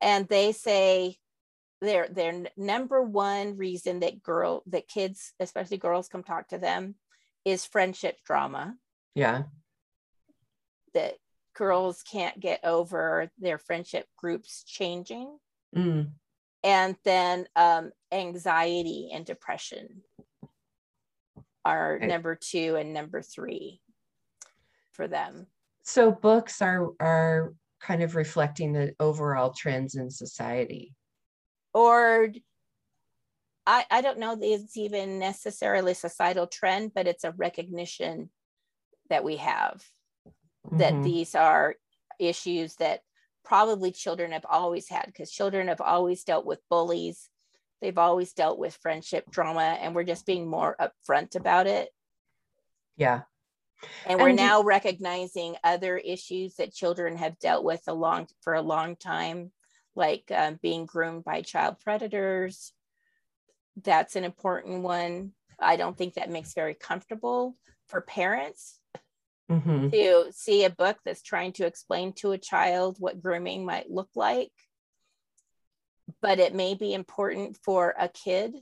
and 0.00 0.26
they 0.26 0.50
say 0.50 1.16
their 1.80 2.08
their 2.08 2.44
number 2.56 3.02
one 3.02 3.56
reason 3.56 4.00
that 4.00 4.22
girl 4.22 4.62
that 4.66 4.88
kids 4.88 5.32
especially 5.40 5.78
girls 5.78 6.08
come 6.08 6.22
talk 6.22 6.48
to 6.48 6.58
them 6.58 6.94
is 7.44 7.64
friendship 7.64 8.16
drama. 8.24 8.76
Yeah. 9.14 9.44
That 10.94 11.14
girls 11.54 12.02
can't 12.02 12.38
get 12.38 12.60
over 12.64 13.30
their 13.38 13.58
friendship 13.58 14.06
groups 14.16 14.64
changing. 14.64 15.38
Mm. 15.76 16.10
and 16.64 16.96
then 17.04 17.46
um, 17.54 17.92
anxiety 18.10 19.10
and 19.14 19.24
depression 19.24 20.02
are 21.64 21.98
right. 22.00 22.08
number 22.08 22.34
two 22.34 22.74
and 22.74 22.92
number 22.92 23.22
three 23.22 23.80
for 24.90 25.06
them. 25.06 25.46
So 25.84 26.10
books 26.10 26.60
are 26.60 26.88
are 26.98 27.54
kind 27.80 28.02
of 28.02 28.16
reflecting 28.16 28.72
the 28.72 28.94
overall 28.98 29.52
trends 29.52 29.94
in 29.94 30.10
society 30.10 30.92
or 31.72 32.32
I, 33.66 33.84
I 33.90 34.00
don't 34.00 34.18
know 34.18 34.36
it's 34.40 34.76
even 34.76 35.18
necessarily 35.18 35.94
societal 35.94 36.46
trend, 36.46 36.92
but 36.94 37.06
it's 37.06 37.24
a 37.24 37.32
recognition 37.32 38.30
that 39.10 39.24
we 39.24 39.36
have 39.36 39.84
mm-hmm. 40.66 40.78
that 40.78 41.02
these 41.02 41.34
are 41.34 41.76
issues 42.18 42.74
that 42.76 43.00
probably 43.44 43.90
children 43.92 44.32
have 44.32 44.46
always 44.48 44.88
had 44.88 45.06
because 45.06 45.30
children 45.30 45.68
have 45.68 45.80
always 45.80 46.24
dealt 46.24 46.46
with 46.46 46.60
bullies. 46.68 47.28
They've 47.80 47.98
always 47.98 48.32
dealt 48.32 48.58
with 48.58 48.78
friendship 48.82 49.30
drama, 49.30 49.78
and 49.80 49.94
we're 49.94 50.04
just 50.04 50.26
being 50.26 50.48
more 50.48 50.76
upfront 50.80 51.34
about 51.34 51.66
it. 51.66 51.88
Yeah. 52.96 53.22
And 54.04 54.20
we're 54.20 54.28
and 54.28 54.36
now 54.36 54.62
recognizing 54.62 55.56
other 55.64 55.96
issues 55.96 56.56
that 56.56 56.74
children 56.74 57.16
have 57.16 57.38
dealt 57.38 57.64
with 57.64 57.82
a 57.86 57.94
long 57.94 58.26
for 58.42 58.54
a 58.54 58.62
long 58.62 58.96
time 58.96 59.52
like 59.94 60.24
um, 60.34 60.58
being 60.62 60.86
groomed 60.86 61.24
by 61.24 61.42
child 61.42 61.76
predators. 61.80 62.72
That's 63.82 64.16
an 64.16 64.24
important 64.24 64.82
one. 64.82 65.32
I 65.58 65.76
don't 65.76 65.96
think 65.96 66.14
that 66.14 66.30
makes 66.30 66.54
very 66.54 66.74
comfortable 66.74 67.56
for 67.88 68.00
parents 68.00 68.78
mm-hmm. 69.50 69.90
to 69.90 70.32
see 70.32 70.64
a 70.64 70.70
book 70.70 70.98
that's 71.04 71.22
trying 71.22 71.52
to 71.54 71.66
explain 71.66 72.12
to 72.14 72.32
a 72.32 72.38
child 72.38 72.96
what 72.98 73.22
grooming 73.22 73.64
might 73.64 73.90
look 73.90 74.10
like. 74.14 74.52
But 76.22 76.38
it 76.38 76.54
may 76.54 76.74
be 76.74 76.94
important 76.94 77.58
for 77.64 77.94
a 77.98 78.08
kid 78.08 78.54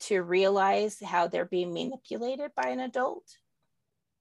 to 0.00 0.22
realize 0.22 0.98
how 1.02 1.28
they're 1.28 1.44
being 1.44 1.72
manipulated 1.72 2.50
by 2.54 2.68
an 2.68 2.80
adult. 2.80 3.24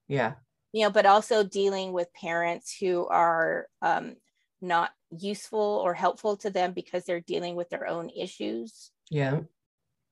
Yeah. 0.07 0.33
You 0.71 0.83
know, 0.83 0.89
but 0.89 1.05
also 1.05 1.43
dealing 1.43 1.93
with 1.93 2.13
parents 2.13 2.75
who 2.79 3.05
are 3.07 3.67
um, 3.81 4.15
not 4.61 4.91
useful 5.19 5.81
or 5.83 5.93
helpful 5.93 6.37
to 6.37 6.49
them 6.49 6.73
because 6.73 7.05
they're 7.05 7.21
dealing 7.21 7.55
with 7.55 7.69
their 7.69 7.87
own 7.87 8.09
issues. 8.09 8.91
Yeah. 9.09 9.41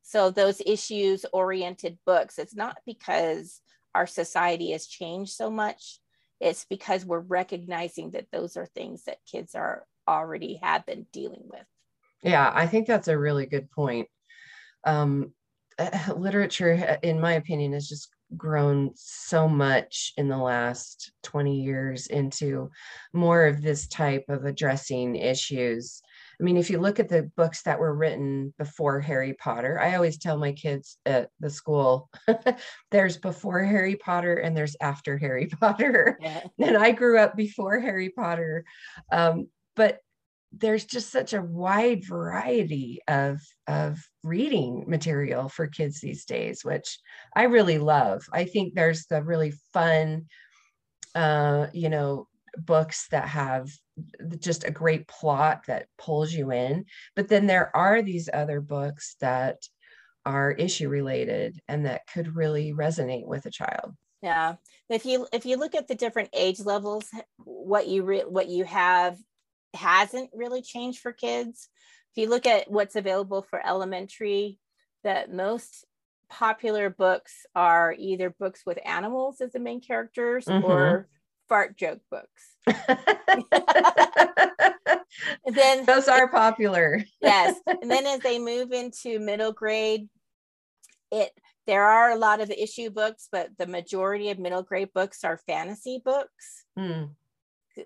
So 0.03 0.29
those 0.29 0.61
issues 0.65 1.25
oriented 1.31 1.97
books, 2.05 2.39
it's 2.39 2.55
not 2.55 2.77
because 2.85 3.61
our 3.93 4.07
society 4.07 4.71
has 4.71 4.87
changed 4.87 5.33
so 5.33 5.49
much. 5.49 5.99
It's 6.39 6.65
because 6.65 7.05
we're 7.05 7.19
recognizing 7.19 8.11
that 8.11 8.27
those 8.31 8.57
are 8.57 8.65
things 8.65 9.03
that 9.03 9.25
kids 9.29 9.53
are 9.53 9.85
already 10.07 10.59
have 10.61 10.85
been 10.85 11.05
dealing 11.11 11.43
with. 11.43 11.65
Yeah, 12.23 12.51
I 12.53 12.67
think 12.67 12.87
that's 12.87 13.07
a 13.07 13.17
really 13.17 13.45
good 13.45 13.69
point. 13.71 14.07
Um, 14.85 15.33
literature, 16.15 16.97
in 17.01 17.19
my 17.19 17.33
opinion, 17.33 17.73
is 17.73 17.87
just 17.87 18.09
grown 18.37 18.91
so 18.95 19.47
much 19.47 20.13
in 20.17 20.27
the 20.27 20.37
last 20.37 21.11
20 21.23 21.61
years 21.61 22.07
into 22.07 22.69
more 23.13 23.45
of 23.45 23.61
this 23.61 23.87
type 23.87 24.25
of 24.29 24.45
addressing 24.45 25.15
issues 25.15 26.01
I 26.41 26.43
mean, 26.43 26.57
if 26.57 26.71
you 26.71 26.79
look 26.79 26.99
at 26.99 27.07
the 27.07 27.29
books 27.37 27.61
that 27.63 27.79
were 27.79 27.93
written 27.93 28.51
before 28.57 28.99
Harry 28.99 29.33
Potter, 29.33 29.79
I 29.79 29.93
always 29.93 30.17
tell 30.17 30.37
my 30.39 30.53
kids 30.53 30.97
at 31.05 31.29
the 31.39 31.51
school 31.51 32.09
there's 32.91 33.17
before 33.17 33.63
Harry 33.63 33.95
Potter 33.95 34.33
and 34.37 34.57
there's 34.57 34.75
after 34.81 35.19
Harry 35.19 35.45
Potter. 35.61 36.17
Yeah. 36.19 36.41
And 36.57 36.75
I 36.75 36.91
grew 36.91 37.19
up 37.19 37.35
before 37.35 37.79
Harry 37.79 38.09
Potter. 38.09 38.65
Um, 39.11 39.49
but 39.75 39.99
there's 40.51 40.85
just 40.85 41.11
such 41.11 41.33
a 41.33 41.41
wide 41.41 42.05
variety 42.05 42.99
of, 43.07 43.39
of 43.67 43.99
reading 44.23 44.83
material 44.87 45.47
for 45.47 45.67
kids 45.67 46.01
these 46.01 46.25
days, 46.25 46.63
which 46.63 46.99
I 47.35 47.43
really 47.43 47.77
love. 47.77 48.23
I 48.33 48.45
think 48.45 48.73
there's 48.73 49.05
the 49.05 49.23
really 49.23 49.53
fun, 49.73 50.25
uh, 51.15 51.67
you 51.73 51.89
know, 51.89 52.27
books 52.57 53.07
that 53.11 53.29
have 53.29 53.69
just 54.39 54.65
a 54.65 54.71
great 54.71 55.07
plot 55.07 55.63
that 55.67 55.87
pulls 55.97 56.33
you 56.33 56.51
in. 56.51 56.85
But 57.15 57.29
then 57.29 57.47
there 57.47 57.75
are 57.75 58.01
these 58.01 58.29
other 58.33 58.59
books 58.59 59.15
that 59.21 59.57
are 60.25 60.51
issue 60.51 60.89
related 60.89 61.59
and 61.67 61.85
that 61.85 62.01
could 62.13 62.35
really 62.35 62.73
resonate 62.73 63.25
with 63.25 63.45
a 63.45 63.51
child. 63.51 63.93
Yeah. 64.21 64.55
If 64.89 65.05
you 65.05 65.27
if 65.33 65.45
you 65.45 65.57
look 65.57 65.73
at 65.73 65.87
the 65.87 65.95
different 65.95 66.29
age 66.33 66.59
levels, 66.59 67.05
what 67.37 67.87
you 67.87 68.03
re- 68.03 68.25
what 68.27 68.49
you 68.49 68.65
have 68.65 69.17
hasn't 69.73 70.29
really 70.33 70.61
changed 70.61 70.99
for 70.99 71.11
kids. 71.11 71.69
If 72.15 72.21
you 72.21 72.29
look 72.29 72.45
at 72.45 72.69
what's 72.69 72.95
available 72.95 73.41
for 73.41 73.65
elementary, 73.65 74.59
that 75.03 75.33
most 75.33 75.85
popular 76.29 76.89
books 76.89 77.45
are 77.55 77.93
either 77.97 78.29
books 78.29 78.61
with 78.65 78.79
animals 78.85 79.41
as 79.41 79.51
the 79.51 79.59
main 79.59 79.81
characters 79.81 80.45
mm-hmm. 80.45 80.65
or 80.65 81.07
fart 81.49 81.77
joke 81.77 81.99
books. 82.09 82.55
then 85.45 85.85
those 85.85 86.07
are 86.07 86.29
popular. 86.29 87.03
yes. 87.21 87.59
And 87.67 87.91
then 87.91 88.05
as 88.05 88.21
they 88.21 88.39
move 88.39 88.71
into 88.71 89.19
middle 89.19 89.51
grade, 89.51 90.07
it 91.11 91.31
there 91.67 91.85
are 91.85 92.11
a 92.11 92.17
lot 92.17 92.41
of 92.41 92.49
issue 92.49 92.89
books, 92.89 93.27
but 93.31 93.49
the 93.57 93.67
majority 93.67 94.29
of 94.29 94.39
middle 94.39 94.63
grade 94.63 94.89
books 94.93 95.23
are 95.23 95.37
fantasy 95.45 96.01
books. 96.03 96.65
Mm. 96.77 97.11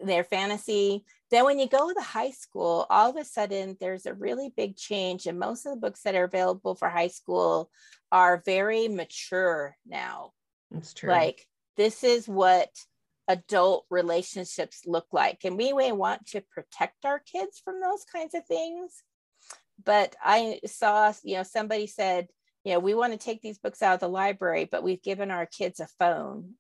They're 0.04 0.24
fantasy. 0.24 1.04
Then 1.32 1.46
when 1.46 1.60
you 1.60 1.68
go 1.68 1.92
to 1.92 2.02
high 2.02 2.32
school, 2.32 2.86
all 2.90 3.10
of 3.10 3.18
a 3.18 3.26
sudden 3.26 3.78
there's 3.80 4.06
a 4.06 4.14
really 4.14 4.54
big 4.56 4.76
change. 4.78 5.26
And 5.26 5.40
most 5.40 5.66
of 5.66 5.74
the 5.74 5.80
books 5.80 6.02
that 6.04 6.16
are 6.16 6.26
available 6.26 6.76
for 6.76 6.90
high 6.90 7.08
school 7.08 7.72
are 8.12 8.44
very 8.46 8.88
mature 8.88 9.76
now. 9.88 10.32
That's 10.72 10.94
true. 10.94 11.10
Like 11.10 11.48
this 11.78 12.04
is 12.04 12.28
what 12.28 12.70
adult 13.28 13.86
relationships 13.90 14.84
look 14.86 15.08
like. 15.12 15.40
And 15.44 15.58
we 15.58 15.74
may 15.74 15.92
want 15.92 16.28
to 16.28 16.42
protect 16.42 17.06
our 17.06 17.20
kids 17.20 17.62
from 17.64 17.82
those 17.82 18.06
kinds 18.06 18.36
of 18.36 18.46
things. 18.46 19.04
But 19.84 20.16
I 20.24 20.60
saw, 20.66 21.12
you 21.24 21.38
know, 21.38 21.44
somebody 21.44 21.88
said, 21.88 22.28
you 22.64 22.74
know, 22.74 22.80
we 22.80 22.94
want 22.94 23.14
to 23.14 23.20
take 23.20 23.42
these 23.42 23.58
books 23.58 23.82
out 23.82 23.96
of 23.96 24.00
the 24.00 24.08
library, 24.10 24.68
but 24.72 24.84
we've 24.84 25.02
given 25.02 25.32
our 25.32 25.46
kids 25.46 25.80
a 25.80 25.88
phone. 26.00 26.54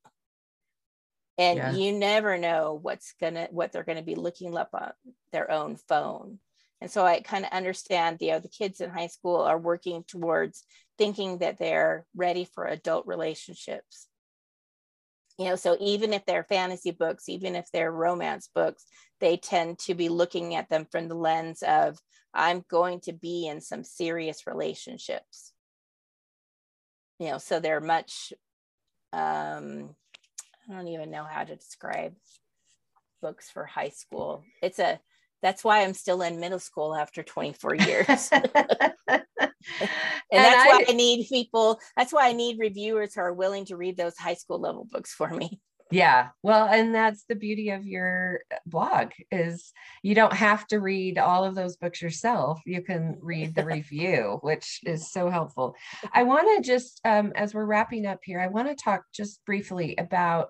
And 1.37 1.57
yeah. 1.57 1.71
you 1.71 1.91
never 1.91 2.37
know 2.37 2.79
what's 2.81 3.13
gonna 3.19 3.47
what 3.51 3.71
they're 3.71 3.83
gonna 3.83 4.01
be 4.01 4.15
looking 4.15 4.57
up 4.57 4.69
on 4.73 4.91
their 5.31 5.51
own 5.51 5.75
phone. 5.75 6.39
And 6.81 6.91
so 6.91 7.05
I 7.05 7.21
kind 7.21 7.45
of 7.45 7.51
understand, 7.51 8.17
you 8.21 8.31
know, 8.31 8.39
the 8.39 8.49
kids 8.49 8.81
in 8.81 8.89
high 8.89 9.07
school 9.07 9.37
are 9.37 9.57
working 9.57 10.03
towards 10.07 10.63
thinking 10.97 11.39
that 11.39 11.57
they're 11.57 12.05
ready 12.15 12.45
for 12.45 12.65
adult 12.65 13.07
relationships 13.07 14.07
you 15.37 15.45
know 15.45 15.55
so 15.55 15.77
even 15.79 16.13
if 16.13 16.25
they're 16.25 16.43
fantasy 16.43 16.91
books 16.91 17.27
even 17.29 17.55
if 17.55 17.69
they're 17.71 17.91
romance 17.91 18.49
books 18.53 18.85
they 19.19 19.37
tend 19.37 19.77
to 19.79 19.93
be 19.93 20.09
looking 20.09 20.55
at 20.55 20.69
them 20.69 20.85
from 20.91 21.07
the 21.07 21.15
lens 21.15 21.61
of 21.63 21.97
i'm 22.33 22.63
going 22.69 22.99
to 22.99 23.13
be 23.13 23.47
in 23.47 23.61
some 23.61 23.83
serious 23.83 24.47
relationships 24.47 25.53
you 27.19 27.29
know 27.29 27.37
so 27.37 27.59
they're 27.59 27.81
much 27.81 28.33
um 29.13 29.95
i 30.69 30.73
don't 30.73 30.87
even 30.87 31.11
know 31.11 31.25
how 31.29 31.43
to 31.43 31.55
describe 31.55 32.13
books 33.21 33.49
for 33.49 33.65
high 33.65 33.89
school 33.89 34.43
it's 34.61 34.79
a 34.79 34.99
that's 35.41 35.63
why 35.63 35.83
i'm 35.83 35.93
still 35.93 36.21
in 36.21 36.39
middle 36.39 36.59
school 36.59 36.95
after 36.95 37.23
24 37.23 37.75
years 37.75 38.29
and, 39.79 39.89
and 40.31 40.43
that's 40.43 40.65
I, 40.65 40.67
why 40.67 40.85
I 40.87 40.93
need 40.93 41.27
people, 41.27 41.79
that's 41.95 42.13
why 42.13 42.27
I 42.27 42.33
need 42.33 42.59
reviewers 42.59 43.15
who 43.15 43.21
are 43.21 43.33
willing 43.33 43.65
to 43.65 43.77
read 43.77 43.97
those 43.97 44.17
high 44.17 44.33
school 44.33 44.59
level 44.59 44.87
books 44.89 45.13
for 45.13 45.29
me. 45.29 45.59
Yeah. 45.91 46.29
Well, 46.41 46.67
and 46.67 46.95
that's 46.95 47.25
the 47.25 47.35
beauty 47.35 47.69
of 47.69 47.85
your 47.85 48.41
blog 48.65 49.11
is 49.31 49.71
you 50.01 50.15
don't 50.15 50.33
have 50.33 50.65
to 50.67 50.79
read 50.79 51.19
all 51.19 51.43
of 51.43 51.53
those 51.53 51.77
books 51.77 52.01
yourself. 52.01 52.59
You 52.65 52.81
can 52.81 53.17
read 53.21 53.53
the 53.53 53.65
review, 53.65 54.39
which 54.41 54.79
is 54.83 55.11
so 55.11 55.29
helpful. 55.29 55.75
I 56.11 56.23
want 56.23 56.47
to 56.55 56.67
just 56.67 57.01
um, 57.05 57.33
as 57.35 57.53
we're 57.53 57.65
wrapping 57.65 58.07
up 58.07 58.19
here, 58.23 58.39
I 58.39 58.47
want 58.47 58.67
to 58.67 58.75
talk 58.75 59.03
just 59.13 59.45
briefly 59.45 59.95
about 59.97 60.49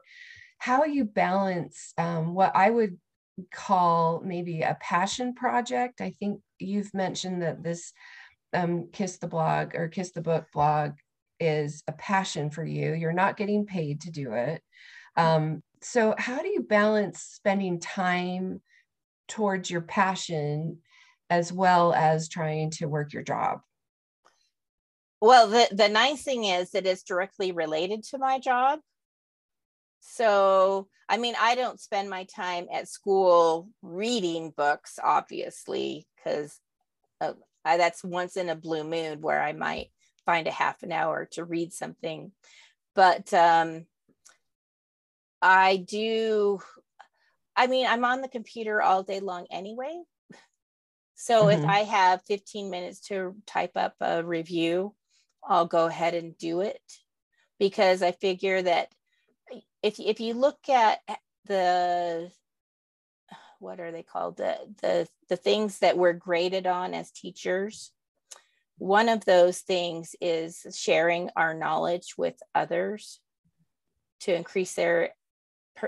how 0.57 0.85
you 0.85 1.03
balance 1.03 1.93
um, 1.97 2.33
what 2.33 2.55
I 2.55 2.69
would 2.69 2.97
call 3.51 4.21
maybe 4.23 4.61
a 4.61 4.77
passion 4.79 5.33
project. 5.33 5.99
I 5.99 6.11
think 6.11 6.41
you've 6.59 6.93
mentioned 6.93 7.41
that 7.41 7.61
this 7.61 7.91
um, 8.53 8.87
Kiss 8.93 9.17
the 9.17 9.27
Blog 9.27 9.75
or 9.75 9.89
Kiss 9.89 10.11
the 10.11 10.21
Book 10.21 10.45
blog 10.53 10.93
is 11.39 11.83
a 11.87 11.91
passion 11.91 12.49
for 12.49 12.63
you. 12.63 12.93
You're 12.93 13.11
not 13.11 13.35
getting 13.35 13.65
paid 13.65 14.01
to 14.01 14.11
do 14.11 14.33
it. 14.33 14.61
Um, 15.17 15.61
so, 15.81 16.15
how 16.17 16.41
do 16.41 16.47
you 16.47 16.61
balance 16.61 17.21
spending 17.21 17.79
time 17.79 18.61
towards 19.27 19.69
your 19.69 19.81
passion 19.81 20.79
as 21.29 21.51
well 21.51 21.93
as 21.93 22.29
trying 22.29 22.71
to 22.71 22.87
work 22.87 23.13
your 23.13 23.23
job? 23.23 23.61
Well, 25.21 25.47
the, 25.47 25.67
the 25.71 25.89
nice 25.89 26.23
thing 26.23 26.45
is 26.45 26.71
that 26.71 26.85
it's 26.85 27.03
directly 27.03 27.51
related 27.51 28.03
to 28.05 28.17
my 28.17 28.39
job. 28.39 28.79
So, 29.99 30.87
I 31.09 31.17
mean, 31.17 31.35
I 31.39 31.55
don't 31.55 31.79
spend 31.79 32.09
my 32.09 32.25
time 32.25 32.67
at 32.71 32.87
school 32.87 33.69
reading 33.81 34.53
books, 34.55 34.99
obviously, 35.03 36.05
because 36.15 36.59
uh, 37.21 37.33
that's 37.63 38.03
once 38.03 38.37
in 38.37 38.49
a 38.49 38.55
blue 38.55 38.83
moon 38.83 39.21
where 39.21 39.41
I 39.41 39.53
might 39.53 39.89
find 40.25 40.47
a 40.47 40.51
half 40.51 40.83
an 40.83 40.91
hour 40.91 41.27
to 41.31 41.43
read 41.43 41.73
something. 41.73 42.31
But 42.93 43.33
um, 43.33 43.85
I 45.47 45.77
do, 45.77 46.59
I 47.55 47.67
mean, 47.67 47.85
I'm 47.85 48.03
on 48.03 48.21
the 48.21 48.27
computer 48.27 48.81
all 48.81 49.03
day 49.03 49.19
long 49.19 49.45
anyway. 49.51 50.01
So 51.13 51.45
mm-hmm. 51.45 51.61
if 51.61 51.69
I 51.69 51.79
have 51.83 52.23
15 52.23 52.71
minutes 52.71 52.99
to 53.09 53.35
type 53.45 53.73
up 53.75 53.93
a 54.01 54.23
review, 54.23 54.95
I'll 55.43 55.67
go 55.67 55.85
ahead 55.85 56.15
and 56.15 56.35
do 56.35 56.61
it 56.61 56.81
because 57.59 58.01
I 58.01 58.11
figure 58.11 58.59
that 58.59 58.89
if, 59.83 59.99
if 59.99 60.19
you 60.19 60.33
look 60.33 60.67
at 60.67 60.99
the 61.45 62.31
what 63.59 63.79
are 63.79 63.91
they 63.91 64.03
called 64.03 64.37
the 64.37 64.57
the 64.81 65.07
the 65.29 65.37
things 65.37 65.79
that 65.79 65.97
we're 65.97 66.13
graded 66.13 66.65
on 66.65 66.93
as 66.93 67.11
teachers 67.11 67.91
one 68.77 69.07
of 69.07 69.23
those 69.25 69.59
things 69.59 70.15
is 70.19 70.65
sharing 70.75 71.29
our 71.35 71.53
knowledge 71.53 72.15
with 72.17 72.35
others 72.53 73.19
to 74.21 74.35
increase 74.35 74.73
their 74.73 75.11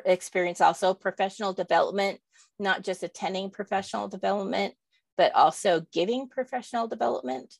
experience 0.05 0.61
also 0.61 0.93
professional 0.93 1.53
development 1.53 2.19
not 2.59 2.83
just 2.83 3.03
attending 3.03 3.49
professional 3.49 4.07
development 4.07 4.73
but 5.17 5.33
also 5.33 5.83
giving 5.91 6.29
professional 6.29 6.87
development. 6.87 7.55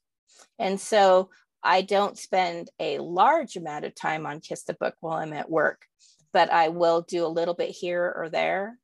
And 0.59 0.79
so 0.79 1.29
i 1.63 1.81
don't 1.81 2.17
spend 2.17 2.69
a 2.79 2.99
large 2.99 3.55
amount 3.55 3.83
of 3.83 3.95
time 3.95 4.27
on 4.27 4.39
kiss 4.39 4.63
the 4.63 4.75
book 4.75 4.93
while 4.99 5.17
i'm 5.17 5.33
at 5.33 5.49
work 5.49 5.81
but 6.31 6.51
i 6.51 6.67
will 6.67 7.01
do 7.01 7.25
a 7.25 7.35
little 7.37 7.55
bit 7.55 7.69
here 7.69 8.13
or 8.15 8.29
there. 8.29 8.77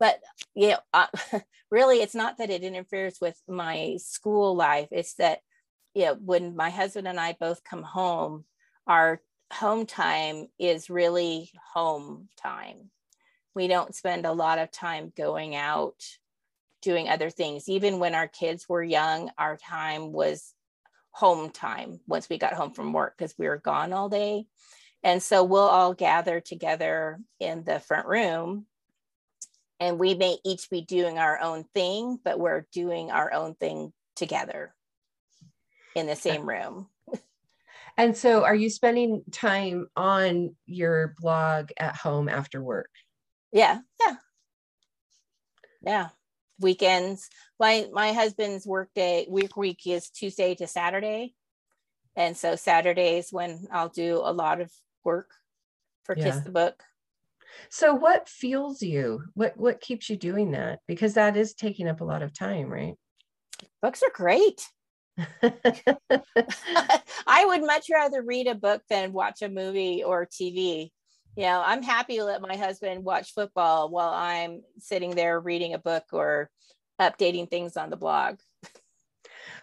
But 0.00 0.20
you 0.54 0.68
know 0.70 0.78
uh, 0.92 1.06
really 1.70 1.98
it's 1.98 2.14
not 2.14 2.38
that 2.38 2.50
it 2.50 2.62
interferes 2.62 3.18
with 3.20 3.40
my 3.48 3.96
school 3.98 4.54
life. 4.56 4.88
It's 4.90 5.14
that 5.14 5.40
you 5.94 6.06
know 6.06 6.14
when 6.14 6.56
my 6.56 6.70
husband 6.70 7.08
and 7.08 7.20
i 7.20 7.36
both 7.38 7.62
come 7.64 7.82
home 7.82 8.44
our 8.86 9.20
home 9.52 9.86
time 9.86 10.48
is 10.58 10.90
really 10.90 11.50
home 11.74 12.28
time. 12.40 12.90
We 13.54 13.68
don't 13.68 13.94
spend 13.94 14.26
a 14.26 14.32
lot 14.32 14.58
of 14.58 14.70
time 14.70 15.12
going 15.16 15.54
out 15.54 16.02
doing 16.82 17.08
other 17.08 17.30
things. 17.30 17.68
Even 17.68 17.98
when 17.98 18.14
our 18.14 18.28
kids 18.28 18.68
were 18.68 18.82
young 18.82 19.30
our 19.38 19.56
time 19.56 20.12
was 20.12 20.54
home 21.10 21.50
time 21.50 21.98
once 22.06 22.28
we 22.28 22.36
got 22.36 22.52
home 22.52 22.72
from 22.72 22.92
work 22.92 23.14
because 23.16 23.34
we 23.38 23.48
were 23.48 23.56
gone 23.56 23.92
all 23.92 24.08
day. 24.08 24.46
And 25.02 25.22
so 25.22 25.44
we'll 25.44 25.62
all 25.62 25.94
gather 25.94 26.40
together 26.40 27.18
in 27.40 27.64
the 27.64 27.80
front 27.80 28.06
room 28.06 28.66
and 29.80 29.98
we 29.98 30.14
may 30.14 30.38
each 30.44 30.70
be 30.70 30.82
doing 30.82 31.18
our 31.18 31.40
own 31.40 31.64
thing, 31.74 32.18
but 32.24 32.38
we're 32.38 32.66
doing 32.72 33.10
our 33.10 33.32
own 33.32 33.54
thing 33.54 33.92
together 34.14 34.74
in 35.94 36.06
the 36.06 36.12
uh, 36.12 36.16
same 36.16 36.48
room. 36.48 36.88
And 37.96 38.16
so 38.16 38.44
are 38.44 38.54
you 38.54 38.68
spending 38.68 39.22
time 39.32 39.88
on 39.96 40.54
your 40.66 41.14
blog 41.18 41.70
at 41.78 41.96
home 41.96 42.28
after 42.28 42.62
work? 42.62 42.90
Yeah. 43.52 43.80
Yeah. 44.00 44.16
Yeah. 45.82 46.08
Weekends. 46.60 47.28
My 47.58 47.88
my 47.92 48.12
husband's 48.12 48.66
work 48.66 48.90
day 48.94 49.26
week 49.30 49.56
week 49.56 49.80
is 49.86 50.10
Tuesday 50.10 50.54
to 50.56 50.66
Saturday. 50.66 51.34
And 52.16 52.36
so 52.36 52.56
Saturdays 52.56 53.28
when 53.30 53.66
I'll 53.70 53.88
do 53.88 54.20
a 54.22 54.32
lot 54.32 54.60
of 54.60 54.70
work 55.04 55.30
for 56.04 56.16
yeah. 56.16 56.24
Kiss 56.24 56.40
the 56.40 56.50
Book. 56.50 56.82
So 57.70 57.94
what 57.94 58.28
fuels 58.28 58.82
you? 58.82 59.22
What 59.34 59.56
what 59.56 59.80
keeps 59.80 60.10
you 60.10 60.16
doing 60.16 60.52
that? 60.52 60.80
Because 60.86 61.14
that 61.14 61.36
is 61.36 61.54
taking 61.54 61.88
up 61.88 62.00
a 62.00 62.04
lot 62.04 62.22
of 62.22 62.32
time, 62.32 62.68
right? 62.68 62.94
Books 63.80 64.02
are 64.02 64.12
great. 64.12 64.66
I 67.26 67.44
would 67.44 67.64
much 67.64 67.86
rather 67.92 68.22
read 68.22 68.46
a 68.46 68.54
book 68.54 68.82
than 68.88 69.12
watch 69.12 69.42
a 69.42 69.48
movie 69.48 70.04
or 70.04 70.26
TV. 70.26 70.90
You 71.36 71.42
know, 71.44 71.62
I'm 71.64 71.82
happy 71.82 72.16
to 72.16 72.24
let 72.24 72.40
my 72.40 72.56
husband 72.56 73.04
watch 73.04 73.32
football 73.34 73.90
while 73.90 74.10
I'm 74.10 74.62
sitting 74.78 75.10
there 75.10 75.38
reading 75.38 75.74
a 75.74 75.78
book 75.78 76.04
or 76.12 76.50
updating 77.00 77.48
things 77.48 77.76
on 77.76 77.90
the 77.90 77.96
blog. 77.96 78.38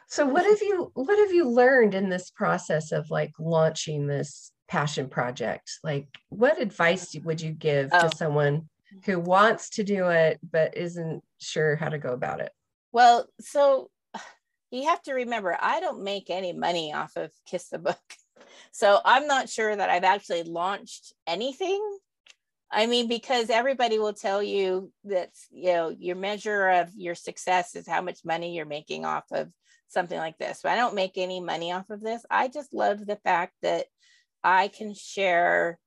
So 0.07 0.25
what 0.25 0.45
have 0.45 0.61
you 0.61 0.91
what 0.93 1.17
have 1.17 1.33
you 1.33 1.49
learned 1.49 1.95
in 1.95 2.09
this 2.09 2.29
process 2.29 2.91
of 2.91 3.09
like 3.09 3.31
launching 3.39 4.05
this 4.05 4.51
passion 4.67 5.09
project? 5.09 5.79
Like 5.83 6.07
what 6.29 6.61
advice 6.61 7.15
would 7.23 7.41
you 7.41 7.51
give 7.51 7.89
oh. 7.91 8.07
to 8.07 8.15
someone 8.15 8.69
who 9.05 9.19
wants 9.19 9.71
to 9.71 9.83
do 9.83 10.09
it 10.09 10.39
but 10.47 10.77
isn't 10.77 11.23
sure 11.39 11.75
how 11.75 11.89
to 11.89 11.97
go 11.97 12.13
about 12.13 12.41
it? 12.41 12.51
Well, 12.91 13.27
so 13.39 13.89
you 14.73 14.87
have 14.87 15.01
to 15.03 15.13
remember, 15.13 15.57
I 15.59 15.79
don't 15.79 16.03
make 16.03 16.29
any 16.29 16.51
money 16.51 16.93
off 16.93 17.15
of 17.15 17.31
Kiss 17.45 17.69
the 17.69 17.79
Book. 17.79 17.97
So 18.71 18.99
I'm 19.05 19.27
not 19.27 19.49
sure 19.49 19.75
that 19.75 19.89
I've 19.89 20.03
actually 20.03 20.43
launched 20.43 21.13
anything. 21.27 21.81
I 22.71 22.87
mean, 22.87 23.07
because 23.07 23.51
everybody 23.51 23.99
will 23.99 24.13
tell 24.13 24.41
you 24.41 24.91
that, 25.05 25.29
you 25.51 25.73
know, 25.73 25.89
your 25.89 26.15
measure 26.15 26.69
of 26.69 26.89
your 26.95 27.13
success 27.13 27.75
is 27.75 27.87
how 27.87 28.01
much 28.01 28.25
money 28.25 28.55
you're 28.55 28.65
making 28.65 29.05
off 29.05 29.25
of 29.31 29.51
something 29.89 30.17
like 30.17 30.39
this. 30.39 30.61
But 30.63 30.71
I 30.71 30.75
don't 30.75 30.95
make 30.95 31.17
any 31.17 31.39
money 31.39 31.71
off 31.71 31.89
of 31.91 32.01
this. 32.01 32.25
I 32.31 32.47
just 32.47 32.73
love 32.73 33.05
the 33.05 33.17
fact 33.17 33.53
that 33.61 33.85
I 34.43 34.69
can 34.69 34.95
share 34.95 35.79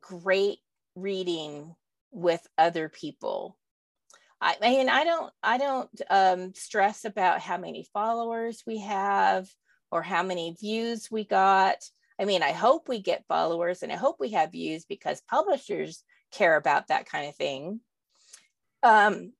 great 0.00 0.58
reading 0.94 1.74
with 2.12 2.46
other 2.56 2.88
people 2.88 3.56
I, 4.40 4.56
mean, 4.60 4.88
I 4.88 5.04
don't, 5.04 5.32
I 5.42 5.58
don't 5.58 6.02
um, 6.08 6.54
stress 6.54 7.04
about 7.04 7.40
how 7.40 7.58
many 7.58 7.86
followers 7.92 8.62
we 8.66 8.80
have 8.80 9.48
or 9.90 10.02
how 10.02 10.22
many 10.22 10.56
views 10.58 11.08
we 11.10 11.24
got. 11.24 11.76
I 12.18 12.24
mean, 12.24 12.42
I 12.42 12.52
hope 12.52 12.88
we 12.88 13.00
get 13.00 13.26
followers 13.28 13.82
and 13.82 13.92
I 13.92 13.96
hope 13.96 14.16
we 14.18 14.30
have 14.30 14.52
views 14.52 14.84
because 14.84 15.22
publishers 15.28 16.02
care 16.32 16.56
about 16.56 16.88
that 16.88 17.06
kind 17.06 17.28
of 17.28 17.36
thing. 17.36 17.80
Um, 18.82 19.32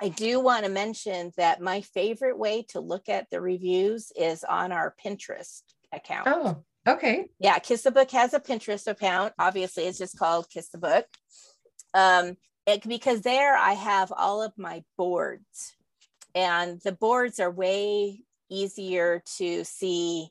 I 0.00 0.08
do 0.08 0.40
want 0.40 0.64
to 0.64 0.70
mention 0.70 1.32
that 1.36 1.60
my 1.60 1.80
favorite 1.80 2.38
way 2.38 2.64
to 2.70 2.80
look 2.80 3.08
at 3.08 3.30
the 3.30 3.40
reviews 3.40 4.12
is 4.16 4.44
on 4.44 4.72
our 4.72 4.94
Pinterest 5.04 5.62
account. 5.92 6.28
Oh, 6.28 6.64
okay. 6.86 7.26
Yeah, 7.38 7.58
Kiss 7.58 7.82
the 7.82 7.90
Book 7.90 8.10
has 8.10 8.34
a 8.34 8.40
Pinterest 8.40 8.86
account. 8.86 9.32
Obviously, 9.38 9.84
it's 9.84 9.98
just 9.98 10.18
called 10.18 10.50
Kiss 10.50 10.68
the 10.68 10.78
Book. 10.78 11.06
Um, 11.94 12.36
it, 12.66 12.86
because 12.86 13.22
there 13.22 13.56
I 13.56 13.72
have 13.72 14.12
all 14.16 14.42
of 14.42 14.56
my 14.56 14.84
boards 14.96 15.74
and 16.34 16.80
the 16.80 16.92
boards 16.92 17.40
are 17.40 17.50
way 17.50 18.20
easier 18.48 19.22
to 19.36 19.64
see. 19.64 20.28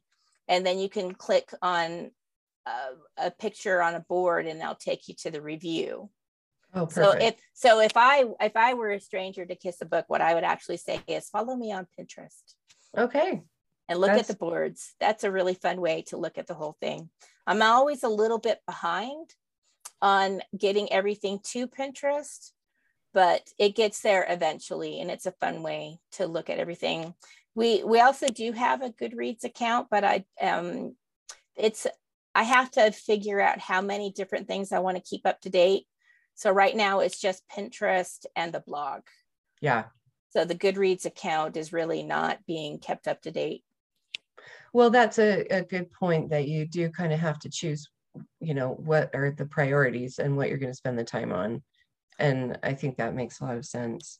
And 0.47 0.65
then 0.65 0.79
you 0.79 0.89
can 0.89 1.13
click 1.13 1.51
on 1.61 2.11
a, 2.65 3.25
a 3.25 3.31
picture 3.31 3.81
on 3.81 3.95
a 3.95 3.99
board 3.99 4.47
and 4.47 4.59
they'll 4.59 4.75
take 4.75 5.07
you 5.07 5.15
to 5.21 5.31
the 5.31 5.41
review. 5.41 6.09
Oh, 6.73 6.85
perfect. 6.85 6.95
so 6.95 7.25
if 7.25 7.35
so 7.53 7.79
if 7.81 7.97
I 7.97 8.23
if 8.39 8.55
I 8.55 8.75
were 8.75 8.91
a 8.91 8.99
stranger 8.99 9.45
to 9.45 9.55
kiss 9.55 9.81
a 9.81 9.85
book, 9.85 10.05
what 10.07 10.21
I 10.21 10.33
would 10.33 10.45
actually 10.45 10.77
say 10.77 11.01
is 11.05 11.27
follow 11.27 11.55
me 11.55 11.73
on 11.73 11.85
Pinterest. 11.99 12.55
Okay. 12.97 13.41
And 13.89 13.99
look 13.99 14.11
That's... 14.11 14.21
at 14.21 14.27
the 14.27 14.39
boards. 14.39 14.93
That's 14.99 15.25
a 15.25 15.31
really 15.31 15.53
fun 15.53 15.81
way 15.81 16.03
to 16.07 16.17
look 16.17 16.37
at 16.37 16.47
the 16.47 16.53
whole 16.53 16.77
thing. 16.79 17.09
I'm 17.45 17.61
always 17.61 18.03
a 18.03 18.09
little 18.09 18.37
bit 18.37 18.59
behind 18.65 19.33
on 20.01 20.41
getting 20.57 20.91
everything 20.91 21.39
to 21.43 21.67
Pinterest, 21.67 22.51
but 23.13 23.49
it 23.57 23.75
gets 23.75 24.01
there 24.01 24.25
eventually, 24.27 24.99
and 24.99 25.11
it's 25.11 25.25
a 25.25 25.33
fun 25.33 25.63
way 25.63 25.99
to 26.13 26.27
look 26.27 26.49
at 26.49 26.59
everything. 26.59 27.13
We 27.55 27.83
we 27.83 27.99
also 27.99 28.27
do 28.27 28.51
have 28.53 28.81
a 28.81 28.89
Goodreads 28.89 29.43
account, 29.43 29.87
but 29.91 30.03
I 30.03 30.25
um 30.41 30.95
it's 31.55 31.85
I 32.33 32.43
have 32.43 32.71
to 32.71 32.91
figure 32.91 33.41
out 33.41 33.59
how 33.59 33.81
many 33.81 34.11
different 34.11 34.47
things 34.47 34.71
I 34.71 34.79
want 34.79 34.97
to 34.97 35.03
keep 35.03 35.25
up 35.25 35.41
to 35.41 35.49
date. 35.49 35.85
So 36.35 36.49
right 36.49 36.75
now 36.75 37.01
it's 37.01 37.19
just 37.19 37.43
Pinterest 37.49 38.25
and 38.35 38.53
the 38.53 38.61
blog. 38.61 39.01
Yeah. 39.59 39.85
So 40.29 40.45
the 40.45 40.55
Goodreads 40.55 41.05
account 41.05 41.57
is 41.57 41.73
really 41.73 42.03
not 42.03 42.45
being 42.47 42.79
kept 42.79 43.07
up 43.07 43.21
to 43.23 43.31
date. 43.31 43.63
Well, 44.73 44.89
that's 44.89 45.19
a, 45.19 45.41
a 45.51 45.61
good 45.61 45.91
point 45.91 46.29
that 46.29 46.47
you 46.47 46.65
do 46.65 46.89
kind 46.89 47.11
of 47.11 47.19
have 47.19 47.39
to 47.39 47.49
choose 47.49 47.89
you 48.39 48.53
know 48.53 48.69
what 48.69 49.13
are 49.13 49.31
the 49.31 49.45
priorities 49.45 50.19
and 50.19 50.35
what 50.35 50.49
you're 50.49 50.57
going 50.57 50.71
to 50.71 50.77
spend 50.77 50.97
the 50.97 51.03
time 51.03 51.31
on. 51.31 51.63
And 52.19 52.59
i 52.63 52.73
think 52.73 52.97
that 52.97 53.15
makes 53.15 53.39
a 53.39 53.45
lot 53.45 53.57
of 53.57 53.65
sense. 53.65 54.19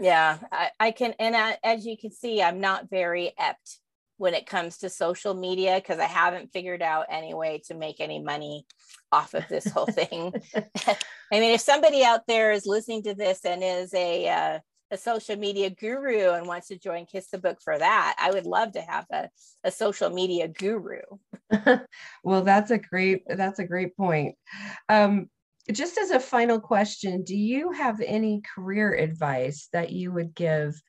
Yeah 0.00 0.38
i, 0.50 0.70
I 0.80 0.90
can 0.90 1.14
and 1.18 1.36
I, 1.36 1.58
as 1.62 1.86
you 1.86 1.96
can 1.96 2.10
see 2.10 2.42
i'm 2.42 2.60
not 2.60 2.88
very 2.88 3.32
apt 3.38 3.78
when 4.16 4.34
it 4.34 4.46
comes 4.46 4.78
to 4.78 4.88
social 4.88 5.34
media 5.34 5.76
because 5.76 5.98
i 5.98 6.06
haven't 6.06 6.52
figured 6.52 6.82
out 6.82 7.06
any 7.10 7.34
way 7.34 7.62
to 7.66 7.74
make 7.74 8.00
any 8.00 8.20
money 8.20 8.66
off 9.10 9.34
of 9.34 9.46
this 9.48 9.66
whole 9.66 9.86
thing. 9.86 10.32
I 10.86 10.96
mean 11.40 11.54
if 11.54 11.60
somebody 11.60 12.04
out 12.04 12.26
there 12.26 12.52
is 12.52 12.66
listening 12.66 13.02
to 13.04 13.14
this 13.14 13.44
and 13.44 13.62
is 13.62 13.92
a 13.94 14.28
uh, 14.28 14.58
a 14.92 14.98
social 14.98 15.36
media 15.36 15.70
guru 15.70 16.32
and 16.32 16.46
wants 16.46 16.68
to 16.68 16.78
join 16.78 17.06
Kiss 17.06 17.28
the 17.28 17.38
Book 17.38 17.58
for 17.64 17.78
that, 17.78 18.14
I 18.18 18.30
would 18.30 18.44
love 18.44 18.72
to 18.72 18.82
have 18.82 19.06
a, 19.10 19.30
a 19.64 19.70
social 19.70 20.10
media 20.10 20.46
guru. 20.46 21.00
well, 22.22 22.42
that's 22.42 22.70
a 22.70 22.78
great 22.78 23.22
that's 23.26 23.58
a 23.58 23.66
great 23.66 23.96
point. 23.96 24.36
Um, 24.90 25.30
just 25.72 25.96
as 25.96 26.10
a 26.10 26.20
final 26.20 26.60
question, 26.60 27.24
do 27.24 27.36
you 27.36 27.72
have 27.72 28.00
any 28.04 28.42
career 28.54 28.92
advice 28.94 29.68
that 29.72 29.92
you 29.92 30.12
would 30.12 30.34
give, 30.34 30.80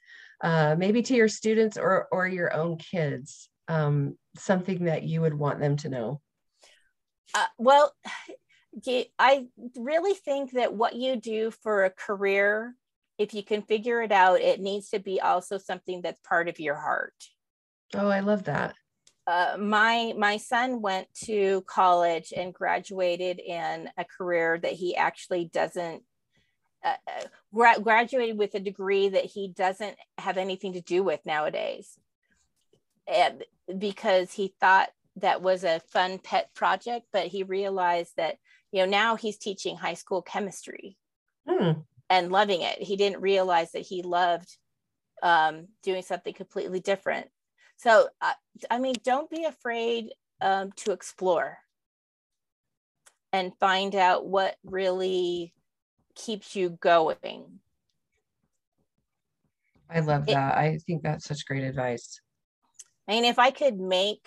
uh, 0.41 0.75
maybe 0.77 1.01
to 1.03 1.15
your 1.15 1.29
students 1.29 1.77
or 1.77 2.07
or 2.11 2.27
your 2.27 2.53
own 2.53 2.77
kids? 2.77 3.49
Um, 3.69 4.17
something 4.35 4.85
that 4.85 5.03
you 5.03 5.21
would 5.21 5.33
want 5.33 5.61
them 5.61 5.77
to 5.77 5.89
know. 5.89 6.21
Uh, 7.33 7.45
well, 7.57 7.93
I 9.19 9.45
really 9.77 10.15
think 10.15 10.53
that 10.53 10.73
what 10.73 10.95
you 10.95 11.15
do 11.15 11.51
for 11.51 11.85
a 11.85 11.91
career 11.91 12.75
if 13.17 13.33
you 13.33 13.43
can 13.43 13.61
figure 13.61 14.01
it 14.01 14.11
out, 14.11 14.41
it 14.41 14.59
needs 14.59 14.89
to 14.89 14.99
be 14.99 15.21
also 15.21 15.57
something 15.57 16.01
that's 16.01 16.19
part 16.27 16.47
of 16.47 16.59
your 16.59 16.75
heart. 16.75 17.13
Oh, 17.93 18.07
I 18.07 18.21
love 18.21 18.45
that. 18.45 18.75
Uh, 19.25 19.55
my 19.57 20.13
my 20.17 20.35
son 20.37 20.81
went 20.81 21.07
to 21.13 21.63
college 21.65 22.33
and 22.35 22.53
graduated 22.53 23.39
in 23.39 23.89
a 23.97 24.03
career 24.03 24.59
that 24.61 24.73
he 24.73 24.95
actually 24.97 25.45
doesn't 25.45 26.03
uh, 26.83 26.95
uh, 27.07 27.23
gra- 27.53 27.79
graduated 27.79 28.37
with 28.37 28.53
a 28.55 28.59
degree 28.59 29.07
that 29.07 29.23
he 29.23 29.47
doesn't 29.47 29.95
have 30.17 30.37
anything 30.37 30.73
to 30.73 30.81
do 30.81 31.03
with 31.03 31.25
nowadays 31.25 31.97
and 33.07 33.43
because 33.77 34.33
he 34.33 34.53
thought 34.59 34.89
that 35.17 35.41
was 35.41 35.63
a 35.63 35.81
fun 35.91 36.19
pet 36.19 36.53
project 36.53 37.05
but 37.13 37.27
he 37.27 37.43
realized 37.43 38.11
that 38.17 38.35
you 38.73 38.81
know 38.81 38.89
now 38.89 39.15
he's 39.15 39.37
teaching 39.37 39.77
high 39.77 39.93
school 39.93 40.21
chemistry 40.21 40.97
hmm 41.47 41.71
and 42.09 42.31
loving 42.31 42.61
it. 42.61 42.81
He 42.81 42.95
didn't 42.95 43.21
realize 43.21 43.71
that 43.71 43.81
he 43.81 44.01
loved 44.01 44.57
um, 45.21 45.67
doing 45.83 46.01
something 46.01 46.33
completely 46.33 46.79
different. 46.79 47.27
So, 47.77 48.07
uh, 48.21 48.33
I 48.69 48.79
mean, 48.79 48.95
don't 49.03 49.29
be 49.29 49.45
afraid 49.45 50.09
um, 50.41 50.71
to 50.77 50.91
explore 50.91 51.57
and 53.31 53.51
find 53.59 53.95
out 53.95 54.27
what 54.27 54.55
really 54.63 55.53
keeps 56.15 56.55
you 56.55 56.69
going. 56.69 57.59
I 59.89 59.99
love 59.99 60.25
that. 60.27 60.57
I 60.57 60.79
think 60.85 61.03
that's 61.03 61.25
such 61.25 61.45
great 61.45 61.63
advice. 61.63 62.19
I 63.07 63.13
mean, 63.13 63.25
if 63.25 63.37
I 63.37 63.51
could 63.51 63.79
make 63.79 64.25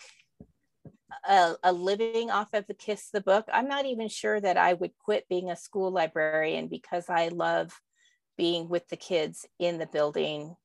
a, 1.28 1.54
a, 1.62 1.72
living 1.72 2.30
off 2.30 2.52
of 2.52 2.66
the 2.66 2.74
kiss 2.74 3.10
the 3.12 3.20
book 3.20 3.46
i'm 3.52 3.68
not 3.68 3.86
even 3.86 4.08
sure 4.08 4.40
that 4.40 4.56
i 4.56 4.72
would 4.72 4.90
quit 5.04 5.24
being 5.28 5.50
a 5.50 5.56
school 5.56 5.90
librarian 5.92 6.66
because 6.66 7.08
i 7.08 7.28
love 7.28 7.72
being 8.36 8.68
with 8.68 8.88
the 8.88 8.96
kids 8.96 9.46
in 9.58 9.78
the 9.78 9.86
building 9.86 10.56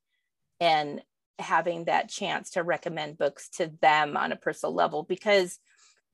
and 0.60 1.02
having 1.40 1.86
that 1.86 2.10
chance 2.10 2.52
to 2.52 2.64
recommend 2.64 3.18
books 3.18 3.50
to 3.50 3.72
them 3.82 4.16
on 4.16 4.32
a 4.32 4.36
personal 4.36 4.74
level. 4.74 5.04
Because 5.04 5.60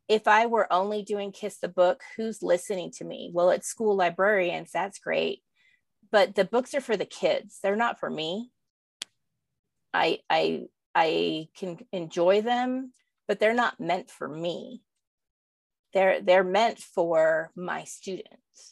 if 0.07 0.27
i 0.27 0.45
were 0.45 0.71
only 0.71 1.03
doing 1.03 1.31
kiss 1.31 1.57
the 1.57 1.67
book 1.67 2.01
who's 2.15 2.41
listening 2.41 2.91
to 2.91 3.03
me? 3.03 3.29
Well 3.33 3.49
it's 3.49 3.67
school 3.67 3.95
librarians 3.95 4.71
that's 4.71 4.99
great. 4.99 5.43
But 6.11 6.35
the 6.35 6.45
books 6.45 6.73
are 6.73 6.81
for 6.81 6.95
the 6.95 7.05
kids 7.05 7.59
they're 7.61 7.75
not 7.75 7.99
for 7.99 8.09
me. 8.09 8.49
I 9.93 10.19
i 10.29 10.63
i 10.95 11.49
can 11.57 11.79
enjoy 11.91 12.41
them 12.41 12.93
but 13.27 13.39
they're 13.39 13.53
not 13.53 13.79
meant 13.79 14.09
for 14.09 14.27
me. 14.27 14.81
They're 15.93 16.21
they're 16.21 16.43
meant 16.43 16.79
for 16.79 17.51
my 17.55 17.83
students. 17.83 18.71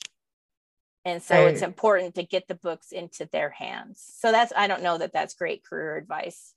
And 1.06 1.22
so 1.22 1.46
it's 1.46 1.62
important 1.62 2.16
to 2.16 2.24
get 2.24 2.48
the 2.48 2.56
books 2.56 2.92
into 2.92 3.30
their 3.32 3.52
hands. 3.52 4.04
So 4.18 4.32
that's 4.32 4.52
I 4.56 4.66
don't 4.68 4.82
know 4.82 4.98
that 4.98 5.14
that's 5.14 5.36
great 5.36 5.64
career 5.64 5.98
advice. 5.98 6.56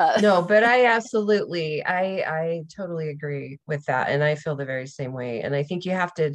Uh, 0.00 0.18
no, 0.20 0.42
but 0.42 0.64
I 0.64 0.86
absolutely 0.96 1.84
I 1.84 2.24
I 2.26 2.62
totally 2.74 3.10
agree 3.10 3.60
with 3.68 3.84
that 3.84 4.08
and 4.08 4.22
I 4.24 4.34
feel 4.34 4.56
the 4.56 4.64
very 4.64 4.88
same 4.88 5.12
way 5.12 5.42
and 5.42 5.54
I 5.54 5.62
think 5.62 5.84
you 5.84 5.92
have 5.92 6.12
to 6.14 6.34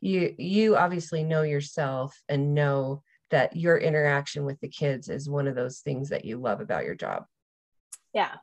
you 0.00 0.34
you 0.38 0.76
obviously 0.76 1.24
know 1.24 1.42
yourself 1.42 2.16
and 2.28 2.54
know 2.54 3.02
that 3.30 3.56
your 3.56 3.76
interaction 3.76 4.44
with 4.44 4.58
the 4.60 4.68
kids 4.68 5.08
is 5.08 5.28
one 5.28 5.48
of 5.48 5.54
those 5.54 5.80
things 5.80 6.10
that 6.10 6.24
you 6.24 6.38
love 6.38 6.60
about 6.60 6.84
your 6.84 6.94
job. 6.94 7.24
Yeah. 8.14 8.36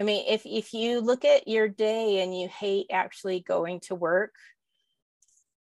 I 0.00 0.04
mean, 0.04 0.24
if 0.28 0.44
if 0.44 0.72
you 0.72 1.00
look 1.00 1.24
at 1.24 1.46
your 1.46 1.68
day 1.68 2.22
and 2.22 2.36
you 2.38 2.48
hate 2.48 2.86
actually 2.90 3.40
going 3.40 3.80
to 3.80 3.94
work, 3.94 4.34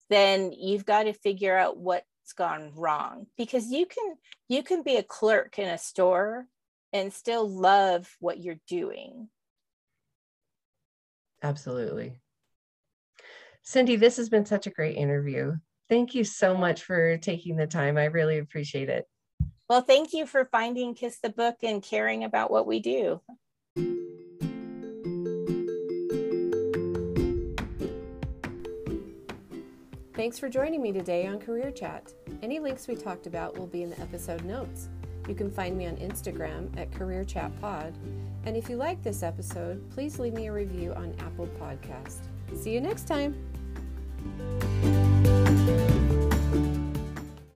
then 0.10 0.52
you've 0.52 0.86
got 0.86 1.04
to 1.04 1.14
figure 1.14 1.58
out 1.58 1.78
what's 1.78 2.06
gone 2.38 2.72
wrong 2.76 3.26
because 3.38 3.72
you 3.72 3.86
can 3.86 4.16
you 4.48 4.62
can 4.62 4.84
be 4.84 4.98
a 4.98 5.04
clerk 5.04 5.58
in 5.58 5.68
a 5.68 5.78
store 5.78 6.46
and 6.94 7.12
still 7.12 7.48
love 7.50 8.10
what 8.20 8.40
you're 8.40 8.60
doing. 8.68 9.30
Absolutely. 11.42 12.20
Cindy, 13.64 13.96
this 13.96 14.18
has 14.18 14.30
been 14.30 14.46
such 14.46 14.68
a 14.68 14.72
great 14.72 14.98
interview. 14.98 15.56
Thank 15.90 16.14
you 16.14 16.24
so 16.24 16.56
much 16.56 16.84
for 16.84 17.18
taking 17.18 17.56
the 17.56 17.68
time. 17.68 17.98
I 17.98 18.06
really 18.06 18.40
appreciate 18.40 18.90
it. 18.90 19.06
Well, 19.70 19.82
thank 19.82 20.14
you 20.14 20.26
for 20.26 20.46
finding 20.46 20.96
Kiss 20.96 21.20
the 21.22 21.30
Book 21.30 21.58
and 21.64 21.82
caring 21.82 22.24
about 22.24 22.52
what 22.52 22.68
we 22.68 22.80
do. 22.80 23.22
Thanks 30.20 30.38
for 30.38 30.50
joining 30.50 30.82
me 30.82 30.92
today 30.92 31.28
on 31.28 31.40
Career 31.40 31.72
Chat. 31.72 32.12
Any 32.44 32.60
links 32.60 32.90
we 32.90 32.96
talked 32.98 33.26
about 33.26 33.58
will 33.58 33.68
be 33.68 33.84
in 33.84 33.90
the 33.90 34.02
episode 34.02 34.44
notes. 34.44 34.90
You 35.30 35.34
can 35.34 35.50
find 35.50 35.78
me 35.78 35.88
on 35.88 35.96
Instagram 35.96 36.78
at 36.78 36.92
Career 36.92 37.24
Chat 37.24 37.58
Pod. 37.62 37.98
And 38.44 38.58
if 38.58 38.68
you 38.68 38.76
like 38.76 39.02
this 39.02 39.24
episode, 39.24 39.90
please 39.92 40.20
leave 40.20 40.34
me 40.34 40.48
a 40.48 40.52
review 40.52 40.92
on 40.92 41.16
Apple 41.20 41.48
Podcast. 41.58 42.24
See 42.54 42.74
you 42.74 42.82
next 42.82 43.08
time. 43.08 43.34